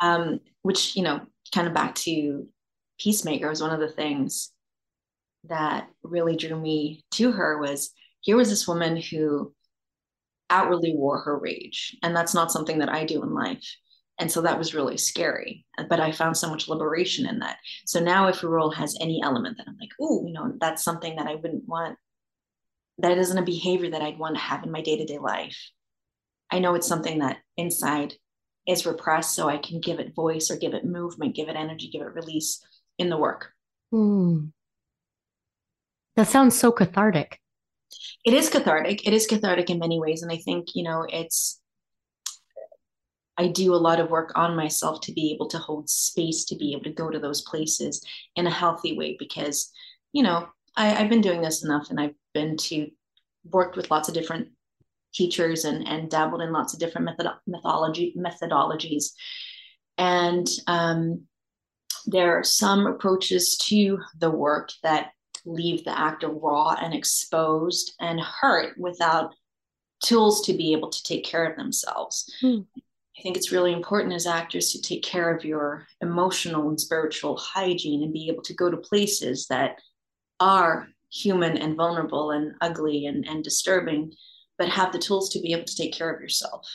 Um, 0.00 0.40
which 0.62 0.96
you 0.96 1.02
know, 1.02 1.20
kind 1.54 1.68
of 1.68 1.74
back 1.74 1.94
to 1.96 2.48
Peacemaker 2.98 3.48
was 3.48 3.62
one 3.62 3.72
of 3.72 3.80
the 3.80 3.92
things 3.92 4.52
that 5.44 5.88
really 6.02 6.36
drew 6.36 6.56
me 6.58 7.04
to 7.12 7.32
her 7.32 7.58
was 7.58 7.92
here 8.20 8.36
was 8.36 8.48
this 8.48 8.68
woman 8.68 8.96
who 8.96 9.52
outwardly 10.50 10.94
wore 10.94 11.20
her 11.20 11.38
rage, 11.38 11.96
and 12.02 12.14
that's 12.14 12.34
not 12.34 12.52
something 12.52 12.78
that 12.78 12.88
I 12.88 13.04
do 13.04 13.22
in 13.22 13.34
life. 13.34 13.64
And 14.22 14.30
so 14.30 14.40
that 14.42 14.56
was 14.56 14.72
really 14.72 14.96
scary. 14.96 15.66
But 15.88 15.98
I 15.98 16.12
found 16.12 16.36
so 16.36 16.48
much 16.48 16.68
liberation 16.68 17.26
in 17.26 17.40
that. 17.40 17.56
So 17.86 17.98
now 17.98 18.28
if 18.28 18.44
a 18.44 18.48
role 18.48 18.70
has 18.70 18.96
any 19.00 19.20
element 19.20 19.56
that 19.56 19.66
I'm 19.66 19.76
like, 19.80 19.90
oh, 20.00 20.24
you 20.24 20.32
know, 20.32 20.52
that's 20.60 20.84
something 20.84 21.16
that 21.16 21.26
I 21.26 21.34
wouldn't 21.34 21.66
want, 21.66 21.98
that 22.98 23.18
isn't 23.18 23.36
a 23.36 23.42
behavior 23.42 23.90
that 23.90 24.00
I'd 24.00 24.20
want 24.20 24.36
to 24.36 24.40
have 24.40 24.62
in 24.62 24.70
my 24.70 24.80
day-to-day 24.80 25.18
life. 25.18 25.58
I 26.52 26.60
know 26.60 26.76
it's 26.76 26.86
something 26.86 27.18
that 27.18 27.38
inside 27.56 28.14
is 28.64 28.86
repressed, 28.86 29.34
so 29.34 29.48
I 29.48 29.58
can 29.58 29.80
give 29.80 29.98
it 29.98 30.14
voice 30.14 30.52
or 30.52 30.56
give 30.56 30.72
it 30.72 30.84
movement, 30.84 31.34
give 31.34 31.48
it 31.48 31.56
energy, 31.56 31.90
give 31.90 32.02
it 32.02 32.14
release 32.14 32.64
in 32.98 33.10
the 33.10 33.18
work. 33.18 33.50
Mm. 33.92 34.52
That 36.14 36.28
sounds 36.28 36.56
so 36.56 36.70
cathartic. 36.70 37.40
It 38.24 38.34
is 38.34 38.48
cathartic. 38.48 39.04
It 39.04 39.14
is 39.14 39.26
cathartic 39.26 39.68
in 39.68 39.80
many 39.80 39.98
ways. 39.98 40.22
And 40.22 40.30
I 40.30 40.36
think, 40.36 40.76
you 40.76 40.84
know, 40.84 41.04
it's 41.08 41.60
I 43.38 43.48
do 43.48 43.74
a 43.74 43.76
lot 43.76 44.00
of 44.00 44.10
work 44.10 44.32
on 44.34 44.56
myself 44.56 45.00
to 45.02 45.12
be 45.12 45.32
able 45.32 45.48
to 45.48 45.58
hold 45.58 45.88
space 45.88 46.44
to 46.46 46.56
be 46.56 46.72
able 46.72 46.84
to 46.84 46.92
go 46.92 47.10
to 47.10 47.18
those 47.18 47.42
places 47.42 48.04
in 48.36 48.46
a 48.46 48.50
healthy 48.50 48.96
way 48.96 49.16
because, 49.18 49.70
you 50.12 50.22
know, 50.22 50.48
I, 50.76 50.86
have 50.86 51.08
been 51.08 51.20
doing 51.20 51.40
this 51.40 51.64
enough 51.64 51.90
and 51.90 52.00
I've 52.00 52.14
been 52.34 52.56
to 52.58 52.90
worked 53.50 53.76
with 53.76 53.90
lots 53.90 54.08
of 54.08 54.14
different 54.14 54.48
teachers 55.14 55.64
and, 55.64 55.86
and 55.86 56.10
dabbled 56.10 56.42
in 56.42 56.52
lots 56.52 56.72
of 56.72 56.80
different 56.80 57.04
method, 57.04 57.26
methodology 57.46 58.14
methodologies. 58.16 59.12
And 59.98 60.46
um, 60.66 61.26
there 62.06 62.38
are 62.38 62.44
some 62.44 62.86
approaches 62.86 63.56
to 63.68 63.98
the 64.18 64.30
work 64.30 64.70
that 64.82 65.10
leave 65.44 65.84
the 65.84 65.98
actor 65.98 66.28
raw 66.28 66.74
and 66.80 66.94
exposed 66.94 67.94
and 68.00 68.20
hurt 68.20 68.78
without 68.78 69.34
tools 70.04 70.42
to 70.42 70.52
be 70.52 70.72
able 70.72 70.90
to 70.90 71.02
take 71.02 71.24
care 71.24 71.44
of 71.44 71.56
themselves. 71.56 72.32
Mm. 72.42 72.66
I 73.18 73.22
think 73.22 73.36
it's 73.36 73.52
really 73.52 73.72
important 73.72 74.14
as 74.14 74.26
actors 74.26 74.72
to 74.72 74.80
take 74.80 75.02
care 75.02 75.34
of 75.34 75.44
your 75.44 75.86
emotional 76.00 76.68
and 76.68 76.80
spiritual 76.80 77.36
hygiene 77.36 78.02
and 78.02 78.12
be 78.12 78.28
able 78.28 78.42
to 78.44 78.54
go 78.54 78.70
to 78.70 78.76
places 78.76 79.46
that 79.48 79.78
are 80.40 80.88
human 81.10 81.58
and 81.58 81.76
vulnerable 81.76 82.30
and 82.30 82.54
ugly 82.62 83.06
and, 83.06 83.26
and 83.28 83.44
disturbing, 83.44 84.12
but 84.56 84.68
have 84.68 84.92
the 84.92 84.98
tools 84.98 85.28
to 85.30 85.40
be 85.40 85.52
able 85.52 85.64
to 85.64 85.76
take 85.76 85.92
care 85.92 86.10
of 86.10 86.22
yourself. 86.22 86.66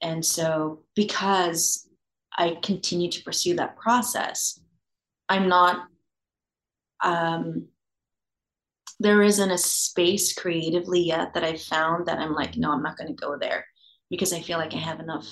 And 0.00 0.24
so, 0.24 0.84
because 0.94 1.88
I 2.36 2.58
continue 2.62 3.10
to 3.10 3.22
pursue 3.22 3.56
that 3.56 3.76
process, 3.76 4.60
I'm 5.28 5.48
not, 5.48 5.86
um, 7.02 7.66
there 9.00 9.22
isn't 9.22 9.50
a 9.50 9.58
space 9.58 10.32
creatively 10.32 11.02
yet 11.02 11.34
that 11.34 11.44
I've 11.44 11.62
found 11.62 12.06
that 12.06 12.18
I'm 12.18 12.34
like, 12.34 12.56
no, 12.56 12.70
I'm 12.70 12.82
not 12.82 12.96
going 12.96 13.08
to 13.08 13.14
go 13.14 13.36
there 13.36 13.66
because 14.10 14.32
I 14.32 14.40
feel 14.40 14.58
like 14.58 14.74
I 14.74 14.78
have 14.78 15.00
enough 15.00 15.26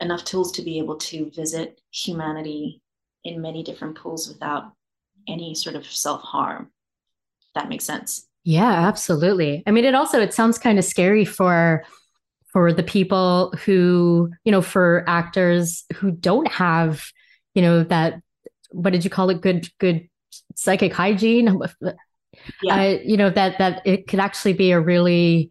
enough 0.00 0.24
tools 0.24 0.52
to 0.52 0.62
be 0.62 0.78
able 0.78 0.96
to 0.96 1.30
visit 1.34 1.80
humanity 1.90 2.80
in 3.24 3.40
many 3.40 3.62
different 3.62 3.96
pools 3.96 4.28
without 4.28 4.72
any 5.26 5.54
sort 5.54 5.76
of 5.76 5.86
self-harm. 5.86 6.70
That 7.54 7.68
makes 7.68 7.84
sense. 7.84 8.26
Yeah 8.44 8.86
absolutely. 8.88 9.62
I 9.66 9.70
mean 9.72 9.84
it 9.84 9.94
also 9.94 10.20
it 10.20 10.32
sounds 10.32 10.58
kind 10.58 10.78
of 10.78 10.84
scary 10.84 11.24
for 11.24 11.84
for 12.52 12.72
the 12.72 12.82
people 12.82 13.52
who 13.64 14.30
you 14.44 14.52
know 14.52 14.62
for 14.62 15.04
actors 15.06 15.84
who 15.96 16.10
don't 16.10 16.48
have 16.48 17.04
you 17.54 17.62
know 17.62 17.82
that 17.84 18.20
what 18.70 18.92
did 18.92 19.04
you 19.04 19.10
call 19.10 19.30
it? 19.30 19.40
Good 19.40 19.68
good 19.78 20.08
psychic 20.54 20.92
hygiene? 20.92 21.60
Yeah. 22.62 22.74
Uh, 22.76 22.98
you 23.04 23.16
know 23.16 23.30
that 23.30 23.58
that 23.58 23.82
it 23.84 24.06
could 24.06 24.20
actually 24.20 24.52
be 24.52 24.70
a 24.70 24.78
really 24.80 25.50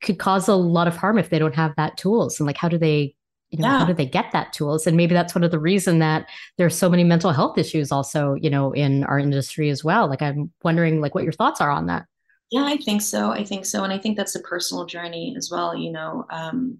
could 0.00 0.18
cause 0.18 0.48
a 0.48 0.54
lot 0.54 0.88
of 0.88 0.96
harm 0.96 1.18
if 1.18 1.28
they 1.28 1.38
don't 1.38 1.54
have 1.54 1.74
that 1.76 1.96
tools. 1.98 2.40
And 2.40 2.46
like 2.46 2.56
how 2.56 2.68
do 2.68 2.78
they 2.78 3.14
you 3.52 3.58
know 3.58 3.68
yeah. 3.68 3.78
how 3.78 3.84
do 3.84 3.94
they 3.94 4.06
get 4.06 4.32
that 4.32 4.52
tools? 4.52 4.86
And 4.86 4.96
maybe 4.96 5.14
that's 5.14 5.34
one 5.34 5.44
of 5.44 5.50
the 5.50 5.58
reason 5.58 6.00
that 6.00 6.28
there's 6.58 6.76
so 6.76 6.88
many 6.90 7.04
mental 7.04 7.30
health 7.30 7.58
issues 7.58 7.92
also 7.92 8.34
you 8.34 8.50
know 8.50 8.72
in 8.72 9.04
our 9.04 9.18
industry 9.18 9.70
as 9.70 9.84
well. 9.84 10.08
Like 10.08 10.22
i'm 10.22 10.50
wondering 10.64 11.00
like 11.00 11.14
what 11.14 11.24
your 11.24 11.32
thoughts 11.32 11.60
are 11.60 11.70
on 11.70 11.86
that. 11.86 12.06
Yeah 12.50 12.64
i 12.64 12.76
think 12.76 13.02
so. 13.02 13.30
I 13.30 13.44
think 13.44 13.66
so. 13.66 13.84
And 13.84 13.92
i 13.92 13.98
think 13.98 14.16
that's 14.16 14.34
a 14.34 14.40
personal 14.40 14.86
journey 14.86 15.34
as 15.36 15.50
well 15.50 15.76
you 15.76 15.92
know 15.92 16.26
um, 16.30 16.78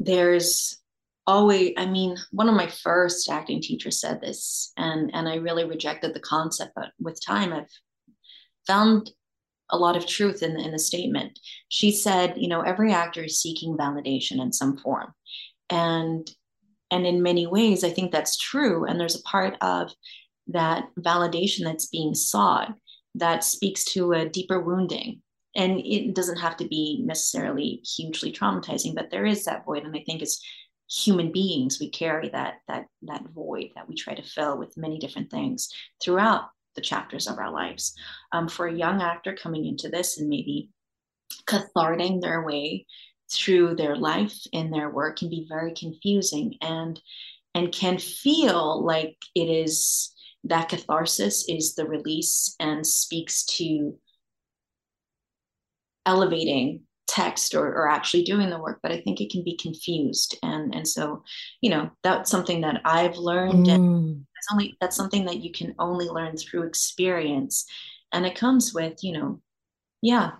there's 0.00 0.80
always 1.26 1.72
i 1.76 1.86
mean 1.86 2.16
one 2.32 2.48
of 2.48 2.54
my 2.54 2.66
first 2.66 3.30
acting 3.30 3.60
teachers 3.60 4.00
said 4.00 4.20
this 4.20 4.72
and 4.76 5.10
and 5.14 5.28
i 5.28 5.34
really 5.34 5.64
rejected 5.64 6.14
the 6.14 6.20
concept 6.20 6.72
but 6.74 6.90
with 6.98 7.24
time 7.24 7.52
i've 7.52 7.70
found 8.66 9.10
a 9.72 9.78
lot 9.78 9.96
of 9.96 10.06
truth 10.06 10.42
in, 10.42 10.58
in 10.58 10.72
the 10.72 10.78
statement. 10.78 11.38
She 11.68 11.92
said, 11.92 12.34
you 12.36 12.48
know, 12.48 12.60
every 12.62 12.92
actor 12.92 13.24
is 13.24 13.40
seeking 13.40 13.76
validation 13.76 14.40
in 14.40 14.52
some 14.52 14.76
form. 14.76 15.12
And 15.68 16.30
and 16.92 17.06
in 17.06 17.22
many 17.22 17.46
ways, 17.46 17.84
I 17.84 17.90
think 17.90 18.10
that's 18.10 18.36
true. 18.36 18.84
And 18.84 18.98
there's 18.98 19.14
a 19.14 19.22
part 19.22 19.56
of 19.60 19.92
that 20.48 20.88
validation 20.98 21.62
that's 21.62 21.86
being 21.86 22.14
sought 22.14 22.74
that 23.14 23.44
speaks 23.44 23.84
to 23.84 24.12
a 24.12 24.28
deeper 24.28 24.60
wounding. 24.60 25.22
And 25.56 25.80
it 25.80 26.14
doesn't 26.14 26.38
have 26.38 26.56
to 26.58 26.68
be 26.68 27.02
necessarily 27.04 27.82
hugely 27.96 28.32
traumatizing, 28.32 28.94
but 28.94 29.10
there 29.10 29.26
is 29.26 29.44
that 29.44 29.64
void. 29.64 29.84
And 29.84 29.96
I 29.96 30.02
think 30.04 30.22
as 30.22 30.40
human 30.88 31.30
beings, 31.30 31.78
we 31.80 31.90
carry 31.90 32.28
that 32.30 32.54
that 32.68 32.86
that 33.02 33.22
void 33.32 33.70
that 33.74 33.88
we 33.88 33.94
try 33.94 34.14
to 34.14 34.22
fill 34.22 34.58
with 34.58 34.76
many 34.76 34.98
different 34.98 35.30
things 35.30 35.68
throughout 36.02 36.48
the 36.74 36.80
chapters 36.80 37.26
of 37.26 37.38
our 37.38 37.50
lives. 37.50 37.94
Um, 38.32 38.48
for 38.48 38.66
a 38.66 38.74
young 38.76 39.02
actor 39.02 39.36
coming 39.40 39.66
into 39.66 39.88
this 39.88 40.18
and 40.18 40.28
maybe 40.28 40.70
catharting 41.46 42.20
their 42.20 42.42
way 42.44 42.86
through 43.32 43.76
their 43.76 43.96
life 43.96 44.36
in 44.52 44.70
their 44.70 44.90
work 44.90 45.18
can 45.18 45.30
be 45.30 45.46
very 45.48 45.72
confusing 45.72 46.54
and 46.60 47.00
and 47.54 47.72
can 47.72 47.98
feel 47.98 48.84
like 48.84 49.16
it 49.34 49.46
is 49.46 50.12
that 50.44 50.68
catharsis 50.68 51.44
is 51.48 51.74
the 51.74 51.86
release 51.86 52.54
and 52.60 52.86
speaks 52.86 53.44
to 53.44 53.96
elevating 56.06 56.82
text 57.06 57.54
or, 57.54 57.66
or 57.66 57.88
actually 57.88 58.22
doing 58.22 58.50
the 58.50 58.58
work 58.58 58.78
but 58.82 58.92
i 58.92 59.00
think 59.00 59.20
it 59.20 59.30
can 59.30 59.42
be 59.42 59.56
confused 59.56 60.38
and 60.42 60.74
and 60.74 60.86
so 60.86 61.22
you 61.60 61.68
know 61.68 61.90
that's 62.02 62.30
something 62.30 62.60
that 62.60 62.80
i've 62.84 63.16
learned 63.16 63.66
mm. 63.66 63.74
and 63.74 64.26
that's 64.40 64.52
only 64.52 64.76
that's 64.80 64.96
something 64.96 65.26
that 65.26 65.42
you 65.42 65.52
can 65.52 65.74
only 65.78 66.08
learn 66.08 66.36
through 66.36 66.62
experience 66.62 67.66
and 68.12 68.24
it 68.24 68.34
comes 68.34 68.72
with 68.72 69.02
you 69.04 69.12
know 69.12 69.40
yeah 70.02 70.32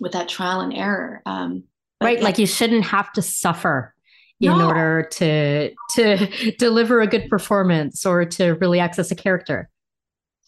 with 0.00 0.12
that 0.12 0.28
trial 0.28 0.60
and 0.60 0.74
error 0.74 1.22
um 1.26 1.62
right 2.02 2.20
like 2.22 2.38
you 2.38 2.46
shouldn't 2.46 2.84
have 2.84 3.12
to 3.12 3.22
suffer 3.22 3.94
in 4.40 4.50
no. 4.50 4.66
order 4.66 5.08
to 5.10 5.72
to 5.90 6.52
deliver 6.58 7.00
a 7.00 7.06
good 7.06 7.28
performance 7.28 8.04
or 8.04 8.24
to 8.24 8.54
really 8.54 8.80
access 8.80 9.10
a 9.10 9.14
character 9.14 9.68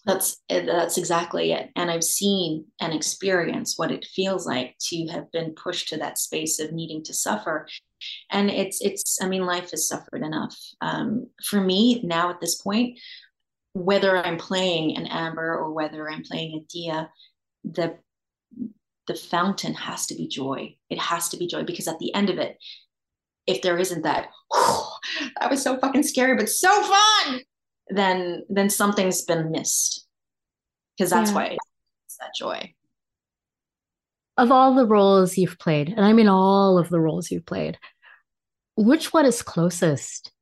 that's 0.06 0.42
that's 0.48 0.96
exactly 0.98 1.52
it. 1.52 1.70
And 1.76 1.90
i've 1.90 2.04
seen 2.04 2.66
and 2.80 2.92
experienced 2.92 3.78
what 3.78 3.90
it 3.90 4.06
feels 4.06 4.46
like 4.46 4.74
to 4.88 5.06
have 5.08 5.30
been 5.32 5.52
pushed 5.54 5.88
to 5.88 5.98
that 5.98 6.18
space 6.18 6.58
of 6.58 6.72
needing 6.72 7.02
to 7.04 7.14
suffer. 7.14 7.68
And 8.30 8.50
it's 8.50 8.80
it's 8.80 9.18
i 9.22 9.28
mean 9.28 9.44
life 9.44 9.70
has 9.72 9.88
suffered 9.88 10.22
enough. 10.22 10.56
Um, 10.80 11.26
for 11.44 11.60
me 11.60 12.00
now 12.02 12.30
at 12.30 12.40
this 12.40 12.60
point 12.60 12.98
whether 13.72 14.16
i'm 14.16 14.36
playing 14.36 14.96
an 14.96 15.06
amber 15.06 15.54
or 15.56 15.72
whether 15.72 16.10
i'm 16.10 16.22
playing 16.22 16.58
a 16.58 16.66
Tia 16.68 17.10
the 17.64 17.96
the 19.06 19.14
fountain 19.16 19.74
has 19.74 20.06
to 20.06 20.14
be 20.14 20.28
joy. 20.28 20.76
It 20.88 20.98
has 20.98 21.30
to 21.30 21.36
be 21.36 21.48
joy 21.48 21.64
because 21.64 21.88
at 21.88 21.98
the 21.98 22.14
end 22.14 22.30
of 22.30 22.38
it 22.38 22.56
if 23.46 23.60
there 23.62 23.76
isn't 23.78 24.02
that 24.02 24.28
that 24.52 25.50
was 25.50 25.62
so 25.62 25.76
fucking 25.78 26.04
scary 26.04 26.36
but 26.36 26.48
so 26.48 26.70
fun 26.82 27.40
then 27.90 28.44
then 28.48 28.70
something's 28.70 29.22
been 29.22 29.50
missed. 29.50 30.06
Because 30.96 31.10
that's 31.10 31.30
yeah. 31.30 31.34
why 31.34 31.44
it's 31.46 32.16
that 32.18 32.34
joy. 32.36 32.74
Of 34.36 34.50
all 34.50 34.74
the 34.74 34.86
roles 34.86 35.36
you've 35.36 35.58
played 35.58 35.88
and 35.88 36.04
i 36.04 36.12
mean 36.14 36.28
all 36.28 36.78
of 36.78 36.88
the 36.88 37.00
roles 37.00 37.30
you've 37.30 37.44
played 37.44 37.78
which 38.76 39.12
one 39.12 39.26
is 39.26 39.42
closest 39.42 40.32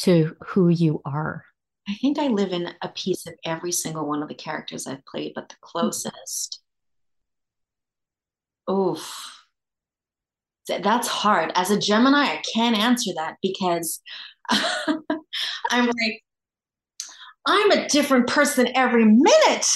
to 0.00 0.34
who 0.46 0.68
you 0.68 1.02
are? 1.04 1.44
I 1.88 1.94
think 1.94 2.18
i 2.18 2.28
live 2.28 2.52
in 2.52 2.72
a 2.80 2.88
piece 2.88 3.26
of 3.26 3.34
every 3.44 3.72
single 3.72 4.06
one 4.06 4.22
of 4.22 4.28
the 4.28 4.34
characters 4.34 4.86
i've 4.86 5.04
played 5.04 5.32
but 5.34 5.48
the 5.48 5.56
hmm. 5.62 5.78
closest 5.78 6.60
oof. 8.70 9.36
That's 10.68 11.08
hard. 11.08 11.50
As 11.56 11.70
a 11.70 11.78
gemini 11.78 12.24
i 12.24 12.42
can't 12.54 12.76
answer 12.76 13.10
that 13.16 13.36
because 13.42 14.00
i'm 14.50 15.86
like 15.86 16.22
I'm 17.46 17.70
a 17.70 17.88
different 17.88 18.26
person 18.26 18.68
every 18.74 19.04
minute. 19.04 19.66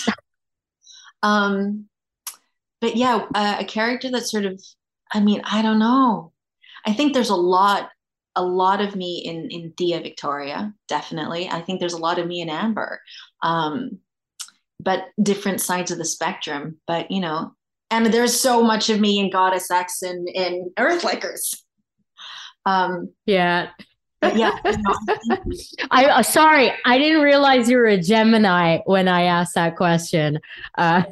Um, 1.23 1.87
but 2.81 2.97
yeah, 2.97 3.25
a 3.35 3.65
character 3.65 4.11
that 4.11 4.27
sort 4.27 4.45
of, 4.45 4.63
I 5.13 5.21
mean, 5.21 5.41
I 5.45 5.63
don't 5.63 5.79
know. 5.79 6.33
I 6.87 6.93
think 6.93 7.15
there's 7.15 7.31
a 7.31 7.37
lot, 7.37 7.89
a 8.37 8.45
lot 8.45 8.81
of 8.81 8.95
me 8.95 9.23
in 9.25 9.49
in 9.51 9.73
Tia 9.73 10.01
Victoria, 10.01 10.75
definitely. 10.89 11.49
I 11.49 11.61
think 11.61 11.81
there's 11.81 11.95
a 11.95 11.99
lot 11.99 12.19
of 12.19 12.27
me 12.27 12.41
in 12.41 12.51
Amber, 12.51 13.01
um, 13.43 14.01
but 14.81 15.07
different 15.23 15.61
sides 15.61 15.91
of 15.91 15.99
the 15.99 16.05
spectrum. 16.05 16.77
But 16.87 17.11
you 17.11 17.21
know, 17.21 17.55
and 17.91 18.07
there's 18.07 18.39
so 18.39 18.63
much 18.63 18.91
of 18.91 19.01
me 19.01 19.19
in 19.19 19.31
Goddess 19.31 19.71
X 19.71 20.03
and 20.03 20.29
in 20.29 20.73
Earth 20.79 21.05
Lickers. 21.05 21.65
Um, 22.67 23.13
yeah, 23.25 23.71
yeah. 24.35 24.59
I 25.91 26.07
uh, 26.07 26.23
sorry, 26.23 26.73
I 26.85 26.99
didn't 26.99 27.23
realize 27.23 27.69
you 27.69 27.77
were 27.77 27.87
a 27.87 28.01
Gemini 28.01 28.79
when 28.87 29.09
I 29.09 29.25
asked 29.25 29.55
that 29.55 29.77
question. 29.77 30.41
Uh, 30.77 31.05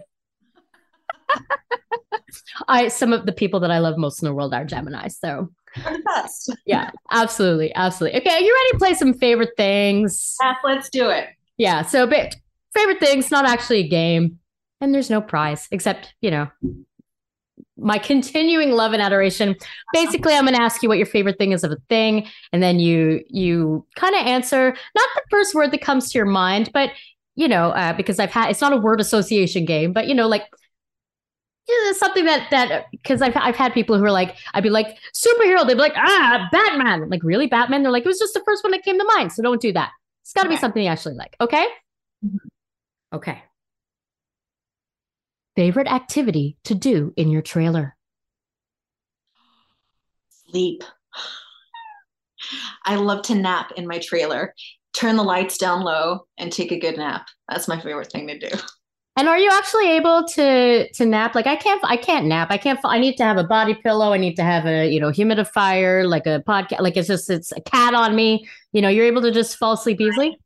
I 2.69 2.89
some 2.89 3.13
of 3.13 3.27
the 3.27 3.33
people 3.33 3.61
that 3.61 3.71
I 3.71 3.79
love 3.79 3.99
most 3.99 4.23
in 4.23 4.27
the 4.27 4.35
world 4.35 4.55
are 4.55 4.65
Gemini, 4.65 5.09
so 5.09 5.51
yeah, 6.67 6.91
absolutely, 7.11 7.75
absolutely. 7.75 8.21
Okay, 8.21 8.31
are 8.31 8.41
you 8.41 8.55
ready 8.55 8.71
to 8.73 8.79
play 8.79 8.95
some 8.95 9.15
favorite 9.15 9.53
things? 9.57 10.37
Yeah, 10.43 10.55
let's 10.65 10.91
do 10.91 11.09
it. 11.11 11.29
Yeah, 11.57 11.83
so 11.83 12.07
but 12.07 12.37
favorite 12.75 13.01
things, 13.01 13.31
not 13.31 13.45
actually 13.45 13.81
a 13.81 13.89
game, 13.89 14.39
and 14.81 14.95
there's 14.95 15.11
no 15.11 15.21
prize 15.21 15.69
except 15.71 16.15
you 16.21 16.31
know 16.31 16.49
my 17.77 17.99
continuing 17.99 18.73
love 18.73 18.93
and 18.93 19.03
adoration. 19.03 19.57
Basically, 19.93 20.35
I'm 20.35 20.45
going 20.45 20.57
to 20.57 20.63
ask 20.63 20.83
you 20.83 20.89
what 20.89 20.99
your 20.99 21.07
favorite 21.07 21.39
thing 21.39 21.53
is 21.53 21.65
of 21.65 21.73
a 21.73 21.79
thing, 21.89 22.29
and 22.53 22.63
then 22.63 22.79
you 22.79 23.23
you 23.29 23.87
kind 23.97 24.15
of 24.15 24.27
answer 24.27 24.75
not 24.95 25.09
the 25.15 25.23
first 25.31 25.55
word 25.55 25.71
that 25.73 25.81
comes 25.81 26.11
to 26.11 26.19
your 26.19 26.27
mind, 26.27 26.71
but 26.73 26.91
you 27.35 27.49
know, 27.49 27.71
uh, 27.71 27.93
because 27.95 28.19
I've 28.19 28.31
had 28.31 28.51
it's 28.51 28.61
not 28.61 28.73
a 28.73 28.77
word 28.77 29.01
association 29.01 29.65
game, 29.65 29.93
but 29.93 30.07
you 30.07 30.15
know, 30.15 30.29
like 30.29 30.45
something 31.95 32.25
that 32.25 32.49
that 32.51 32.87
because 32.91 33.23
I've 33.23 33.37
I've 33.37 33.57
had 33.57 33.73
people 33.73 33.99
who 33.99 34.05
are 34.05 34.13
like 34.13 34.37
I'd 34.55 34.63
be 34.63 34.71
like 34.71 34.99
superhero, 35.15 35.67
they'd 35.67 35.75
be 35.75 35.81
like 35.81 35.97
ah 35.97 36.49
Batman, 36.53 37.03
I'm 37.05 37.09
like 37.09 37.23
really 37.23 37.47
Batman. 37.47 37.83
They're 37.83 37.93
like 37.93 38.05
it 38.05 38.09
was 38.09 38.19
just 38.19 38.35
the 38.35 38.43
first 38.45 38.65
one 38.65 38.73
that 38.73 38.83
came 38.83 38.99
to 38.99 39.05
mind, 39.17 39.33
so 39.33 39.43
don't 39.43 39.61
do 39.61 39.73
that. 39.73 39.91
It's 40.23 40.33
got 40.33 40.45
to 40.45 40.49
be 40.49 40.57
something 40.57 40.83
you 40.83 40.89
actually 40.89 41.17
like. 41.17 41.37
Okay. 41.41 41.67
Mm-hmm. 42.25 43.17
Okay. 43.17 43.43
Favorite 45.57 45.87
activity 45.87 46.57
to 46.65 46.75
do 46.75 47.13
in 47.17 47.31
your 47.31 47.43
trailer? 47.43 47.97
Sleep. 50.49 50.83
I 52.85 52.97
love 52.97 53.23
to 53.25 53.35
nap 53.35 53.73
in 53.77 53.87
my 53.87 53.99
trailer. 53.99 54.55
Turn 54.95 55.17
the 55.17 55.23
lights 55.23 55.59
down 55.59 55.83
low 55.83 56.27
and 56.39 56.53
take 56.53 56.73
a 56.73 56.79
good 56.79 56.97
nap. 56.97 57.27
That's 57.49 57.69
my 57.69 57.81
favorite 57.81 58.11
thing 58.11 58.29
to 58.29 58.39
do. 58.39 58.49
And 59.15 59.29
are 59.29 59.39
you 59.39 59.51
actually 59.53 59.91
able 59.91 60.25
to 60.25 60.91
to 60.91 61.05
nap? 61.05 61.35
Like 61.35 61.47
I 61.47 61.57
can't 61.57 61.81
I 61.85 61.99
can't 61.99 62.27
nap. 62.27 62.49
I 62.51 62.57
can't 62.57 62.81
I 62.83 62.99
need 62.99 63.17
to 63.19 63.25
have 63.25 63.37
a 63.37 63.45
body 63.45 63.75
pillow. 63.75 64.13
I 64.13 64.17
need 64.17 64.37
to 64.37 64.43
have 64.43 64.65
a, 64.65 64.91
you 64.91 65.01
know, 65.01 65.11
humidifier, 65.11 66.09
like 66.09 66.27
a 66.27 66.43
podcast 66.49 66.81
like 66.81 66.97
it's 66.97 67.09
just 67.09 67.29
it's 67.29 67.53
a 67.53 67.61
cat 67.61 67.93
on 67.93 68.17
me. 68.17 68.49
You 68.73 68.81
know, 68.81 68.89
you're 68.89 69.05
able 69.05 69.21
to 69.21 69.31
just 69.31 69.57
fall 69.57 69.75
asleep 69.75 70.01
easily? 70.01 70.39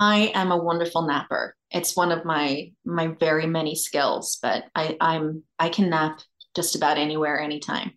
I 0.00 0.32
am 0.34 0.50
a 0.50 0.56
wonderful 0.56 1.02
napper. 1.02 1.54
It's 1.70 1.96
one 1.96 2.12
of 2.12 2.24
my 2.24 2.72
my 2.84 3.08
very 3.08 3.46
many 3.46 3.74
skills, 3.74 4.38
but 4.42 4.64
I 4.74 4.96
I'm 5.00 5.42
I 5.58 5.68
can 5.68 5.90
nap 5.90 6.20
just 6.54 6.74
about 6.74 6.98
anywhere 6.98 7.40
anytime. 7.40 7.92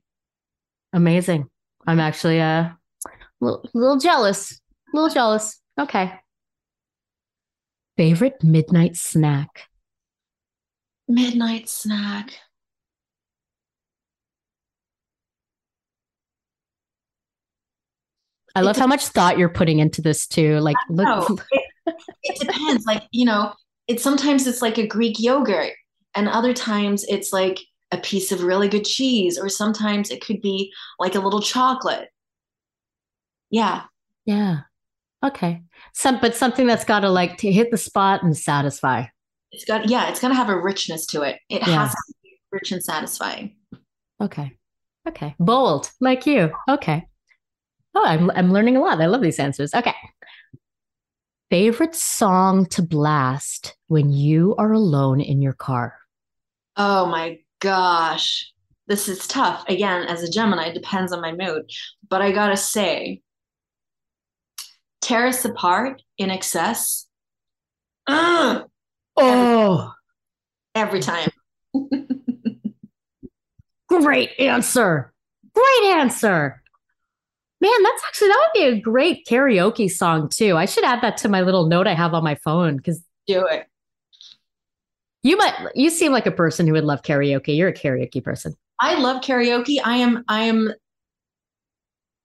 Amazing. 0.94 1.50
I'm 1.88 2.00
actually 2.00 2.40
a 2.40 2.44
uh, 2.44 3.12
little, 3.40 3.70
little 3.74 3.98
jealous. 3.98 4.60
A 4.94 4.98
little 4.98 5.10
jealous. 5.10 5.60
Okay. 5.80 6.14
Favorite 7.98 8.44
midnight 8.44 8.96
snack? 8.98 9.68
Midnight 11.08 11.70
snack. 11.70 12.34
I 18.54 18.62
love 18.62 18.76
how 18.76 18.88
much 18.88 19.08
thought 19.08 19.38
you're 19.38 19.50
putting 19.50 19.80
into 19.80 20.02
this 20.02 20.28
too. 20.28 20.60
Like, 20.60 20.76
look, 20.90 21.42
it 22.24 22.40
depends. 22.40 22.86
Like, 22.86 23.04
you 23.12 23.26
know, 23.26 23.54
it's 23.92 24.04
sometimes 24.04 24.48
it's 24.48 24.62
like 24.62 24.78
a 24.78 24.88
Greek 24.88 25.20
yogurt, 25.20 25.74
and 26.16 26.30
other 26.30 26.54
times 26.54 27.04
it's 27.10 27.34
like 27.34 27.60
a 27.92 27.98
piece 27.98 28.32
of 28.32 28.44
really 28.44 28.70
good 28.70 28.86
cheese, 28.86 29.38
or 29.38 29.50
sometimes 29.50 30.10
it 30.10 30.24
could 30.26 30.42
be 30.42 30.72
like 30.98 31.14
a 31.16 31.20
little 31.20 31.42
chocolate. 31.42 32.08
Yeah. 33.50 33.84
Yeah. 34.26 34.62
Okay. 35.22 35.62
Some, 35.94 36.20
but 36.22 36.34
something 36.34 36.68
that's 36.68 36.86
got 36.86 37.02
to 37.02 37.10
like 37.10 37.38
to 37.40 37.52
hit 37.52 37.70
the 37.70 37.78
spot 37.78 38.24
and 38.24 38.36
satisfy. 38.38 39.08
It's 39.52 39.66
got, 39.66 39.90
yeah, 39.90 40.10
it's 40.10 40.22
going 40.22 40.32
to 40.32 40.38
have 40.38 40.50
a 40.50 40.58
richness 40.58 41.06
to 41.08 41.24
it. 41.24 41.40
It 41.50 41.68
yeah. 41.68 41.86
has 41.86 41.92
to 41.92 42.14
be 42.24 42.40
rich 42.54 42.72
and 42.72 42.82
satisfying. 42.82 43.58
Okay. 44.22 44.58
Okay. 45.06 45.36
Bold, 45.38 45.92
like 46.00 46.26
you. 46.26 46.52
Okay. 46.70 47.06
Oh, 47.94 48.06
I'm, 48.06 48.32
I'm 48.32 48.54
learning 48.54 48.78
a 48.78 48.82
lot. 48.82 49.02
I 49.02 49.08
love 49.08 49.22
these 49.22 49.40
answers. 49.40 49.74
Okay. 49.74 49.96
Favorite 51.52 51.96
song 51.96 52.66
to 52.68 52.82
blast 52.82 53.76
when 53.90 54.10
you 54.10 54.56
are 54.58 54.72
alone 54.72 55.20
in 55.20 55.42
your 55.42 55.52
car? 55.52 55.98
Oh 56.78 57.06
my 57.08 57.40
gosh. 57.60 58.54
This 58.88 59.10
is 59.10 59.28
tough. 59.28 59.66
Again, 59.68 60.04
as 60.08 60.24
a 60.24 60.32
Gemini, 60.32 60.68
it 60.68 60.76
depends 60.76 61.12
on 61.12 61.20
my 61.20 61.34
mood. 61.34 61.70
But 62.08 62.22
I 62.22 62.32
gotta 62.32 62.56
say, 62.56 63.22
tear 65.02 65.28
us 65.28 65.44
apart 65.44 66.02
INXS. 66.18 67.08
Ugh, 68.08 68.70
Oh, 69.18 69.92
every 70.74 71.02
time. 71.02 71.32
great 73.90 74.30
answer. 74.40 75.12
Great 75.54 75.84
answer. 75.98 76.61
Man, 77.62 77.84
that's 77.84 78.04
actually, 78.08 78.28
that 78.30 78.48
would 78.56 78.60
be 78.60 78.66
a 78.78 78.82
great 78.82 79.26
karaoke 79.28 79.90
song 79.90 80.30
too. 80.30 80.58
I 80.58 80.66
should 80.66 80.84
add 80.84 81.02
that 81.04 81.18
to 81.18 81.30
my 81.30 81.42
little 81.42 81.68
note 81.68 81.86
I 81.88 81.94
have 81.94 82.14
on 82.16 82.24
my 82.24 82.34
phone 82.36 82.78
because 82.78 83.04
Do 83.28 83.46
it. 83.46 83.68
you 85.22 85.38
might, 85.38 85.54
you 85.76 85.92
seem 85.92 86.12
like 86.12 86.26
a 86.26 86.32
person 86.32 86.66
who 86.66 86.74
would 86.74 86.84
love 86.86 87.04
karaoke. 87.04 87.56
You're 87.56 87.70
a 87.70 87.74
karaoke 87.74 88.24
person. 88.24 88.56
I 88.80 88.96
love 89.00 89.22
karaoke. 89.22 89.78
I 89.84 89.98
am 89.98 90.24
I 90.28 90.42
am 90.46 90.74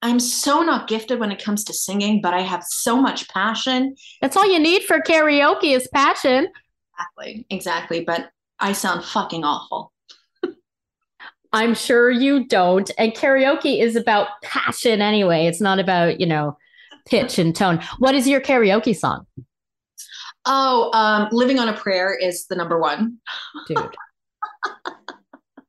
I'm 0.02 0.20
so 0.20 0.62
not 0.62 0.88
gifted 0.88 1.20
when 1.20 1.32
it 1.32 1.42
comes 1.42 1.64
to 1.64 1.74
singing, 1.74 2.20
but 2.22 2.32
I 2.32 2.40
have 2.40 2.62
so 2.64 3.00
much 3.00 3.28
passion. 3.28 3.94
That's 4.22 4.36
all 4.36 4.50
you 4.50 4.58
need 4.58 4.84
for 4.84 5.00
karaoke 5.00 5.74
is 5.76 5.88
passion. 5.92 6.48
Exactly. 6.94 7.46
Exactly. 7.50 8.04
But 8.04 8.30
I 8.58 8.72
sound 8.72 9.04
fucking 9.04 9.44
awful. 9.44 9.92
I'm 11.52 11.74
sure 11.74 12.10
you 12.10 12.46
don't. 12.46 12.90
And 12.98 13.12
karaoke 13.12 13.80
is 13.80 13.96
about 13.96 14.28
passion 14.42 15.00
anyway. 15.00 15.46
It's 15.46 15.60
not 15.60 15.78
about, 15.78 16.20
you 16.20 16.26
know, 16.26 16.56
pitch 17.06 17.38
and 17.38 17.54
tone. 17.54 17.80
What 17.98 18.14
is 18.14 18.28
your 18.28 18.40
karaoke 18.40 18.94
song? 18.96 19.26
Oh, 20.44 20.90
um, 20.92 21.28
Living 21.32 21.58
on 21.58 21.68
a 21.68 21.72
Prayer 21.72 22.16
is 22.16 22.46
the 22.46 22.56
number 22.56 22.78
one. 22.78 23.18
Dude. 23.66 23.96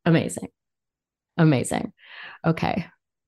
Amazing. 0.05 0.49
Amazing. 1.37 1.93
Okay. 2.45 2.85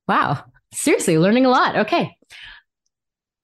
Wow. 0.07 0.43
Seriously, 0.73 1.17
learning 1.17 1.45
a 1.45 1.49
lot. 1.49 1.75
Okay. 1.75 2.15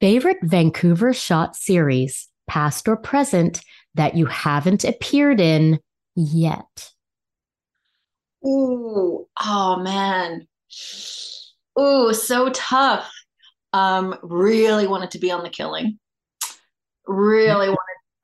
Favorite 0.01 0.37
Vancouver 0.43 1.13
shot 1.13 1.55
series, 1.55 2.27
past 2.47 2.87
or 2.87 2.95
present, 2.95 3.61
that 3.95 4.15
you 4.15 4.25
haven't 4.25 4.83
appeared 4.83 5.39
in 5.39 5.79
yet? 6.15 6.91
Ooh, 8.45 9.27
oh 9.43 9.77
man. 9.77 10.47
Ooh, 11.79 12.13
so 12.13 12.49
tough. 12.49 13.11
Um, 13.73 14.17
really 14.23 14.87
wanted 14.87 15.11
to 15.11 15.19
be 15.19 15.31
on 15.31 15.43
the 15.43 15.49
killing. 15.49 15.99
Really 17.07 17.67
wanted 17.67 17.79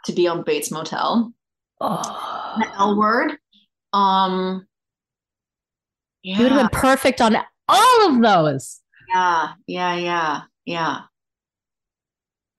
to 0.05 0.13
be 0.13 0.28
on 0.28 0.43
Bates 0.43 0.72
Motel. 0.72 1.34
Oh, 1.80 2.55
The 2.59 2.67
L 2.78 2.97
word. 2.97 3.38
Um 3.93 4.65
you 6.24 6.43
would 6.43 6.51
have 6.51 6.72
been 6.72 6.80
perfect 6.80 7.19
on 7.19 7.36
all 7.67 8.09
of 8.09 8.22
those. 8.22 8.80
yeah, 9.09 9.53
yeah, 9.65 9.95
yeah, 9.95 10.41
yeah. 10.65 11.01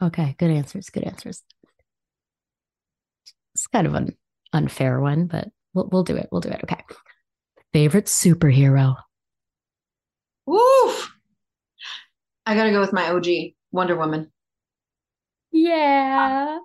Okay, 0.02 0.34
good 0.38 0.50
answers. 0.50 0.90
Good 0.90 1.04
answers. 1.04 1.42
It's 3.54 3.68
kind 3.68 3.86
of 3.86 3.94
an 3.94 4.16
unfair 4.52 5.00
one, 5.00 5.26
but 5.26 5.48
we'll 5.74 5.88
we'll 5.92 6.02
do 6.02 6.16
it. 6.16 6.28
We'll 6.32 6.40
do 6.40 6.48
it. 6.48 6.60
Okay. 6.64 6.82
Favorite 7.72 8.06
superhero. 8.06 8.96
Woof. 10.46 11.12
I 12.44 12.54
gotta 12.54 12.70
go 12.70 12.80
with 12.80 12.92
my 12.92 13.08
OG, 13.10 13.26
Wonder 13.70 13.96
Woman. 13.96 14.30
Yeah. 15.52 16.58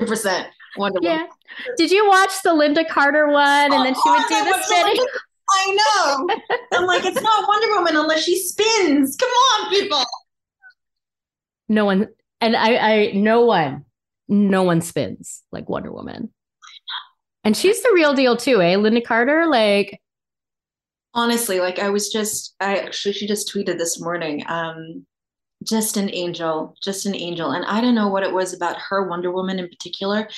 100% 0.00 0.46
Wonder 0.76 0.98
Yeah. 1.02 1.16
Woman. 1.18 1.28
Did 1.76 1.90
you 1.90 2.08
watch 2.08 2.30
the 2.42 2.50
Lynda 2.50 2.88
Carter 2.88 3.28
one 3.28 3.72
and 3.72 3.84
then 3.84 3.94
she 3.94 4.10
would 4.10 4.22
do 4.28 4.34
the 4.44 4.44
that's 4.50 4.68
so 4.68 4.74
spinning? 4.74 4.96
much- 4.96 5.08
I 5.52 5.72
know. 5.72 6.28
I'm 6.78 6.86
like, 6.86 7.04
it's 7.04 7.20
not 7.20 7.48
Wonder 7.48 7.74
Woman 7.74 7.96
unless 7.96 8.22
she 8.24 8.38
spins. 8.38 9.16
Come 9.16 9.28
on, 9.30 9.70
people. 9.70 10.02
No 11.68 11.84
one 11.84 12.08
and 12.40 12.56
I 12.56 12.76
I 12.76 13.12
no 13.12 13.42
one 13.44 13.84
no 14.28 14.62
one 14.62 14.80
spins 14.80 15.42
like 15.52 15.68
Wonder 15.68 15.92
Woman. 15.92 16.32
And 17.44 17.56
she's 17.56 17.82
the 17.82 17.92
real 17.94 18.14
deal 18.14 18.36
too, 18.36 18.60
eh? 18.60 18.74
Lynda 18.76 19.04
Carter, 19.04 19.46
like 19.46 20.00
Honestly, 21.12 21.58
like 21.58 21.78
I 21.78 21.90
was 21.90 22.10
just, 22.10 22.54
I 22.60 22.78
actually, 22.78 23.14
she 23.14 23.26
just 23.26 23.52
tweeted 23.52 23.78
this 23.78 24.00
morning, 24.00 24.44
um, 24.46 25.04
just 25.64 25.96
an 25.96 26.08
angel, 26.12 26.74
just 26.82 27.04
an 27.04 27.16
angel. 27.16 27.50
And 27.50 27.64
I 27.64 27.80
don't 27.80 27.96
know 27.96 28.08
what 28.08 28.22
it 28.22 28.32
was 28.32 28.54
about 28.54 28.76
her, 28.88 29.08
Wonder 29.08 29.32
Woman 29.32 29.58
in 29.58 29.68
particular. 29.68 30.28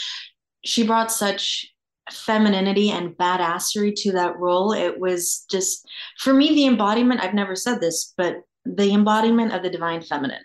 She 0.65 0.87
brought 0.87 1.13
such 1.13 1.67
femininity 2.11 2.91
and 2.91 3.17
badassery 3.17 3.95
to 3.97 4.13
that 4.13 4.39
role. 4.39 4.73
It 4.73 4.99
was 4.99 5.45
just, 5.51 5.87
for 6.19 6.33
me, 6.33 6.55
the 6.55 6.67
embodiment, 6.67 7.21
I've 7.21 7.35
never 7.35 7.55
said 7.55 7.81
this, 7.81 8.15
but 8.17 8.37
the 8.65 8.93
embodiment 8.93 9.53
of 9.53 9.63
the 9.63 9.71
divine 9.71 10.01
feminine. 10.01 10.43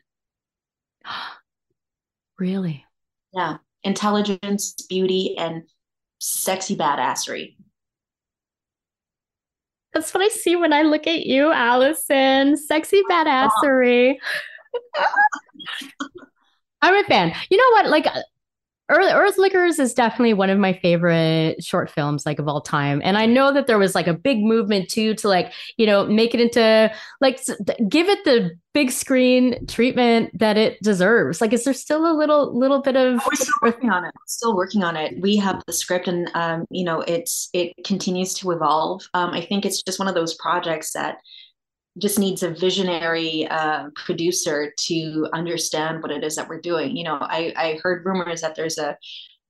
really. 2.40 2.86
Yeah. 3.34 3.58
Intelligence, 3.84 4.74
beauty, 4.90 5.38
and 5.38 5.64
sexy 6.20 6.76
badassery. 6.76 7.56
That's 9.94 10.14
what 10.14 10.24
I 10.24 10.30
see 10.30 10.56
when 10.56 10.74
I 10.74 10.84
look 10.84 11.08
at 11.08 11.26
you, 11.26 11.52
Alison. 11.52 12.56
Sexy 12.58 13.02
badassery. 13.10 14.18
I'm 16.82 17.04
a 17.04 17.08
fan. 17.08 17.34
You 17.50 17.58
know 17.58 17.70
what? 17.72 17.90
Like 17.90 18.06
Earth, 18.90 19.12
Earth 19.14 19.38
Lickers 19.38 19.80
is 19.80 19.94
definitely 19.94 20.34
one 20.34 20.50
of 20.50 20.58
my 20.58 20.74
favorite 20.74 21.64
short 21.64 21.90
films, 21.90 22.26
like 22.26 22.40
of 22.40 22.48
all 22.48 22.62
time. 22.62 23.02
And 23.04 23.18
I 23.18 23.26
know 23.26 23.54
that 23.54 23.68
there 23.68 23.78
was 23.78 23.96
like 23.96 24.08
a 24.08 24.14
big 24.14 24.40
movement 24.40 24.90
too 24.90 25.14
to 25.16 25.28
like, 25.28 25.52
you 25.76 25.86
know, 25.86 26.06
make 26.06 26.34
it 26.34 26.40
into 26.40 26.92
like 27.20 27.40
give 27.90 28.08
it 28.08 28.24
the 28.24 28.52
big 28.74 28.92
screen 28.92 29.66
treatment 29.68 30.30
that 30.38 30.56
it 30.56 30.82
deserves. 30.82 31.42
Like, 31.42 31.52
is 31.52 31.64
there 31.66 31.74
still 31.74 32.10
a 32.10 32.16
little 32.16 32.58
little 32.58 32.82
bit 32.82 32.96
of 32.96 33.22
We're 33.26 33.36
still 33.36 33.56
working 33.62 33.90
on 33.90 34.06
it. 34.06 34.14
Still 34.26 34.56
working 34.56 34.84
on 34.84 34.96
it. 34.96 35.20
We 35.20 35.36
have 35.38 35.64
the 35.68 35.74
script, 35.74 36.08
and 36.08 36.30
um, 36.34 36.66
you 36.70 36.86
know, 36.86 37.02
it's 37.02 37.50
it 37.54 37.74
continues 37.86 38.34
to 38.36 38.52
evolve. 38.52 39.08
Um, 39.14 39.32
I 39.32 39.42
think 39.42 39.66
it's 39.66 39.82
just 39.82 40.00
one 40.00 40.08
of 40.08 40.16
those 40.16 40.36
projects 40.36 40.94
that 40.94 41.18
just 41.98 42.20
needs 42.20 42.44
a 42.44 42.52
visionary 42.52 43.48
uh, 43.48 43.90
producer 43.96 44.74
to 44.78 45.28
understand 45.34 46.02
what 46.02 46.12
it 46.12 46.24
is 46.24 46.36
that 46.36 46.48
we're 46.48 46.62
doing. 46.62 46.96
You 46.96 47.06
know, 47.06 47.18
I 47.22 47.54
I 47.56 47.80
heard 47.84 48.06
rumors 48.06 48.42
that 48.42 48.56
there's 48.56 48.78
a 48.78 48.98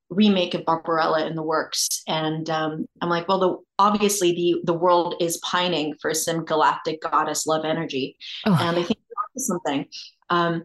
remake 0.10 0.54
of 0.54 0.66
Barbarella 0.66 1.28
in 1.28 1.36
the 1.36 1.44
works, 1.44 2.02
and 2.08 2.50
um, 2.50 2.86
I'm 3.02 3.10
like, 3.10 3.28
well, 3.28 3.40
the 3.40 3.58
obviously 3.80 4.32
the 4.32 4.62
the 4.64 4.78
world 4.78 5.16
is 5.20 5.38
pining 5.38 5.96
for 6.02 6.14
some 6.14 6.46
galactic 6.46 7.02
goddess 7.02 7.46
love 7.46 7.66
energy 7.66 8.18
Oh, 8.46 8.58
and 8.60 8.78
I 8.78 8.84
think 8.84 9.00
something. 9.38 9.86
Um, 10.30 10.64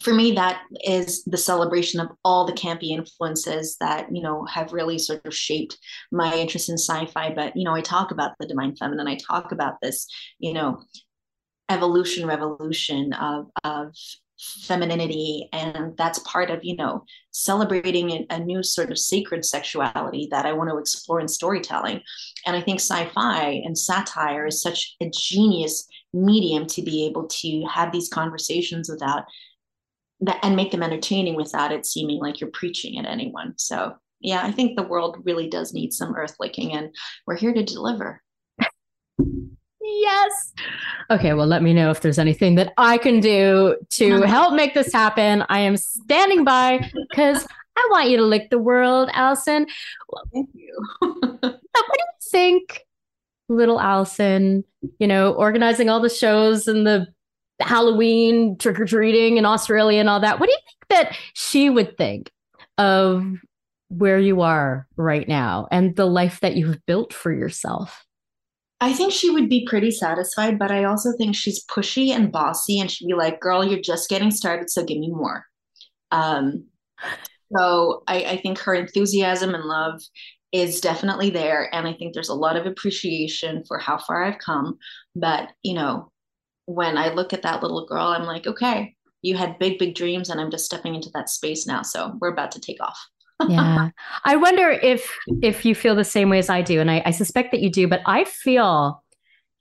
for 0.00 0.14
me, 0.14 0.32
that 0.32 0.62
is 0.84 1.24
the 1.24 1.36
celebration 1.36 2.00
of 2.00 2.08
all 2.24 2.46
the 2.46 2.52
campy 2.52 2.90
influences 2.90 3.76
that 3.80 4.14
you 4.14 4.22
know 4.22 4.44
have 4.46 4.72
really 4.72 4.98
sort 4.98 5.24
of 5.24 5.34
shaped 5.34 5.78
my 6.10 6.34
interest 6.34 6.68
in 6.68 6.78
sci-fi. 6.78 7.32
But 7.34 7.56
you 7.56 7.64
know, 7.64 7.74
I 7.74 7.80
talk 7.80 8.10
about 8.10 8.32
the 8.38 8.46
divine 8.46 8.76
feminine. 8.76 9.06
I 9.08 9.16
talk 9.16 9.52
about 9.52 9.80
this, 9.82 10.06
you 10.38 10.52
know, 10.52 10.82
evolution, 11.68 12.26
revolution 12.26 13.12
of 13.14 13.46
of 13.64 13.94
femininity, 14.38 15.48
and 15.52 15.96
that's 15.96 16.18
part 16.20 16.50
of 16.50 16.64
you 16.64 16.76
know 16.76 17.04
celebrating 17.30 18.26
a, 18.30 18.38
new 18.38 18.62
sort 18.62 18.90
of 18.90 18.98
sacred 18.98 19.44
sexuality 19.44 20.28
that 20.30 20.46
I 20.46 20.52
want 20.52 20.70
to 20.70 20.78
explore 20.78 21.20
in 21.20 21.28
storytelling. 21.28 22.00
And 22.46 22.56
I 22.56 22.60
think 22.60 22.80
sci-fi 22.80 23.62
and 23.64 23.76
satire 23.76 24.46
is 24.46 24.62
such 24.62 24.96
a 25.00 25.10
genius 25.10 25.86
medium 26.12 26.66
to 26.66 26.82
be 26.82 27.06
able 27.06 27.26
to 27.26 27.64
have 27.72 27.92
these 27.92 28.08
conversations 28.08 28.88
without 28.88 29.24
that 30.20 30.38
and 30.42 30.56
make 30.56 30.70
them 30.70 30.82
entertaining 30.82 31.34
without 31.34 31.72
it 31.72 31.86
seeming 31.86 32.18
like 32.18 32.40
you're 32.40 32.50
preaching 32.50 32.98
at 32.98 33.06
anyone. 33.06 33.54
So 33.56 33.94
yeah, 34.20 34.42
I 34.42 34.52
think 34.52 34.76
the 34.76 34.84
world 34.84 35.18
really 35.24 35.48
does 35.48 35.74
need 35.74 35.92
some 35.92 36.14
earth 36.16 36.36
licking 36.40 36.72
and 36.72 36.94
we're 37.26 37.36
here 37.36 37.52
to 37.52 37.62
deliver. 37.62 38.22
Yes. 39.84 40.52
Okay, 41.10 41.34
well, 41.34 41.46
let 41.46 41.62
me 41.62 41.74
know 41.74 41.90
if 41.90 42.00
there's 42.00 42.18
anything 42.18 42.54
that 42.54 42.72
I 42.78 42.96
can 42.96 43.20
do 43.20 43.76
to 43.90 44.22
help 44.26 44.54
make 44.54 44.72
this 44.74 44.92
happen. 44.92 45.44
I 45.48 45.58
am 45.58 45.76
standing 45.76 46.42
by 46.42 46.90
because 47.10 47.46
I 47.76 47.88
want 47.90 48.08
you 48.08 48.16
to 48.16 48.24
lick 48.24 48.50
the 48.50 48.58
world, 48.58 49.10
Alison. 49.12 49.66
Well, 50.08 50.24
Thank 50.32 50.50
you. 50.54 50.78
What 51.76 51.98
do 51.98 51.98
you 51.98 52.30
think, 52.30 52.86
little 53.48 53.80
Alison, 53.80 54.64
you 54.98 55.06
know, 55.06 55.32
organizing 55.32 55.90
all 55.90 56.00
the 56.00 56.08
shows 56.08 56.68
and 56.68 56.86
the 56.86 57.08
Halloween 57.60 58.56
trick 58.58 58.78
or 58.78 58.86
treating 58.86 59.36
in 59.36 59.44
Australia 59.44 60.00
and 60.00 60.08
all 60.08 60.20
that? 60.20 60.38
What 60.38 60.46
do 60.46 60.52
you 60.52 60.58
think 60.66 60.88
that 60.88 61.16
she 61.34 61.68
would 61.68 61.96
think 61.96 62.30
of 62.78 63.26
where 63.88 64.18
you 64.18 64.40
are 64.40 64.86
right 64.96 65.28
now 65.28 65.68
and 65.70 65.94
the 65.96 66.06
life 66.06 66.40
that 66.40 66.56
you've 66.56 66.84
built 66.86 67.12
for 67.12 67.32
yourself? 67.32 68.04
I 68.84 68.92
think 68.92 69.14
she 69.14 69.30
would 69.30 69.48
be 69.48 69.64
pretty 69.66 69.90
satisfied, 69.90 70.58
but 70.58 70.70
I 70.70 70.84
also 70.84 71.12
think 71.16 71.34
she's 71.34 71.64
pushy 71.64 72.10
and 72.10 72.30
bossy 72.30 72.78
and 72.78 72.90
she'd 72.90 73.06
be 73.06 73.14
like, 73.14 73.40
girl, 73.40 73.64
you're 73.64 73.80
just 73.80 74.10
getting 74.10 74.30
started, 74.30 74.68
so 74.68 74.84
give 74.84 74.98
me 74.98 75.08
more. 75.10 75.46
Um, 76.10 76.66
so 77.56 78.02
I, 78.06 78.16
I 78.24 78.36
think 78.36 78.58
her 78.58 78.74
enthusiasm 78.74 79.54
and 79.54 79.64
love 79.64 80.02
is 80.52 80.82
definitely 80.82 81.30
there. 81.30 81.74
And 81.74 81.88
I 81.88 81.94
think 81.94 82.12
there's 82.12 82.28
a 82.28 82.34
lot 82.34 82.56
of 82.56 82.66
appreciation 82.66 83.64
for 83.66 83.78
how 83.78 83.96
far 83.96 84.22
I've 84.22 84.38
come. 84.38 84.76
But, 85.16 85.48
you 85.62 85.72
know, 85.72 86.12
when 86.66 86.98
I 86.98 87.08
look 87.08 87.32
at 87.32 87.40
that 87.40 87.62
little 87.62 87.86
girl, 87.86 88.08
I'm 88.08 88.24
like, 88.24 88.46
okay, 88.46 88.94
you 89.22 89.34
had 89.34 89.58
big, 89.58 89.78
big 89.78 89.94
dreams, 89.94 90.28
and 90.28 90.38
I'm 90.38 90.50
just 90.50 90.66
stepping 90.66 90.94
into 90.94 91.10
that 91.14 91.30
space 91.30 91.66
now. 91.66 91.80
So 91.80 92.18
we're 92.20 92.32
about 92.32 92.52
to 92.52 92.60
take 92.60 92.82
off. 92.82 92.98
Yeah. 93.48 93.90
I 94.24 94.36
wonder 94.36 94.70
if 94.70 95.12
if 95.42 95.64
you 95.64 95.74
feel 95.74 95.94
the 95.94 96.04
same 96.04 96.30
way 96.30 96.38
as 96.38 96.48
I 96.48 96.62
do. 96.62 96.80
And 96.80 96.90
I, 96.90 97.02
I 97.06 97.10
suspect 97.10 97.52
that 97.52 97.60
you 97.60 97.70
do, 97.70 97.88
but 97.88 98.00
I 98.06 98.24
feel 98.24 99.02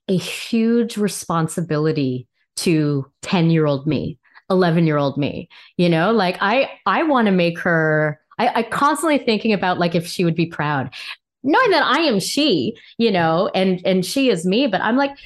a 0.08 0.18
huge 0.18 0.98
responsibility 0.98 2.28
to 2.58 3.06
10 3.24 3.50
year 3.50 3.66
old 3.66 3.88
me 3.88 4.20
11 4.50 4.86
year 4.86 4.98
old 4.98 5.18
me 5.18 5.50
you 5.78 5.90
know 5.90 6.12
like 6.12 6.38
i 6.42 6.70
i 6.86 7.02
want 7.04 7.26
to 7.26 7.32
make 7.32 7.58
her 7.58 8.20
I, 8.38 8.60
I 8.60 8.64
constantly 8.64 9.18
thinking 9.18 9.54
about 9.54 9.80
like 9.80 9.96
if 9.96 10.06
she 10.06 10.26
would 10.26 10.36
be 10.36 10.46
proud 10.46 10.94
knowing 11.44 11.72
that 11.72 11.84
i 11.84 12.00
am 12.00 12.20
she 12.20 12.76
you 12.98 13.12
know 13.12 13.50
and 13.56 13.82
and 13.86 14.06
she 14.06 14.30
is 14.30 14.46
me 14.46 14.68
but 14.68 14.82
i'm 14.82 14.98
like 14.98 15.18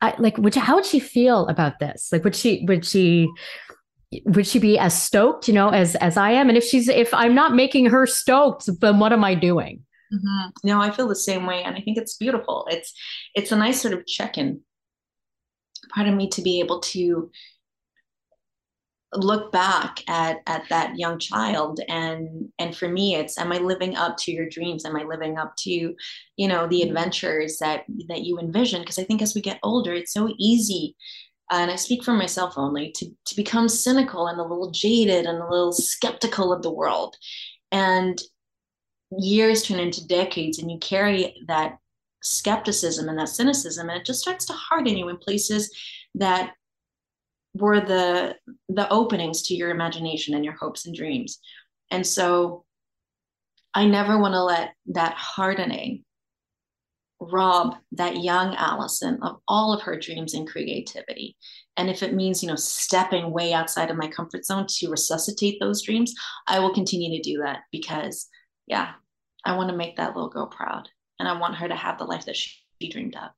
I, 0.00 0.14
like 0.18 0.36
would 0.38 0.54
how 0.54 0.76
would 0.76 0.86
she 0.86 1.00
feel 1.00 1.46
about 1.48 1.78
this 1.78 2.10
like 2.12 2.24
would 2.24 2.36
she 2.36 2.64
would 2.68 2.84
she 2.84 3.28
would 4.26 4.46
she 4.46 4.58
be 4.58 4.78
as 4.78 5.00
stoked 5.00 5.48
you 5.48 5.54
know 5.54 5.70
as 5.70 5.94
as 5.96 6.16
i 6.16 6.30
am? 6.30 6.48
And 6.48 6.58
if 6.58 6.64
she's 6.64 6.88
if 6.88 7.12
i'm 7.14 7.34
not 7.34 7.54
making 7.54 7.86
her 7.86 8.06
stoked 8.06 8.68
then 8.80 8.98
what 8.98 9.12
am 9.12 9.24
i 9.24 9.34
doing? 9.34 9.82
Mm-hmm. 10.12 10.68
no 10.68 10.80
i 10.80 10.90
feel 10.90 11.08
the 11.08 11.16
same 11.16 11.46
way 11.46 11.62
and 11.62 11.76
i 11.76 11.80
think 11.80 11.98
it's 11.98 12.16
beautiful. 12.16 12.66
It's 12.70 12.92
it's 13.34 13.52
a 13.52 13.56
nice 13.56 13.80
sort 13.80 13.94
of 13.94 14.06
check-in. 14.06 14.60
Part 15.94 16.08
of 16.08 16.14
me 16.14 16.28
to 16.30 16.42
be 16.42 16.60
able 16.60 16.80
to 16.80 17.30
look 19.12 19.52
back 19.52 20.02
at 20.08 20.38
at 20.46 20.68
that 20.70 20.98
young 20.98 21.18
child 21.18 21.80
and 21.88 22.48
and 22.58 22.76
for 22.76 22.88
me 22.88 23.14
it's 23.14 23.38
am 23.38 23.52
i 23.52 23.58
living 23.58 23.96
up 23.96 24.16
to 24.18 24.32
your 24.32 24.48
dreams? 24.48 24.84
Am 24.84 24.96
i 24.96 25.04
living 25.04 25.38
up 25.38 25.54
to 25.58 25.94
you 26.36 26.48
know 26.48 26.66
the 26.66 26.82
adventures 26.82 27.58
that 27.58 27.84
that 28.08 28.22
you 28.22 28.38
envision? 28.38 28.80
Because 28.80 28.98
i 28.98 29.04
think 29.04 29.22
as 29.22 29.34
we 29.34 29.40
get 29.40 29.60
older 29.62 29.94
it's 29.94 30.12
so 30.12 30.34
easy 30.38 30.96
and 31.50 31.70
i 31.70 31.76
speak 31.76 32.02
for 32.02 32.12
myself 32.12 32.54
only 32.56 32.90
to 32.92 33.10
to 33.24 33.36
become 33.36 33.68
cynical 33.68 34.26
and 34.26 34.40
a 34.40 34.42
little 34.42 34.70
jaded 34.70 35.26
and 35.26 35.38
a 35.38 35.48
little 35.48 35.72
skeptical 35.72 36.52
of 36.52 36.62
the 36.62 36.72
world. 36.72 37.16
And 37.72 38.20
years 39.18 39.62
turn 39.62 39.80
into 39.80 40.06
decades 40.06 40.58
and 40.58 40.70
you 40.70 40.78
carry 40.78 41.34
that 41.46 41.78
skepticism 42.22 43.08
and 43.08 43.18
that 43.18 43.28
cynicism 43.28 43.90
and 43.90 44.00
it 44.00 44.06
just 44.06 44.20
starts 44.20 44.46
to 44.46 44.52
harden 44.54 44.96
you 44.96 45.08
in 45.08 45.16
places 45.18 45.70
that 46.14 46.54
were 47.54 47.80
the 47.80 48.34
the 48.68 48.88
openings 48.90 49.42
to 49.42 49.54
your 49.54 49.70
imagination 49.70 50.34
and 50.34 50.44
your 50.44 50.54
hopes 50.54 50.86
and 50.86 50.94
dreams. 50.94 51.38
And 51.90 52.06
so 52.06 52.64
i 53.74 53.84
never 53.84 54.18
want 54.18 54.34
to 54.34 54.42
let 54.42 54.74
that 54.86 55.14
hardening 55.14 56.04
rob 57.32 57.76
that 57.92 58.22
young 58.22 58.54
alison 58.56 59.18
of 59.22 59.36
all 59.48 59.72
of 59.72 59.82
her 59.82 59.98
dreams 59.98 60.34
and 60.34 60.48
creativity 60.48 61.36
and 61.76 61.90
if 61.90 62.02
it 62.02 62.14
means 62.14 62.42
you 62.42 62.48
know 62.48 62.56
stepping 62.56 63.30
way 63.30 63.52
outside 63.52 63.90
of 63.90 63.96
my 63.96 64.08
comfort 64.08 64.44
zone 64.44 64.66
to 64.68 64.90
resuscitate 64.90 65.58
those 65.60 65.82
dreams 65.82 66.14
i 66.46 66.58
will 66.58 66.74
continue 66.74 67.16
to 67.16 67.28
do 67.28 67.38
that 67.38 67.60
because 67.72 68.28
yeah 68.66 68.92
i 69.44 69.56
want 69.56 69.68
to 69.70 69.76
make 69.76 69.96
that 69.96 70.14
little 70.14 70.30
girl 70.30 70.46
proud 70.46 70.88
and 71.18 71.28
i 71.28 71.38
want 71.38 71.56
her 71.56 71.68
to 71.68 71.76
have 71.76 71.98
the 71.98 72.04
life 72.04 72.24
that 72.26 72.36
she, 72.36 72.50
dreamed 72.90 73.16
of 73.16 73.30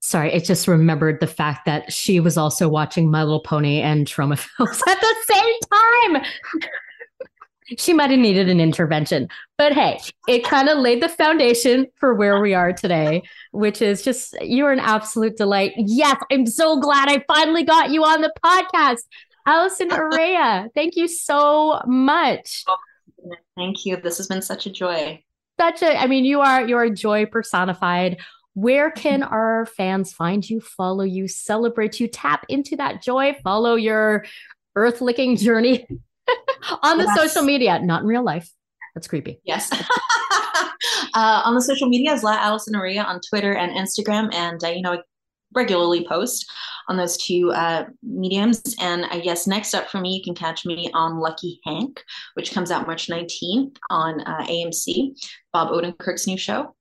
sorry, 0.00 0.32
it 0.32 0.44
just 0.44 0.66
remembered 0.66 1.20
the 1.20 1.26
fact 1.26 1.66
that 1.66 1.92
she 1.92 2.20
was 2.20 2.36
also 2.36 2.68
watching 2.68 3.10
My 3.10 3.22
Little 3.22 3.40
Pony 3.40 3.80
and 3.80 4.06
Troma 4.06 4.38
films 4.38 4.82
at 4.88 5.00
the 5.00 5.14
same 5.28 5.54
time. 6.12 6.22
She 7.78 7.92
might 7.92 8.10
have 8.10 8.18
needed 8.18 8.48
an 8.48 8.60
intervention, 8.60 9.28
but 9.58 9.72
hey, 9.72 10.00
it 10.28 10.44
kind 10.44 10.68
of 10.68 10.78
laid 10.78 11.02
the 11.02 11.08
foundation 11.08 11.86
for 11.96 12.14
where 12.14 12.40
we 12.40 12.54
are 12.54 12.72
today, 12.72 13.22
which 13.52 13.82
is 13.82 14.02
just 14.02 14.36
you're 14.40 14.72
an 14.72 14.80
absolute 14.80 15.36
delight. 15.36 15.72
Yes, 15.76 16.16
I'm 16.30 16.46
so 16.46 16.80
glad 16.80 17.08
I 17.08 17.24
finally 17.26 17.64
got 17.64 17.90
you 17.90 18.04
on 18.04 18.20
the 18.22 18.32
podcast. 18.44 19.02
Alison 19.46 19.88
Araya, 19.90 20.68
thank 20.74 20.96
you 20.96 21.08
so 21.08 21.80
much. 21.86 22.64
Oh 22.68 22.76
thank 23.56 23.84
you. 23.84 23.96
This 23.96 24.18
has 24.18 24.26
been 24.26 24.42
such 24.42 24.66
a 24.66 24.70
joy. 24.70 25.22
Such 25.58 25.82
a, 25.82 26.00
I 26.00 26.06
mean, 26.06 26.24
you 26.24 26.40
are 26.40 26.66
you 26.66 26.76
are 26.76 26.88
joy 26.88 27.26
personified 27.26 28.18
where 28.54 28.90
can 28.90 29.22
our 29.22 29.64
fans 29.64 30.12
find 30.12 30.48
you, 30.48 30.60
follow 30.60 31.04
you, 31.04 31.28
celebrate 31.28 32.00
you, 32.00 32.08
tap 32.08 32.44
into 32.48 32.76
that 32.76 33.02
joy, 33.02 33.36
follow 33.44 33.76
your 33.76 34.24
earth 34.74 35.00
licking 35.00 35.36
journey 35.36 35.86
on 36.82 36.98
the 36.98 37.04
yes. 37.04 37.16
social 37.16 37.42
media, 37.42 37.80
not 37.80 38.02
in 38.02 38.06
real 38.06 38.24
life? 38.24 38.50
That's 38.94 39.08
creepy. 39.08 39.40
Yes. 39.44 39.70
uh, 41.14 41.42
on 41.44 41.54
the 41.54 41.62
social 41.62 41.88
media 41.88 42.12
is 42.12 42.22
La 42.22 42.32
Alison 42.32 42.74
Araya 42.74 43.04
on 43.04 43.20
Twitter 43.28 43.54
and 43.54 43.72
Instagram. 43.72 44.34
And, 44.34 44.62
uh, 44.64 44.68
you 44.68 44.82
know, 44.82 44.94
I 44.94 44.98
regularly 45.54 46.06
post 46.06 46.50
on 46.88 46.96
those 46.96 47.16
two 47.16 47.52
uh, 47.52 47.86
mediums. 48.02 48.62
And 48.80 49.04
I 49.06 49.20
guess 49.20 49.46
next 49.46 49.74
up 49.74 49.88
for 49.88 50.00
me, 50.00 50.16
you 50.16 50.22
can 50.24 50.34
catch 50.34 50.64
me 50.64 50.90
on 50.94 51.18
Lucky 51.18 51.60
Hank, 51.64 52.02
which 52.34 52.52
comes 52.52 52.70
out 52.70 52.86
March 52.86 53.08
19th 53.08 53.76
on 53.90 54.20
uh, 54.22 54.46
AMC, 54.46 55.12
Bob 55.52 55.70
Odenkirk's 55.70 56.26
new 56.26 56.38
show. 56.38 56.74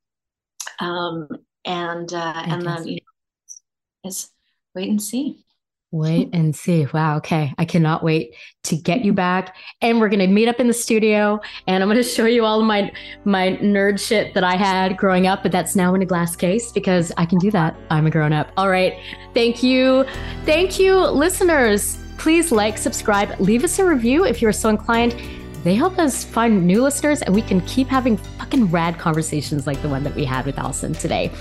Um, 0.79 1.27
and 1.65 2.11
uh, 2.13 2.43
and 2.45 2.61
then 2.61 2.87
you 2.87 2.95
know, 2.95 4.09
is 4.09 4.29
wait 4.73 4.89
and 4.89 5.01
see. 5.01 5.43
Wait 5.91 6.29
and 6.33 6.55
see. 6.55 6.85
Wow. 6.93 7.17
Okay. 7.17 7.51
I 7.57 7.65
cannot 7.65 8.03
wait 8.03 8.35
to 8.65 8.75
get 8.75 9.03
you 9.03 9.11
back. 9.11 9.55
And 9.81 9.99
we're 9.99 10.09
going 10.09 10.19
to 10.19 10.27
meet 10.27 10.47
up 10.47 10.59
in 10.59 10.67
the 10.67 10.73
studio 10.73 11.39
and 11.65 11.81
I'm 11.81 11.89
going 11.89 11.97
to 11.97 12.07
show 12.07 12.25
you 12.25 12.45
all 12.45 12.59
of 12.59 12.67
my 12.67 12.91
my 13.25 13.57
nerd 13.57 13.99
shit 13.99 14.35
that 14.35 14.43
I 14.43 14.55
had 14.55 14.97
growing 14.97 15.25
up, 15.25 15.41
but 15.41 15.51
that's 15.51 15.75
now 15.75 15.95
in 15.95 16.03
a 16.03 16.05
glass 16.05 16.35
case 16.35 16.71
because 16.71 17.11
I 17.17 17.25
can 17.25 17.39
do 17.39 17.49
that. 17.51 17.75
I'm 17.89 18.05
a 18.05 18.11
grown 18.11 18.33
up. 18.33 18.51
All 18.55 18.69
right. 18.69 18.99
Thank 19.33 19.63
you. 19.63 20.05
Thank 20.45 20.79
you 20.79 20.95
listeners. 20.95 21.97
Please 22.19 22.51
like, 22.51 22.77
subscribe, 22.77 23.39
leave 23.39 23.63
us 23.63 23.79
a 23.79 23.85
review 23.85 24.25
if 24.25 24.41
you're 24.41 24.51
so 24.51 24.69
inclined. 24.69 25.15
They 25.63 25.73
help 25.73 25.97
us 25.97 26.23
find 26.23 26.67
new 26.67 26.83
listeners 26.83 27.21
and 27.21 27.33
we 27.33 27.41
can 27.41 27.61
keep 27.61 27.87
having 27.87 28.17
fucking 28.17 28.69
rad 28.69 28.99
conversations 28.99 29.65
like 29.65 29.81
the 29.81 29.89
one 29.89 30.03
that 30.03 30.13
we 30.15 30.23
had 30.23 30.45
with 30.45 30.59
Alison 30.59 30.93
today. 30.93 31.31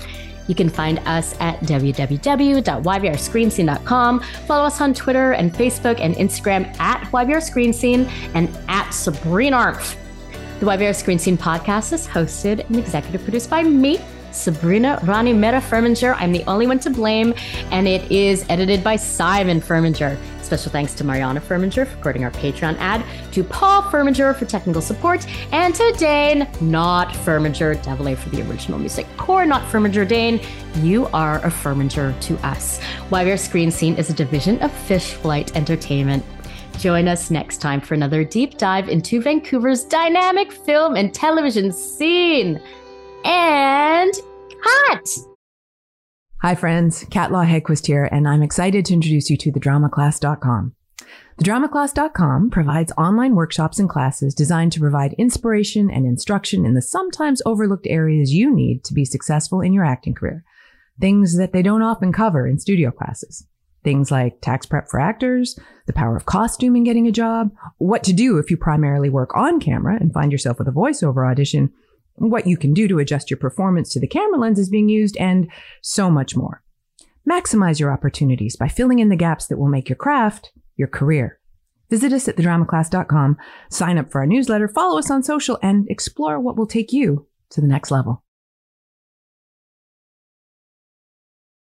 You 0.49 0.55
can 0.55 0.67
find 0.67 0.99
us 1.05 1.33
at 1.39 1.61
www.yvrscreenscene.com. 1.61 4.19
Follow 4.19 4.65
us 4.65 4.81
on 4.81 4.93
Twitter 4.95 5.33
and 5.33 5.53
Facebook 5.53 5.99
and 5.99 6.15
Instagram 6.15 6.75
at 6.79 7.03
YVR 7.11 7.39
and 8.33 8.49
at 8.67 8.89
Sabrina 8.89 9.55
Arnf. 9.55 9.95
The 10.59 10.65
YVR 10.65 10.95
Screen 10.95 11.19
Scene 11.19 11.37
podcast 11.37 11.93
is 11.93 12.07
hosted 12.07 12.67
and 12.67 12.77
executive 12.77 13.21
produced 13.21 13.51
by 13.51 13.61
me, 13.61 14.01
Sabrina 14.31 14.99
Rani 15.03 15.33
Mera 15.33 15.61
Furminger. 15.61 16.15
I'm 16.17 16.31
the 16.31 16.43
only 16.45 16.67
one 16.67 16.79
to 16.79 16.89
blame, 16.89 17.33
and 17.71 17.87
it 17.87 18.11
is 18.11 18.45
edited 18.49 18.83
by 18.83 18.95
Simon 18.95 19.61
Furminger. 19.61 20.17
Special 20.41 20.71
thanks 20.71 20.93
to 20.95 21.03
Mariana 21.03 21.39
Furminger 21.39 21.85
for 21.85 21.95
recording 21.97 22.23
our 22.23 22.31
Patreon 22.31 22.75
ad, 22.79 23.05
to 23.33 23.43
Paul 23.43 23.83
Furminger 23.83 24.35
for 24.35 24.45
technical 24.45 24.81
support, 24.81 25.27
and 25.51 25.75
to 25.75 25.93
Dane, 25.97 26.47
not 26.59 27.09
Furminger, 27.09 27.81
Devil 27.83 28.09
A 28.09 28.15
for 28.15 28.29
the 28.29 28.41
original 28.49 28.79
music. 28.79 29.05
Core, 29.17 29.45
not 29.45 29.61
Furminger 29.71 30.07
Dane, 30.07 30.39
you 30.77 31.05
are 31.07 31.37
a 31.45 31.49
Furminger 31.49 32.19
to 32.21 32.35
us. 32.45 32.79
YVR 33.11 33.37
Screen 33.37 33.69
Scene 33.69 33.95
is 33.97 34.09
a 34.09 34.13
division 34.13 34.59
of 34.63 34.71
Fish 34.71 35.13
Flight 35.13 35.55
Entertainment. 35.55 36.25
Join 36.79 37.07
us 37.09 37.29
next 37.29 37.57
time 37.57 37.81
for 37.81 37.93
another 37.93 38.23
deep 38.23 38.57
dive 38.57 38.87
into 38.87 39.21
Vancouver's 39.21 39.83
dynamic 39.83 40.51
film 40.51 40.95
and 40.95 41.13
television 41.13 41.73
scene. 41.73 42.61
And 43.23 44.13
cut! 44.63 45.09
Hi, 46.41 46.55
friends. 46.55 47.05
Kat 47.09 47.31
Law 47.31 47.43
here, 47.43 48.09
and 48.11 48.27
I'm 48.27 48.41
excited 48.41 48.85
to 48.85 48.93
introduce 48.93 49.29
you 49.29 49.37
to 49.37 49.51
thedramaclass.com. 49.51 50.73
Thedramaclass.com 51.41 52.49
provides 52.49 52.91
online 52.97 53.35
workshops 53.35 53.79
and 53.79 53.89
classes 53.89 54.33
designed 54.33 54.71
to 54.73 54.79
provide 54.79 55.13
inspiration 55.13 55.89
and 55.89 56.05
instruction 56.05 56.65
in 56.65 56.73
the 56.73 56.81
sometimes 56.81 57.41
overlooked 57.45 57.87
areas 57.87 58.33
you 58.33 58.53
need 58.53 58.83
to 58.85 58.93
be 58.93 59.05
successful 59.05 59.61
in 59.61 59.73
your 59.73 59.85
acting 59.85 60.13
career. 60.13 60.43
Things 60.99 61.37
that 61.37 61.53
they 61.53 61.61
don't 61.61 61.81
often 61.81 62.11
cover 62.11 62.45
in 62.45 62.59
studio 62.59 62.91
classes. 62.91 63.45
Things 63.83 64.11
like 64.11 64.41
tax 64.41 64.65
prep 64.65 64.89
for 64.89 64.99
actors, 64.99 65.57
the 65.87 65.93
power 65.93 66.17
of 66.17 66.25
costume 66.25 66.75
in 66.75 66.83
getting 66.83 67.07
a 67.07 67.11
job, 67.11 67.51
what 67.77 68.03
to 68.03 68.13
do 68.13 68.37
if 68.37 68.51
you 68.51 68.57
primarily 68.57 69.09
work 69.09 69.35
on 69.35 69.61
camera 69.61 69.97
and 69.99 70.13
find 70.13 70.33
yourself 70.33 70.59
with 70.59 70.67
a 70.67 70.71
voiceover 70.71 71.29
audition, 71.29 71.71
what 72.19 72.47
you 72.47 72.57
can 72.57 72.73
do 72.73 72.87
to 72.87 72.99
adjust 72.99 73.29
your 73.29 73.37
performance 73.37 73.89
to 73.91 73.99
the 73.99 74.07
camera 74.07 74.39
lenses 74.39 74.69
being 74.69 74.89
used, 74.89 75.17
and 75.17 75.49
so 75.81 76.09
much 76.09 76.35
more. 76.35 76.61
Maximize 77.29 77.79
your 77.79 77.91
opportunities 77.91 78.55
by 78.55 78.67
filling 78.67 78.99
in 78.99 79.09
the 79.09 79.15
gaps 79.15 79.47
that 79.47 79.57
will 79.57 79.67
make 79.67 79.89
your 79.89 79.95
craft 79.95 80.51
your 80.75 80.87
career. 80.87 81.39
Visit 81.89 82.13
us 82.13 82.27
at 82.27 82.37
thedramaclass.com, 82.37 83.37
sign 83.69 83.97
up 83.97 84.11
for 84.11 84.21
our 84.21 84.27
newsletter, 84.27 84.67
follow 84.67 84.97
us 84.99 85.11
on 85.11 85.23
social, 85.23 85.59
and 85.61 85.89
explore 85.89 86.39
what 86.39 86.55
will 86.55 86.67
take 86.67 86.93
you 86.93 87.27
to 87.49 87.61
the 87.61 87.67
next 87.67 87.91
level. 87.91 88.23